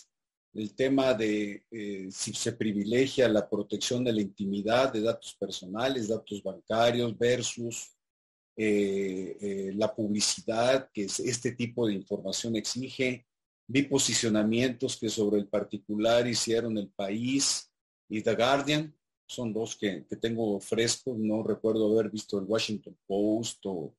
[0.53, 6.07] el tema de eh, si se privilegia la protección de la intimidad de datos personales,
[6.07, 7.97] datos bancarios versus
[8.55, 13.25] eh, la publicidad que este tipo de información exige
[13.65, 17.72] Vi posicionamientos que sobre el particular hicieron el país
[18.09, 18.93] y The Guardian.
[19.25, 21.17] Son dos que, tengo frescos.
[21.17, 23.95] No recuerdo haber visto el Washington Post o,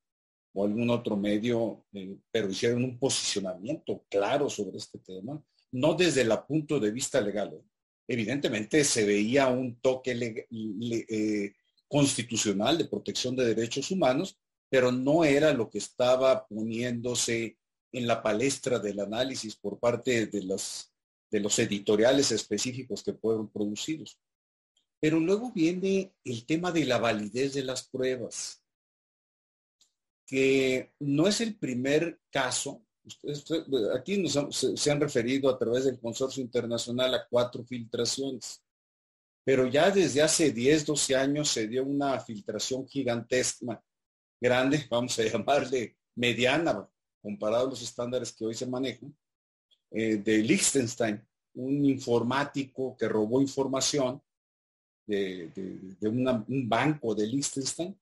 [0.54, 6.22] o algún otro medio, eh, pero hicieron un posicionamiento claro sobre este tema, no desde
[6.22, 7.54] el punto de vista legal.
[7.54, 7.64] ¿eh?
[8.06, 11.52] Evidentemente se veía un toque eh,
[11.88, 17.56] constitucional de protección de derechos humanos, pero no era lo que estaba poniéndose
[17.92, 20.92] en la palestra del análisis por parte de los,
[21.34, 24.16] de los editoriales específicos que fueron producidos.
[25.00, 28.62] Pero luego viene el tema de la validez de las pruebas
[30.24, 32.86] que no es el primer caso.
[33.96, 38.62] aquí se, han referido a través del consorcio internacional a cuatro filtraciones,
[39.44, 43.82] pero ya desde hace 10, 12 años se dio una filtración gigantesca,
[44.40, 46.88] grande, vamos a llamarle mediana,
[47.20, 49.12] comparado a los estándares que hoy se manejan,
[49.96, 54.20] eh, de Liechtenstein, un informático que robó información
[55.06, 55.52] de,
[56.02, 57.96] un banco de Liechtenstein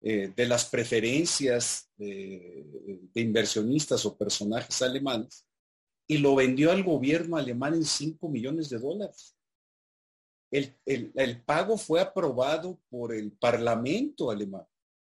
[0.00, 2.64] eh, de las preferencias de,
[3.16, 5.44] inversionistas o personajes alemanes
[6.06, 9.36] y lo vendió al gobierno alemán en 5 millones de dólares.
[10.50, 14.66] El, pago fue aprobado por el Parlamento alemán,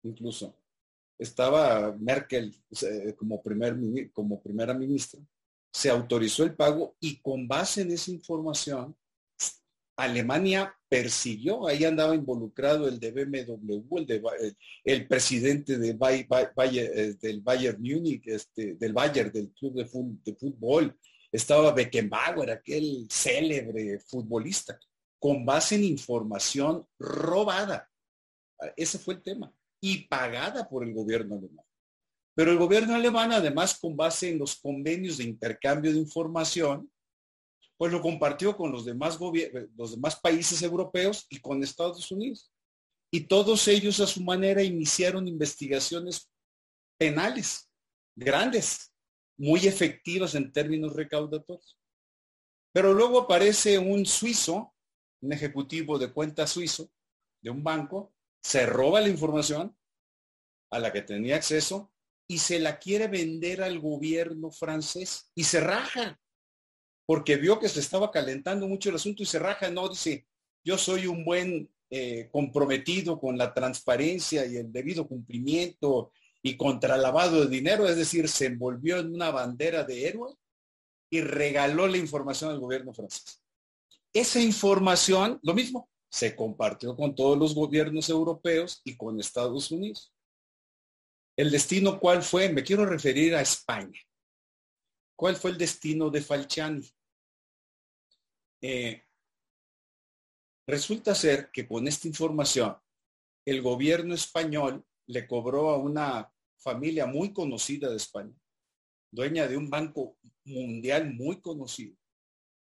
[0.02, 0.54] incluso.
[1.18, 2.54] Estaba Merkel
[3.16, 5.18] como, primer, como primera ministra.
[5.74, 8.96] Se autorizó el pago y con base en esa información
[9.96, 17.40] Alemania persiguió, ahí andaba involucrado el de BMW, el, de, el, presidente de eh, del
[17.40, 20.98] Bayern Múnich, este, del Bayern, del club de, fútbol,
[21.30, 24.78] estaba Beckenbauer, aquel célebre futbolista,
[25.18, 27.88] con base en información robada.
[28.76, 29.52] Ese fue el tema.
[29.80, 31.63] Y pagada por el gobierno alemán.
[32.34, 36.90] Pero el gobierno alemán, además, con base en los convenios de intercambio de información,
[37.76, 39.18] pues lo compartió con los demás,
[40.20, 42.50] países europeos y con Estados Unidos.
[43.10, 46.28] Y todos ellos a su manera iniciaron investigaciones
[46.98, 47.70] penales,
[48.16, 48.92] grandes,
[49.36, 51.78] muy efectivas en términos recaudatorios.
[52.72, 54.74] Pero luego aparece un suizo,
[55.20, 56.90] un ejecutivo de cuenta suizo
[57.40, 58.12] de un banco,
[58.42, 59.76] se roba la información
[60.70, 61.93] a la que tenía acceso
[62.26, 66.18] y se la quiere vender al gobierno francés y se raja
[67.06, 70.26] porque vio que se estaba calentando mucho el asunto y se raja, no, dice,
[70.64, 76.96] yo soy un buen eh, comprometido con la transparencia y el debido cumplimiento y contra
[76.96, 80.34] lavado de dinero, es decir, se envolvió en una bandera de héroe
[81.10, 83.42] y regaló la información al gobierno francés.
[84.12, 90.13] Esa información, lo mismo, se compartió con todos los gobiernos europeos y con Estados Unidos.
[91.36, 92.48] ¿El destino cuál fue?
[92.48, 94.00] Me quiero referir a España.
[95.16, 96.88] ¿Cuál fue el destino de Falciani?
[98.60, 99.04] Eh,
[100.66, 102.76] resulta ser que con esta información,
[103.44, 108.34] el gobierno español le cobró a una familia muy conocida de España,
[109.10, 111.96] dueña de un banco mundial muy conocido,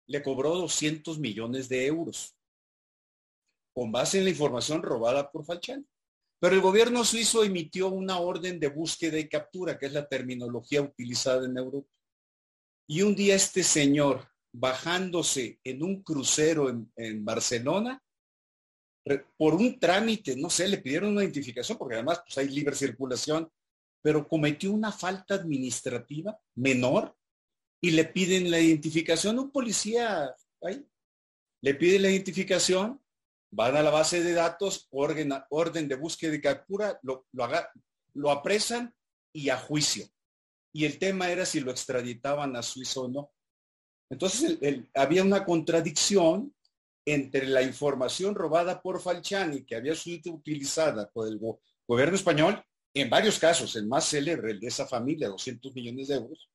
[0.07, 2.35] le cobró 200 millones de euros
[3.73, 5.85] con base en la información robada por Falciani.
[6.45, 10.79] Pero el gobierno suizo emitió una orden de búsqueda y captura, que es la terminología
[10.79, 11.89] utilizada en Europa.
[12.87, 17.99] Y un día este señor, bajándose en un crucero en, Barcelona,
[19.37, 23.51] por un trámite, no sé, le pidieron una identificación, porque además pues, hay libre circulación,
[24.03, 27.17] pero cometió una falta administrativa menor
[27.81, 29.39] y le piden la identificación.
[29.39, 30.31] Un policía
[31.63, 33.01] le pide la identificación,
[33.55, 38.93] van a la base de datos, orden, orden de búsqueda y captura, lo, apresan
[39.33, 40.05] y a juicio
[40.73, 43.31] y el tema era si lo extraditaban a Suiza o no.
[44.09, 44.59] Entonces
[44.93, 46.53] había una contradicción
[47.05, 51.39] entre la información robada por Falciani, que había sido utilizada por el
[51.87, 52.61] gobierno español,
[52.93, 56.49] en varios casos, el más célebre, el de esa familia, 200 millones de euros,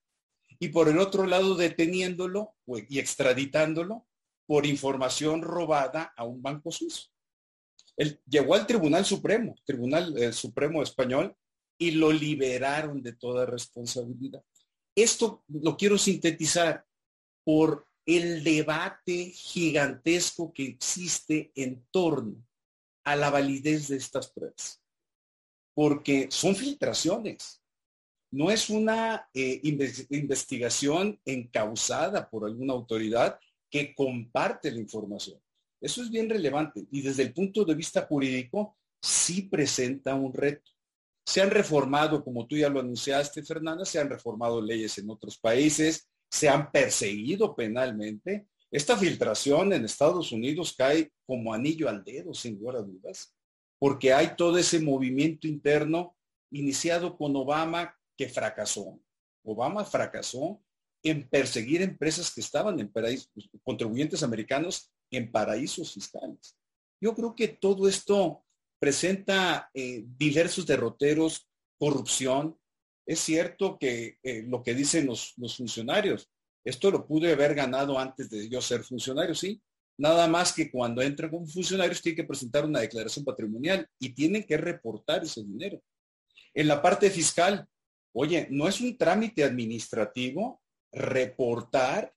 [0.59, 2.55] y por el otro lado deteniéndolo
[2.91, 4.07] y extraditándolo
[4.51, 7.07] por información robada a un banco suizo.
[7.97, 11.37] Él llegó al Tribunal Supremo, Tribunal eh, Supremo Español,
[11.79, 14.43] y lo liberaron de toda responsabilidad.
[14.93, 16.85] Esto lo quiero sintetizar
[17.45, 22.45] por el debate gigantesco que existe en torno
[23.05, 24.83] a la validez de estas pruebas.
[25.75, 27.63] Porque son filtraciones.
[28.33, 33.39] No es una eh, investigación encausada por alguna autoridad
[33.71, 35.41] que comparte la información.
[35.81, 40.71] Eso es bien relevante y desde el punto de vista jurídico sí presenta un reto.
[41.25, 45.39] Se han reformado, como tú ya lo anunciaste, Fernanda, se han reformado leyes en otros
[45.39, 48.49] países, se han perseguido penalmente.
[48.71, 53.35] Esta filtración en Estados Unidos cae como anillo al dedo, sin lugar a dudas,
[53.79, 56.17] porque hay todo ese movimiento interno
[56.51, 59.01] iniciado con Obama que fracasó.
[59.43, 60.61] Obama fracasó
[61.03, 63.31] en perseguir empresas que estaban en paraísos,
[63.65, 66.57] contribuyentes americanos en paraísos fiscales.
[67.01, 68.45] Yo creo que todo esto
[68.79, 71.49] presenta eh, diversos derroteros,
[71.79, 72.59] corrupción.
[73.07, 76.31] Es cierto que eh, lo que dicen los, los funcionarios,
[76.65, 79.61] esto lo pude haber ganado antes de yo ser funcionario, sí.
[79.99, 84.45] Nada más que cuando entran como funcionarios tienen que presentar una declaración patrimonial y tienen
[84.45, 85.83] que reportar ese dinero.
[86.55, 87.67] En la parte fiscal,
[88.13, 90.61] oye, no es un trámite administrativo
[90.93, 92.15] reportar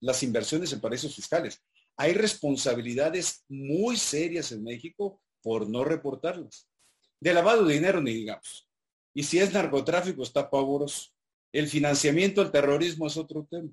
[0.00, 1.62] las inversiones en paraísos fiscales.
[1.96, 6.68] Hay responsabilidades muy serias en México por no reportarlas.
[7.20, 8.68] De lavado de dinero ni digamos.
[9.14, 11.10] Y si es narcotráfico está pavoroso.
[11.52, 13.70] El financiamiento al terrorismo es otro tema.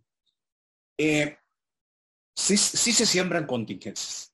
[0.98, 1.36] Eh,
[2.36, 4.34] sí, se siembran contingencias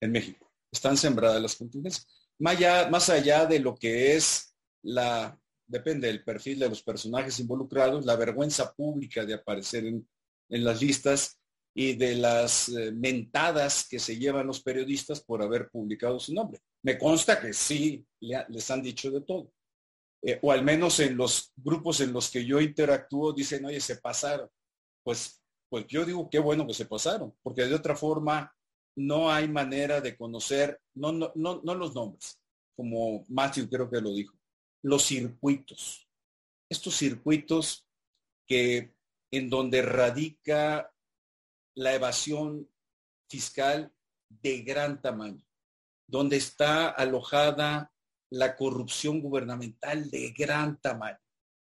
[0.00, 0.52] en México.
[0.72, 2.06] Están sembradas las contingencias.
[2.38, 5.39] Más allá, más allá de lo que es la,
[5.70, 10.06] depende del perfil de los personajes involucrados, la vergüenza pública de aparecer en,
[10.48, 11.38] las listas
[11.72, 16.60] y de las eh, mentadas que se llevan los periodistas por haber publicado su nombre.
[16.82, 19.52] Me consta que sí les han dicho de todo.
[20.22, 23.96] Eh, o al menos en los grupos en los que yo interactúo dicen, oye, se
[23.96, 24.50] pasaron.
[25.04, 28.52] Pues, pues yo digo, qué bueno que se pasaron, porque de otra forma
[28.96, 32.40] no hay manera de conocer, no, no, no, no los nombres,
[32.74, 34.39] como Matthew creo que lo dijo
[34.82, 36.08] los circuitos.
[36.68, 37.86] Estos circuitos
[38.46, 38.94] que
[39.30, 40.92] en donde radica
[41.74, 42.68] la evasión
[43.28, 43.92] fiscal
[44.28, 45.44] de gran tamaño,
[46.06, 47.92] donde está alojada
[48.30, 51.18] la corrupción gubernamental de gran tamaño.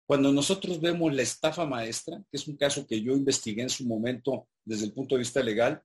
[0.05, 3.85] Cuando nosotros vemos la estafa maestra, que es un caso que yo investigué en su
[3.85, 5.81] momento desde el punto de vista legal,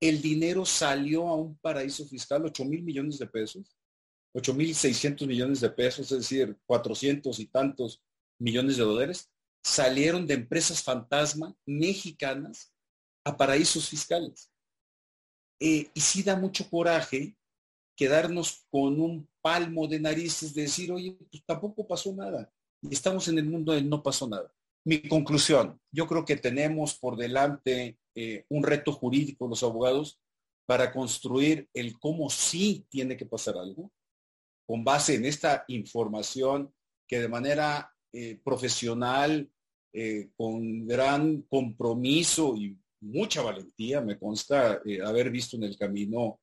[0.00, 3.76] el dinero salió a un paraíso fiscal, 8 mil millones de pesos,
[4.36, 8.02] 8.600 millones de pesos, es decir, 400 y tantos
[8.38, 9.30] millones de dólares,
[9.64, 12.74] salieron de empresas fantasma mexicanas
[13.24, 14.52] a paraísos fiscales.
[15.58, 17.34] Eh, y sí da mucho coraje
[17.96, 22.52] quedarnos con un palmo de narices de decir, oye, pues tampoco pasó nada.
[22.82, 24.52] Y estamos en el mundo del no pasó nada.
[24.84, 30.20] Mi conclusión, yo creo que tenemos por delante eh, un reto jurídico los abogados
[30.66, 33.90] para construir el cómo sí tiene que pasar algo,
[34.66, 36.72] con base en esta información
[37.06, 39.48] que de manera eh, profesional,
[39.92, 46.40] eh, con gran compromiso y mucha valentía, me consta eh, haber visto en el camino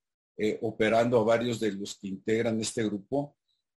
[0.61, 3.37] operando a varios de los que integran este grupo,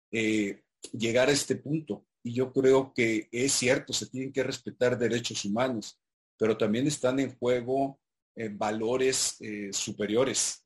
[0.09, 2.05] llegar a este punto.
[2.23, 5.99] Y yo creo que es cierto, se tienen que respetar derechos humanos,
[6.37, 7.99] pero también están en juego
[8.51, 9.37] valores
[9.73, 10.65] superiores.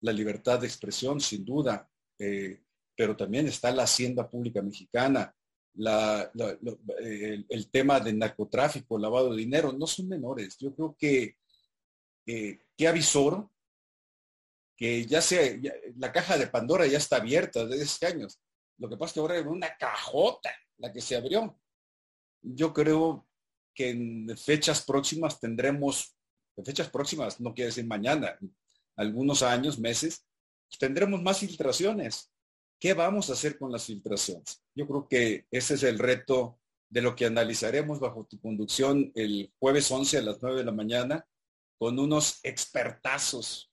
[0.00, 1.86] La libertad de expresión, sin duda,
[2.98, 5.32] pero también está la hacienda pública mexicana,
[7.48, 10.58] el, tema del narcotráfico, lavado de dinero, no son menores.
[10.58, 11.36] Yo creo que,
[12.26, 13.48] eh, que avisor,
[14.76, 15.56] que ya sea,
[15.96, 18.40] la caja de Pandora ya está abierta desde hace años.
[18.78, 21.56] Lo que pasa es que ahora es una cajota la que se abrió.
[22.42, 23.28] Yo creo
[23.74, 26.16] que en fechas próximas tendremos,
[26.56, 28.36] en fechas próximas, no quiere decir mañana,
[28.96, 30.26] algunos años, meses,
[30.80, 32.32] tendremos más filtraciones.
[32.80, 34.62] ¿Qué vamos a hacer con las filtraciones?
[34.74, 39.52] Yo creo que ese es el reto de lo que analizaremos bajo tu conducción el
[39.58, 41.26] jueves 11 a las 9 de la mañana
[41.76, 43.70] con unos expertazos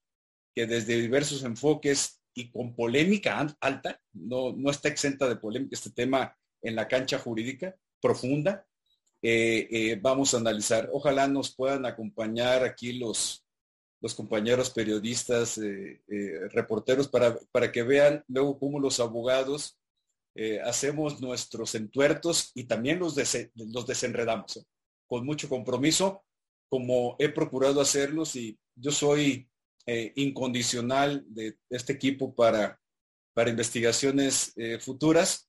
[0.54, 5.92] que desde diversos enfoques y con polémica alta, no, no está exenta de polémica este
[5.92, 8.66] tema en la cancha jurídica profunda,
[9.22, 10.90] eh, eh, vamos a analizar.
[10.92, 13.45] Ojalá nos puedan acompañar aquí los,
[14.02, 19.78] los compañeros periodistas, eh, eh, reporteros, para, para, que vean luego cómo los abogados
[20.36, 24.66] eh, hacemos nuestros entuertos y también los, desenredamos,
[25.08, 26.24] con mucho compromiso,
[26.70, 29.50] como he procurado hacerlos y yo soy
[29.88, 32.82] incondicional de este equipo para,
[33.36, 35.48] para investigaciones futuras,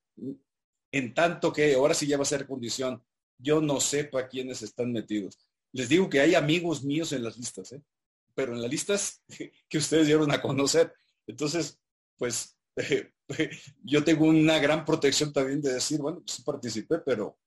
[0.93, 3.02] en tanto que ahora sí ya va a ser condición,
[3.39, 5.39] yo no sepa quiénes están metidos.
[5.73, 7.74] Les digo que hay amigos míos en las listas.
[8.37, 9.23] Pero en las listas
[9.69, 10.93] que ustedes dieron a conocer.
[11.27, 11.81] Entonces,
[12.17, 12.57] pues
[13.83, 17.39] yo tengo una gran protección también de decir, bueno, pues participé, pero,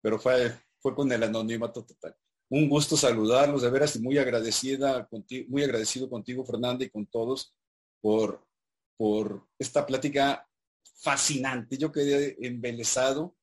[0.00, 2.14] pero fue, fue con el anonimato total.
[2.50, 7.06] Un gusto saludarlos, de veras, y muy agradecida contigo, muy agradecido contigo, Fernanda, y con
[7.06, 7.54] todos
[8.00, 8.46] por,
[8.96, 10.46] por esta plática
[10.96, 11.78] fascinante.
[11.78, 13.36] Yo quedé embelesado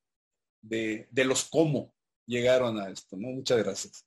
[0.61, 1.93] de, de los cómo
[2.25, 3.29] llegaron a esto, ¿no?
[3.29, 4.06] Muchas gracias.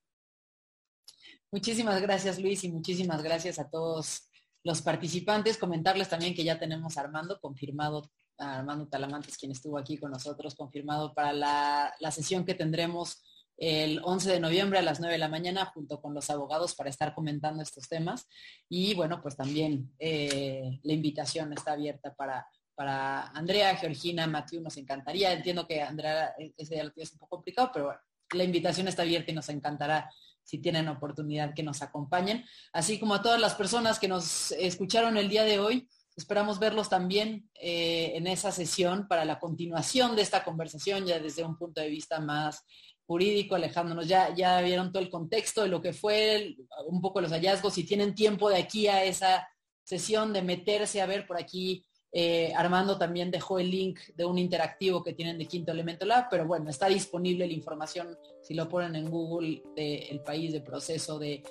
[1.52, 4.30] Muchísimas gracias Luis y muchísimas gracias a todos
[4.62, 5.58] los participantes.
[5.58, 11.12] Comentarles también que ya tenemos Armando confirmado Armando Talamantes, quien estuvo aquí con nosotros, confirmado
[11.12, 13.22] para la, la sesión que tendremos
[13.56, 16.88] el 11 de noviembre a las 9 de la mañana junto con los abogados para
[16.88, 18.26] estar comentando estos temas.
[18.68, 24.78] Y bueno, pues también eh, la invitación está abierta para, para Andrea, Georgina, Matthew, nos
[24.78, 25.32] encantaría.
[25.32, 28.00] Entiendo que Andrea ese día lo es un poco complicado, pero bueno,
[28.32, 30.10] la invitación está abierta y nos encantará
[30.50, 32.44] si tienen oportunidad que nos acompañen.
[32.72, 36.88] Así como a todas las personas que nos escucharon el día de hoy, esperamos verlos
[36.88, 41.80] también eh, en esa sesión para la continuación de esta conversación, ya desde un punto
[41.80, 42.64] de vista más
[43.06, 44.08] jurídico, alejándonos.
[44.08, 46.56] Ya, ya vieron todo el contexto de lo que fue,
[46.88, 49.48] un poco los hallazgos, si tienen tiempo de aquí a esa
[49.84, 51.86] sesión de meterse a ver por aquí.
[52.12, 56.26] Eh, Armando también dejó el link de un interactivo que tienen de Quinto Elemento Lab,
[56.28, 61.18] pero bueno, está disponible la información, si lo ponen en Google, del país de proceso
[61.18, 61.42] de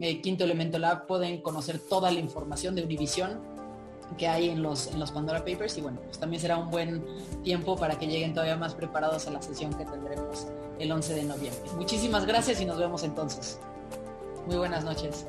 [0.00, 3.58] eh, Quinto Elemento Lab, pueden conocer toda la información de Univision
[4.16, 7.04] que hay en los, en los Pandora Papers y bueno, pues también será un buen
[7.42, 10.46] tiempo para que lleguen todavía más preparados a la sesión que tendremos
[10.78, 11.70] el 11 de noviembre.
[11.76, 13.60] Muchísimas gracias y nos vemos entonces.
[14.46, 15.26] Muy buenas noches.